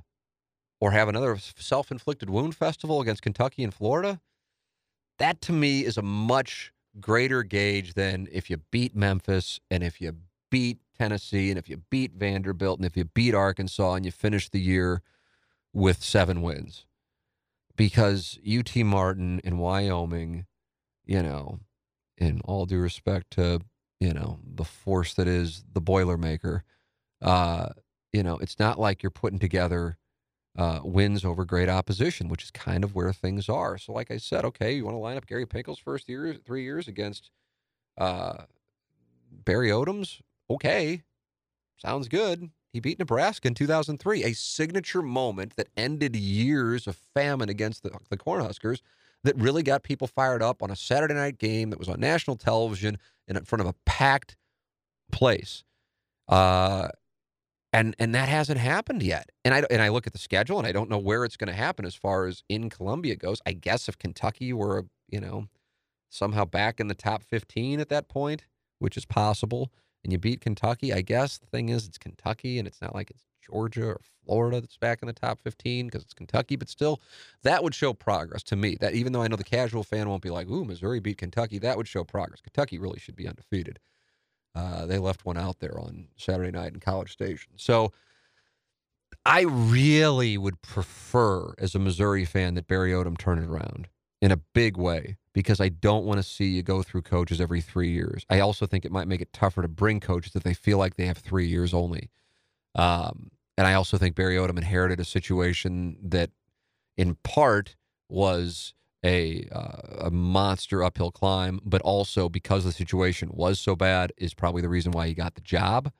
or 0.81 0.91
have 0.91 1.09
another 1.09 1.39
self 1.57 1.91
inflicted 1.91 2.31
wound 2.31 2.55
festival 2.55 3.01
against 3.01 3.22
Kentucky 3.22 3.64
and 3.64 3.72
Florida, 3.72 4.20
that 5.18 5.41
to 5.43 5.53
me 5.53 5.85
is 5.85 5.97
a 5.97 6.03
much 6.03 6.72
greater 7.01 7.43
gauge 7.43 7.95
than 7.95 8.29
if 8.33 8.51
you 8.51 8.59
beat 8.70 8.95
Memphis 8.95 9.61
and 9.70 9.83
if 9.83 10.01
you 10.01 10.16
beat 10.51 10.79
Tennessee 10.99 11.51
and 11.51 11.59
if 11.59 11.68
you 11.68 11.83
beat 11.91 12.12
Vanderbilt 12.14 12.79
and 12.79 12.87
if 12.87 12.97
you 12.97 13.05
beat 13.05 13.35
Arkansas 13.35 13.95
and 13.95 14.05
you 14.05 14.12
finish 14.12 14.49
the 14.49 14.61
year 14.61 15.03
with 15.72 16.03
seven 16.03 16.43
wins. 16.43 16.87
Because 17.77 18.39
UT 18.51 18.74
Martin 18.77 19.41
in 19.45 19.59
Wyoming, 19.59 20.47
you 21.05 21.22
know, 21.22 21.61
in 22.16 22.41
all 22.45 22.64
due 22.64 22.79
respect 22.79 23.31
to, 23.33 23.61
you 24.01 24.14
know, 24.14 24.39
the 24.43 24.64
force 24.64 25.12
that 25.14 25.29
is 25.29 25.64
the 25.70 25.83
Boilermaker, 25.83 26.62
uh, 27.20 27.68
you 28.12 28.22
know, 28.22 28.39
it's 28.39 28.59
not 28.59 28.79
like 28.79 29.03
you're 29.03 29.11
putting 29.11 29.39
together 29.39 29.99
uh, 30.57 30.80
wins 30.82 31.24
over 31.24 31.44
great 31.44 31.68
opposition, 31.68 32.28
which 32.28 32.42
is 32.42 32.50
kind 32.50 32.82
of 32.82 32.94
where 32.94 33.12
things 33.12 33.48
are. 33.48 33.76
So, 33.78 33.92
like 33.92 34.11
I 34.11 34.16
said, 34.16 34.44
okay, 34.44 34.72
you 34.72 34.84
want 34.84 34.94
to 34.94 35.00
line 35.00 35.16
up 35.16 35.26
Gary 35.26 35.46
Pinkel's 35.46 35.78
first 35.78 36.09
year, 36.09 36.34
three 36.34 36.62
years 36.62 36.88
against 36.88 37.30
uh, 37.98 38.44
Barry 39.44 39.68
Odom's? 39.68 40.20
Okay, 40.48 41.02
sounds 41.76 42.09
good. 42.09 42.50
He 42.72 42.80
beat 42.80 42.98
Nebraska 42.98 43.48
in 43.48 43.54
2003, 43.54 44.24
a 44.24 44.34
signature 44.34 45.02
moment 45.02 45.57
that 45.57 45.68
ended 45.76 46.14
years 46.14 46.86
of 46.86 46.96
famine 47.14 47.48
against 47.48 47.82
the, 47.82 47.90
the 48.11 48.18
Cornhuskers 48.18 48.80
that 49.24 49.36
really 49.36 49.62
got 49.62 49.82
people 49.82 50.07
fired 50.07 50.42
up 50.42 50.62
on 50.62 50.70
a 50.70 50.76
Saturday 50.76 51.14
night 51.14 51.38
game 51.38 51.70
that 51.70 51.78
was 51.78 51.88
on 51.88 52.00
national 52.00 52.36
television 52.36 52.98
and 53.26 53.36
in 53.36 53.44
front 53.44 53.61
of 53.61 53.66
a 53.66 53.74
packed 53.84 54.36
place. 55.11 55.64
Uh, 56.28 56.88
and 57.77 57.95
and 57.99 58.14
that 58.14 58.29
hasn't 58.29 58.59
happened 58.59 59.03
yet. 59.03 59.31
And 59.45 59.53
I 59.53 59.62
and 59.70 59.83
I 59.83 59.89
look 59.89 60.07
at 60.07 60.14
the 60.14 60.18
schedule 60.18 60.59
and 60.59 60.66
I 60.66 60.72
don't 60.72 60.89
know 60.89 60.99
where 60.99 61.24
it's 61.24 61.37
going 61.37 61.49
to 61.49 61.55
happen 61.55 61.85
as 61.85 61.95
far 61.95 62.27
as 62.27 62.43
in 62.49 62.70
Columbia 62.70 63.16
goes. 63.16 63.43
I 63.45 63.53
guess 63.53 63.89
if 63.89 63.99
Kentucky 63.99 64.53
were 64.53 64.87
you 65.09 65.20
know 65.20 65.49
somehow 66.09 66.47
back 66.47 66.81
in 66.81 66.89
the 66.89 66.95
top 66.95 67.22
15 67.22 67.79
at 67.81 67.91
that 67.91 68.09
point, 68.09 68.47
which 68.79 68.97
is 68.97 69.05
possible, 69.05 69.70
and 70.03 70.11
you 70.12 70.18
beat 70.18 70.41
Kentucky, 70.41 70.93
I 70.93 71.03
guess 71.03 71.37
the 71.37 71.47
thing 71.47 71.68
is 71.68 71.87
it's 71.87 71.99
Kentucky 71.99 72.59
and 72.59 72.66
it's 72.66 72.81
not 72.81 72.95
like 72.95 73.11
it's 73.11 73.24
Georgia 73.43 73.89
or 73.89 74.01
Florida 74.24 74.61
that's 74.61 74.79
back 74.79 75.01
in 75.03 75.07
the 75.07 75.12
top 75.12 75.41
15 75.43 75.87
because 75.87 76.03
it's 76.03 76.14
Kentucky, 76.14 76.57
but 76.57 76.70
still 76.70 77.03
that 77.43 77.62
would 77.62 77.74
show 77.74 77.93
progress 77.93 78.43
to 78.45 78.57
me. 78.57 78.79
That 78.81 78.95
even 78.95 79.12
though 79.12 79.22
I 79.22 79.29
know 79.29 79.37
the 79.37 79.45
casual 79.45 79.85
fan 79.85 80.09
won't 80.09 80.22
be 80.22 80.31
like, 80.31 80.49
"Ooh, 80.49 80.64
Missouri 80.64 81.01
beat 81.01 81.18
Kentucky," 81.18 81.59
that 81.59 81.77
would 81.77 81.89
show 81.89 82.05
progress. 82.05 82.41
Kentucky 82.41 82.79
really 82.79 82.99
should 82.99 83.16
be 83.16 83.29
undefeated. 83.29 83.81
Uh, 84.57 84.86
they 84.86 84.98
left 84.98 85.26
one 85.26 85.36
out 85.36 85.61
there 85.61 85.78
on 85.78 86.09
Saturday 86.16 86.50
night 86.50 86.72
in 86.72 86.80
College 86.80 87.12
Station. 87.12 87.52
So 87.57 87.92
I 89.26 89.42
really 89.42 90.38
would 90.38 90.62
prefer, 90.62 91.52
as 91.59 91.74
a 91.74 91.78
Missouri 91.78 92.24
fan, 92.24 92.54
that 92.54 92.66
Barry 92.66 92.92
Odom 92.92 93.18
turn 93.18 93.38
it 93.38 93.46
around 93.46 93.88
in 94.22 94.32
a 94.32 94.38
big 94.38 94.78
way 94.78 95.18
because 95.34 95.61
I 95.61 95.68
don't 95.68 96.07
want 96.07 96.18
to 96.18 96.22
see 96.22 96.46
you 96.46 96.62
go 96.62 96.82
through 96.82 97.02
coaches 97.02 97.38
every 97.38 97.61
three 97.61 97.90
years. 97.90 98.24
I 98.30 98.40
also 98.40 98.64
think 98.64 98.86
it 98.86 98.92
might 98.92 99.09
make 99.09 99.20
it 99.20 99.32
tougher 99.34 99.61
to 99.61 99.68
bring 99.68 100.00
coaches 100.00 100.34
if 100.34 100.42
they 100.42 100.54
feel 100.54 100.78
like 100.78 100.94
they 100.96 101.07
have 101.07 101.18
three 101.18 101.46
years 101.46 101.74
only. 101.74 102.09
Um, 102.74 103.30
and 103.59 103.66
I 103.66 103.74
also 103.74 103.98
think 103.98 104.16
Barry 104.16 104.36
Odom 104.36 104.57
inherited 104.57 105.00
a 105.00 105.04
situation 105.04 105.98
that, 106.02 106.30
in 106.96 107.16
part, 107.16 107.76
was 108.09 108.72
a 109.07 109.48
uh, 109.52 110.07
a 110.07 110.11
monster 110.11 110.82
uphill 110.82 111.12
climb, 111.12 111.61
but 111.64 111.80
also 111.82 112.28
because 112.28 112.64
the 112.64 112.72
situation 112.72 113.30
was 113.32 113.61
so 113.61 113.76
bad 113.76 114.12
is 114.18 114.34
probably 114.34 114.62
the 114.62 114.68
reason 114.68 114.90
why 114.92 115.07
he 115.07 115.14
got 115.14 115.36
the 115.36 115.40
job. 115.40 115.92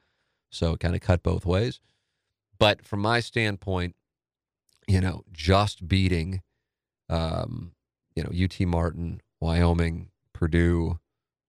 So 0.51 0.73
it 0.73 0.81
kind 0.81 0.95
of 0.95 1.01
cut 1.01 1.23
both 1.23 1.47
ways. 1.47 1.81
But 2.59 2.85
from 2.85 3.01
my 3.01 3.21
standpoint, 3.21 3.95
you 4.89 5.01
know, 5.01 5.23
just 5.33 5.87
beating, 5.87 6.43
um, 7.09 7.73
you 8.15 8.23
know, 8.23 8.31
UT 8.45 8.61
Martin, 8.67 9.21
Wyoming, 9.41 10.11
Purdue, 10.33 10.99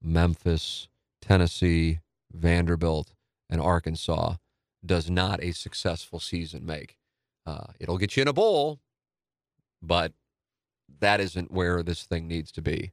Memphis, 0.01 0.89
Tennessee, 1.21 1.99
Vanderbilt, 2.31 3.13
and 3.49 3.61
Arkansas 3.61 4.35
does 4.85 5.09
not 5.09 5.41
a 5.41 5.51
successful 5.51 6.19
season 6.19 6.65
make. 6.65 6.97
Uh, 7.45 7.67
it'll 7.79 7.97
get 7.97 8.15
you 8.15 8.21
in 8.21 8.27
a 8.27 8.33
bowl, 8.33 8.79
but 9.81 10.11
that 10.99 11.19
isn't 11.19 11.51
where 11.51 11.83
this 11.83 12.03
thing 12.03 12.27
needs 12.27 12.51
to 12.53 12.61
be. 12.61 12.91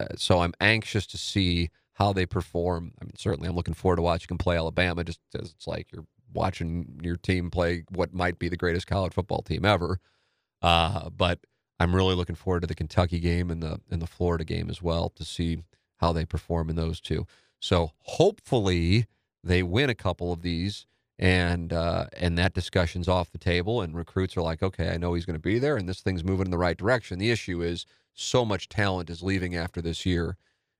Uh, 0.00 0.06
so 0.16 0.40
I'm 0.40 0.54
anxious 0.60 1.06
to 1.08 1.18
see 1.18 1.70
how 1.94 2.12
they 2.12 2.26
perform. 2.26 2.92
I 3.00 3.04
mean, 3.04 3.16
certainly 3.16 3.48
I'm 3.48 3.56
looking 3.56 3.74
forward 3.74 3.96
to 3.96 4.02
watching 4.02 4.28
them 4.28 4.38
play 4.38 4.56
Alabama 4.56 5.04
just 5.04 5.20
as 5.34 5.52
it's 5.52 5.66
like 5.66 5.90
you're 5.92 6.06
watching 6.32 7.00
your 7.02 7.16
team 7.16 7.50
play 7.50 7.84
what 7.90 8.12
might 8.12 8.38
be 8.38 8.48
the 8.48 8.56
greatest 8.56 8.86
college 8.86 9.14
football 9.14 9.42
team 9.42 9.64
ever. 9.64 9.98
Uh, 10.60 11.08
but 11.10 11.40
I'm 11.78 11.94
really 11.94 12.14
looking 12.14 12.36
forward 12.36 12.60
to 12.60 12.66
the 12.66 12.74
Kentucky 12.74 13.20
game 13.20 13.50
and 13.50 13.62
the 13.62 13.80
and 13.90 14.00
the 14.00 14.06
Florida 14.06 14.44
game 14.44 14.70
as 14.70 14.82
well 14.82 15.10
to 15.10 15.24
see 15.24 15.58
how 15.98 16.12
they 16.12 16.24
perform 16.24 16.68
in 16.68 16.76
those 16.76 17.00
two. 17.00 17.26
So 17.60 17.92
hopefully 18.00 19.06
they 19.42 19.62
win 19.62 19.88
a 19.90 19.94
couple 19.94 20.32
of 20.32 20.42
these 20.42 20.86
and 21.18 21.72
uh, 21.72 22.06
and 22.16 22.36
that 22.36 22.54
discussion's 22.54 23.08
off 23.08 23.30
the 23.30 23.38
table 23.38 23.80
and 23.80 23.96
recruits 23.96 24.36
are 24.36 24.42
like 24.42 24.62
okay 24.62 24.90
i 24.90 24.96
know 24.96 25.14
he's 25.14 25.24
going 25.24 25.34
to 25.34 25.40
be 25.40 25.58
there 25.58 25.76
and 25.76 25.88
this 25.88 26.00
thing's 26.00 26.24
moving 26.24 26.46
in 26.46 26.50
the 26.50 26.58
right 26.58 26.76
direction. 26.76 27.18
The 27.18 27.30
issue 27.30 27.62
is 27.62 27.86
so 28.14 28.44
much 28.44 28.68
talent 28.68 29.10
is 29.10 29.22
leaving 29.22 29.54
after 29.54 29.80
this 29.80 30.04
year 30.06 30.36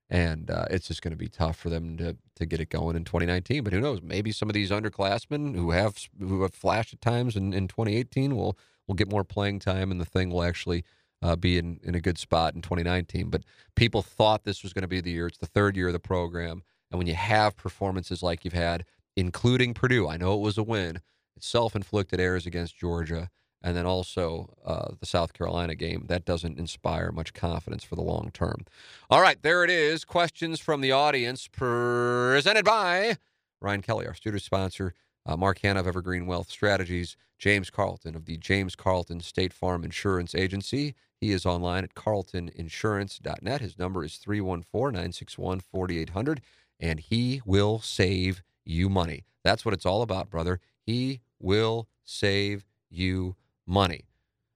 and 0.08 0.50
uh, 0.50 0.66
it's 0.70 0.88
just 0.88 1.02
going 1.02 1.12
to 1.12 1.18
be 1.18 1.28
tough 1.28 1.56
for 1.56 1.68
them 1.68 1.96
to 1.96 2.16
to 2.36 2.46
get 2.46 2.60
it 2.60 2.70
going 2.70 2.96
in 2.96 3.04
2019 3.04 3.64
but 3.64 3.72
who 3.72 3.80
knows? 3.80 4.00
Maybe 4.02 4.32
some 4.32 4.48
of 4.48 4.54
these 4.54 4.70
underclassmen 4.70 5.54
who 5.54 5.70
have 5.70 5.98
who 6.18 6.42
have 6.42 6.54
flashed 6.54 6.92
at 6.92 7.00
times 7.00 7.36
in, 7.36 7.52
in 7.52 7.68
2018 7.68 8.36
will 8.36 8.58
will 8.86 8.94
get 8.94 9.10
more 9.10 9.24
playing 9.24 9.58
time 9.58 9.90
and 9.90 10.00
the 10.00 10.04
thing 10.04 10.30
will 10.30 10.42
actually 10.42 10.84
uh, 11.22 11.34
be 11.34 11.56
in, 11.58 11.80
in 11.82 11.94
a 11.94 12.00
good 12.00 12.18
spot 12.18 12.54
in 12.54 12.62
2019 12.62 13.30
but 13.30 13.42
people 13.74 14.02
thought 14.02 14.44
this 14.44 14.62
was 14.62 14.72
going 14.72 14.82
to 14.82 14.88
be 14.88 15.00
the 15.00 15.10
year. 15.10 15.26
It's 15.26 15.38
the 15.38 15.46
third 15.46 15.76
year 15.76 15.88
of 15.88 15.92
the 15.92 15.98
program 15.98 16.62
and 16.90 16.98
when 16.98 17.06
you 17.06 17.14
have 17.14 17.56
performances 17.56 18.22
like 18.22 18.44
you've 18.44 18.54
had 18.54 18.84
including 19.16 19.74
Purdue. 19.74 20.08
I 20.08 20.16
know 20.16 20.34
it 20.34 20.40
was 20.40 20.58
a 20.58 20.62
win. 20.62 21.00
It's 21.36 21.46
self-inflicted 21.46 22.20
errors 22.20 22.46
against 22.46 22.78
Georgia, 22.78 23.30
and 23.62 23.76
then 23.76 23.86
also 23.86 24.54
uh, 24.64 24.90
the 25.00 25.06
South 25.06 25.32
Carolina 25.32 25.74
game. 25.74 26.04
That 26.08 26.24
doesn't 26.24 26.58
inspire 26.58 27.10
much 27.12 27.34
confidence 27.34 27.84
for 27.84 27.96
the 27.96 28.02
long 28.02 28.30
term. 28.32 28.64
All 29.10 29.20
right, 29.20 29.40
there 29.42 29.64
it 29.64 29.70
is. 29.70 30.04
Questions 30.04 30.60
from 30.60 30.80
the 30.80 30.92
audience 30.92 31.48
presented 31.48 32.64
by 32.64 33.16
Ryan 33.60 33.82
Kelley, 33.82 34.06
our 34.06 34.14
studio 34.14 34.38
sponsor, 34.38 34.94
uh, 35.26 35.36
Mark 35.36 35.58
Hannah 35.58 35.80
of 35.80 35.86
Evergreen 35.86 36.26
Wealth 36.26 36.50
Strategies, 36.50 37.16
James 37.38 37.68
Carlton 37.68 38.14
of 38.14 38.24
the 38.24 38.36
James 38.38 38.76
Carlton 38.76 39.20
State 39.20 39.52
Farm 39.52 39.84
Insurance 39.84 40.34
Agency. 40.34 40.94
He 41.20 41.32
is 41.32 41.44
online 41.44 41.84
at 41.84 41.94
carltoninsurance.net. 41.94 43.60
His 43.60 43.78
number 43.78 44.04
is 44.04 44.16
314 44.16 44.92
961 44.92 45.60
4800, 45.60 46.40
and 46.78 47.00
he 47.00 47.42
will 47.44 47.80
save 47.80 48.42
you 48.66 48.88
money. 48.88 49.24
That's 49.44 49.64
what 49.64 49.72
it's 49.72 49.86
all 49.86 50.02
about, 50.02 50.28
brother. 50.28 50.60
He 50.82 51.20
will 51.38 51.88
save 52.04 52.66
you 52.90 53.36
money. 53.66 54.06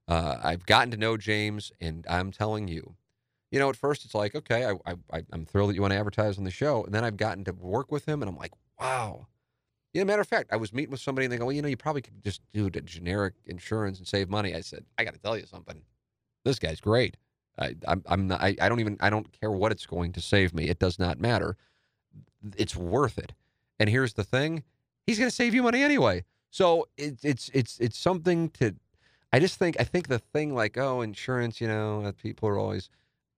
Uh, 0.09 0.39
I've 0.43 0.67
gotten 0.67 0.91
to 0.91 0.97
know 0.97 1.17
James, 1.17 1.71
and 1.81 2.05
I'm 2.09 2.33
telling 2.33 2.69
you, 2.69 2.97
you 3.51 3.59
know, 3.59 3.69
at 3.69 3.77
first 3.77 4.05
it's 4.05 4.15
like, 4.15 4.35
okay, 4.35 4.65
I, 4.65 4.95
I, 5.13 5.23
I'm 5.33 5.45
thrilled 5.45 5.71
that 5.71 5.75
you 5.75 5.81
want 5.81 5.93
to 5.93 5.99
advertise 5.99 6.39
on 6.39 6.45
the 6.45 6.51
show. 6.51 6.85
And 6.85 6.95
then 6.95 7.05
I've 7.05 7.17
gotten 7.17 7.45
to 7.45 7.53
work 7.53 7.91
with 7.93 8.07
him, 8.07 8.23
and 8.23 8.29
I'm 8.29 8.37
like, 8.37 8.53
wow. 8.81 9.27
Yeah, 9.93 10.05
matter 10.05 10.21
of 10.21 10.29
fact, 10.29 10.51
I 10.53 10.57
was 10.57 10.73
meeting 10.73 10.93
with 10.93 11.01
somebody, 11.01 11.25
and 11.25 11.33
they 11.33 11.39
go, 11.39 11.47
well, 11.47 11.53
you 11.53 11.63
know, 11.63 11.69
you 11.69 11.77
probably 11.77 12.03
could 12.03 12.23
just 12.23 12.43
do 12.53 12.71
the 12.71 12.81
generic 12.81 13.35
insurance 13.47 13.99
and 13.99 14.07
save 14.07 14.29
money. 14.29 14.55
I 14.55 14.61
said, 14.61 14.85
I 14.99 15.05
got 15.05 15.15
to 15.15 15.21
tell 15.21 15.37
you 15.37 15.47
something. 15.47 15.83
This 16.45 16.59
guy's 16.59 16.81
great. 16.81 17.17
I, 17.59 17.75
I'm, 17.87 18.03
I'm 18.07 18.29
not, 18.29 18.41
I, 18.41 18.57
I 18.61 18.69
don't 18.69 18.81
even, 18.81 18.97
I 19.01 19.11
don't 19.11 19.31
care 19.41 19.51
what 19.51 19.73
it's 19.73 19.87
going 19.87 20.13
to 20.13 20.21
save 20.21 20.55
me. 20.55 20.69
It 20.69 20.79
does 20.79 20.99
not 20.99 21.21
matter. 21.21 21.57
It's 22.57 22.77
worth 22.77 23.19
it. 23.19 23.33
And 23.81 23.91
here's 23.91 24.13
the 24.13 24.23
thing: 24.23 24.63
he's 25.07 25.19
going 25.19 25.29
to 25.31 25.35
save 25.35 25.55
you 25.55 25.65
money 25.65 25.83
anyway. 25.83 26.25
So 26.51 26.89
it, 26.97 27.19
it's, 27.23 27.51
it's, 27.53 27.79
it's 27.79 27.99
something 27.99 28.51
to. 28.51 28.75
I 29.33 29.39
just 29.39 29.59
think, 29.59 29.77
I 29.79 29.85
think 29.85 30.09
the 30.09 30.19
thing 30.19 30.55
like, 30.55 30.77
oh, 30.77 31.01
insurance, 31.01 31.61
you 31.61 31.69
know, 31.69 32.13
people 32.21 32.49
are 32.49 32.59
always. 32.59 32.91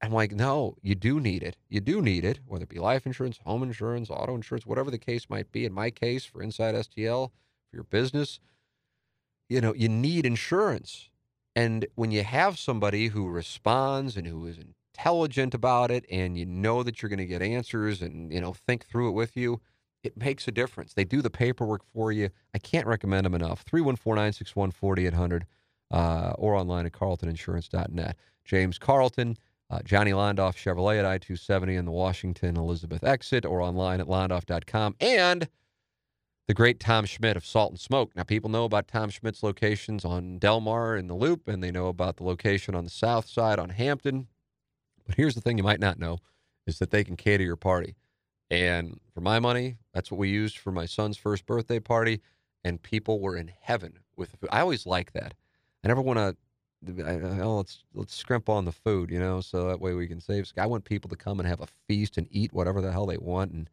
I'm 0.03 0.13
like, 0.13 0.33
no, 0.33 0.75
you 0.83 0.97
do 0.97 1.21
need 1.21 1.45
it. 1.45 1.57
You 1.69 1.81
do 1.81 2.03
need 2.03 2.25
it, 2.25 2.41
whether 2.47 2.65
it 2.65 2.71
be 2.71 2.81
life 2.81 3.07
insurance, 3.07 3.39
home 3.45 3.63
insurance, 3.63 4.11
auto 4.11 4.35
insurance, 4.35 4.67
whatever 4.67 4.91
the 4.91 4.99
case 4.99 5.31
might 5.31 5.53
be. 5.53 5.65
In 5.65 5.73
my 5.73 5.91
case, 5.91 6.25
for 6.25 6.43
Inside 6.43 6.75
STL, 6.75 7.31
for 7.71 7.77
your 7.77 7.85
business, 7.85 8.41
you 9.49 9.61
know, 9.61 9.73
you 9.75 9.89
need 9.89 10.27
insurance. 10.27 11.09
And 11.55 11.87
when 11.95 12.11
you 12.11 12.25
have 12.25 12.59
somebody 12.59 13.09
who 13.09 13.29
responds 13.29 14.17
and 14.17 14.27
who 14.27 14.45
is 14.47 14.59
intelligent 14.59 15.55
about 15.55 15.93
it, 15.93 16.05
and 16.11 16.37
you 16.37 16.47
know 16.47 16.83
that 16.83 17.01
you're 17.01 17.11
going 17.11 17.19
to 17.19 17.27
get 17.27 17.43
answers 17.43 18.03
and, 18.03 18.33
you 18.33 18.41
know, 18.41 18.53
think 18.53 18.85
through 18.87 19.11
it 19.11 19.13
with 19.13 19.37
you, 19.37 19.61
it 20.03 20.17
makes 20.17 20.49
a 20.49 20.53
difference. 20.53 20.95
They 20.95 21.05
do 21.05 21.23
the 21.23 21.31
paperwork 21.31 21.83
for 21.93 22.13
you. 22.13 22.31
I 22.55 22.59
can't 22.59 22.87
recommend 22.87 23.27
them 23.27 23.35
enough. 23.35 23.63
314 23.63 24.15
961 24.15 24.71
4800 24.73 25.47
uh, 25.91 26.33
or 26.39 26.55
online 26.55 26.87
at 26.87 26.93
carltoninsurance.net. 26.93 28.17
James 28.45 28.79
Carlton, 28.79 29.37
uh, 29.71 29.81
Johnny 29.85 30.11
Londoff 30.11 30.57
Chevrolet 30.57 30.99
at 30.99 31.05
I 31.05 31.19
270 31.19 31.77
in 31.77 31.85
the 31.85 31.93
Washington 31.93 32.57
Elizabeth 32.57 33.05
exit 33.05 33.45
or 33.45 33.61
online 33.61 34.01
at 34.01 34.07
londoff.com. 34.07 34.97
And 35.01 35.49
the 36.49 36.55
great 36.55 36.81
Tom 36.81 37.05
Schmitt 37.05 37.37
of 37.37 37.47
Salt 37.47 37.71
and 37.71 37.81
Smoke. 37.81 38.17
Now, 38.17 38.25
people 38.25 38.51
know 38.51 38.65
about 38.65 38.89
Tom 38.89 39.11
Schmitt's 39.11 39.43
locations 39.43 40.05
on 40.05 40.39
Delmar 40.39 40.97
in 40.97 41.07
the 41.07 41.15
Loop, 41.15 41.47
and 41.47 41.63
they 41.63 41.71
know 41.71 41.87
about 41.87 42.17
the 42.17 42.25
location 42.25 42.75
on 42.75 42.85
the 42.85 42.91
south 42.91 43.29
side 43.29 43.59
on 43.59 43.71
Hampton. 43.71 44.27
But 45.07 45.15
here's 45.15 45.35
the 45.35 45.41
thing 45.41 45.57
you 45.57 45.65
might 45.65 45.81
not 45.81 45.99
know 45.99 46.19
is 46.67 46.79
that 46.79 46.91
they 46.91 47.05
can 47.05 47.17
cater 47.17 47.45
your 47.45 47.57
party. 47.57 47.95
And 48.53 49.01
for 49.15 49.23
my 49.23 49.41
money, 49.41 49.79
that's 49.95 50.11
what 50.11 50.19
we 50.19 50.29
used 50.29 50.59
for 50.59 50.73
my 50.73 50.85
son's 50.85 51.17
first 51.17 51.47
birthday 51.47 51.81
party. 51.81 52.21
And 52.65 52.81
people 52.81 53.19
were 53.19 53.35
in 53.35 53.51
heaven 53.61 53.99
with. 54.17 54.37
I 54.51 54.61
always 54.61 54.87
like 54.87 55.15
that. 55.15 55.33
I 55.83 55.89
never 55.89 56.03
want 56.03 56.19
to. 56.19 56.37
Oh, 57.43 57.57
let's 57.57 57.85
let's 57.95 58.15
scrimp 58.15 58.49
on 58.49 58.65
the 58.65 58.73
food, 58.73 59.11
you 59.11 59.19
know, 59.19 59.41
so 59.41 59.69
that 59.69 59.81
way 59.81 59.95
we 59.95 60.07
can 60.07 60.21
save. 60.21 60.53
I 60.59 60.67
want 60.67 60.85
people 60.85 61.09
to 61.11 61.17
come 61.17 61.41
and 61.41 61.49
have 61.49 61.61
a 61.61 61.69
feast 61.89 62.19
and 62.19 62.29
eat 62.31 62.53
whatever 62.53 62.81
the 62.81 62.93
hell 62.93 63.07
they 63.07 63.17
want, 63.17 63.53
and 63.53 63.71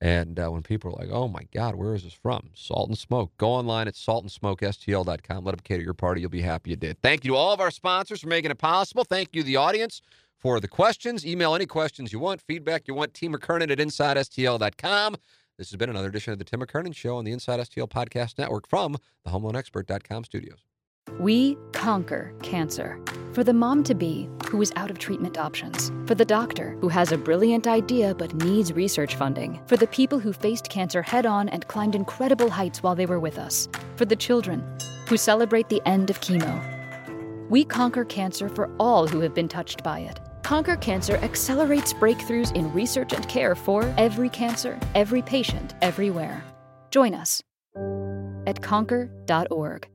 and 0.00 0.40
uh, 0.40 0.48
when 0.48 0.62
people 0.62 0.90
are 0.90 1.04
like, 1.04 1.12
oh 1.12 1.28
my 1.28 1.46
God, 1.52 1.76
where 1.76 1.94
is 1.94 2.02
this 2.02 2.12
from? 2.12 2.50
Salt 2.54 2.88
and 2.88 2.98
Smoke. 2.98 3.30
Go 3.36 3.50
online 3.50 3.86
at 3.86 3.94
saltandsmokestl.com. 3.94 5.44
Let 5.44 5.52
them 5.52 5.60
cater 5.62 5.82
your 5.84 5.94
party. 5.94 6.20
You'll 6.20 6.30
be 6.30 6.42
happy 6.42 6.70
you 6.70 6.76
did. 6.76 7.00
Thank 7.02 7.24
you 7.24 7.32
to 7.32 7.36
all 7.36 7.52
of 7.52 7.60
our 7.60 7.70
sponsors 7.70 8.20
for 8.22 8.28
making 8.28 8.50
it 8.50 8.58
possible. 8.58 9.04
Thank 9.04 9.28
you, 9.36 9.44
the 9.44 9.56
audience, 9.56 10.02
for 10.42 10.58
the 10.58 10.68
questions. 10.68 11.24
Email 11.24 11.54
any 11.54 11.66
questions 11.66 12.12
you 12.12 12.18
want, 12.18 12.42
feedback 12.42 12.88
you 12.88 12.94
want, 12.94 13.14
Tim 13.14 13.32
McKernan 13.32 13.70
at 13.70 13.78
InsideSTL.com. 13.78 15.16
This 15.56 15.70
has 15.70 15.76
been 15.76 15.90
another 15.90 16.08
edition 16.08 16.32
of 16.32 16.38
the 16.40 16.44
Tim 16.44 16.60
McKernan 16.60 16.94
Show 16.94 17.16
on 17.16 17.24
the 17.24 17.30
Inside 17.30 17.60
STL 17.60 17.88
Podcast 17.88 18.38
Network 18.38 18.66
from 18.66 18.96
the 19.24 19.30
HomeLoanExpert.com 19.30 20.24
studios. 20.24 20.58
We 21.20 21.56
conquer 21.72 22.34
cancer. 22.42 22.98
For 23.32 23.44
the 23.44 23.52
mom 23.52 23.82
to 23.84 23.94
be 23.94 24.28
who 24.48 24.60
is 24.60 24.72
out 24.76 24.90
of 24.90 24.98
treatment 24.98 25.38
options. 25.38 25.90
For 26.06 26.14
the 26.14 26.24
doctor 26.24 26.76
who 26.80 26.88
has 26.88 27.12
a 27.12 27.18
brilliant 27.18 27.66
idea 27.66 28.14
but 28.14 28.34
needs 28.34 28.72
research 28.72 29.14
funding. 29.14 29.60
For 29.66 29.76
the 29.76 29.86
people 29.86 30.18
who 30.18 30.32
faced 30.32 30.68
cancer 30.68 31.02
head 31.02 31.26
on 31.26 31.48
and 31.48 31.66
climbed 31.68 31.94
incredible 31.94 32.50
heights 32.50 32.82
while 32.82 32.94
they 32.94 33.06
were 33.06 33.20
with 33.20 33.38
us. 33.38 33.68
For 33.96 34.04
the 34.04 34.16
children 34.16 34.64
who 35.08 35.16
celebrate 35.16 35.68
the 35.68 35.82
end 35.86 36.10
of 36.10 36.20
chemo. 36.20 36.60
We 37.48 37.64
conquer 37.64 38.04
cancer 38.04 38.48
for 38.48 38.74
all 38.78 39.06
who 39.06 39.20
have 39.20 39.34
been 39.34 39.48
touched 39.48 39.82
by 39.82 40.00
it. 40.00 40.18
Conquer 40.42 40.76
Cancer 40.76 41.16
accelerates 41.16 41.92
breakthroughs 41.92 42.54
in 42.54 42.72
research 42.72 43.12
and 43.12 43.28
care 43.28 43.54
for 43.54 43.92
every 43.96 44.28
cancer, 44.28 44.78
every 44.94 45.22
patient, 45.22 45.74
everywhere. 45.82 46.42
Join 46.90 47.14
us 47.14 47.42
at 48.46 48.60
conquer.org. 48.60 49.88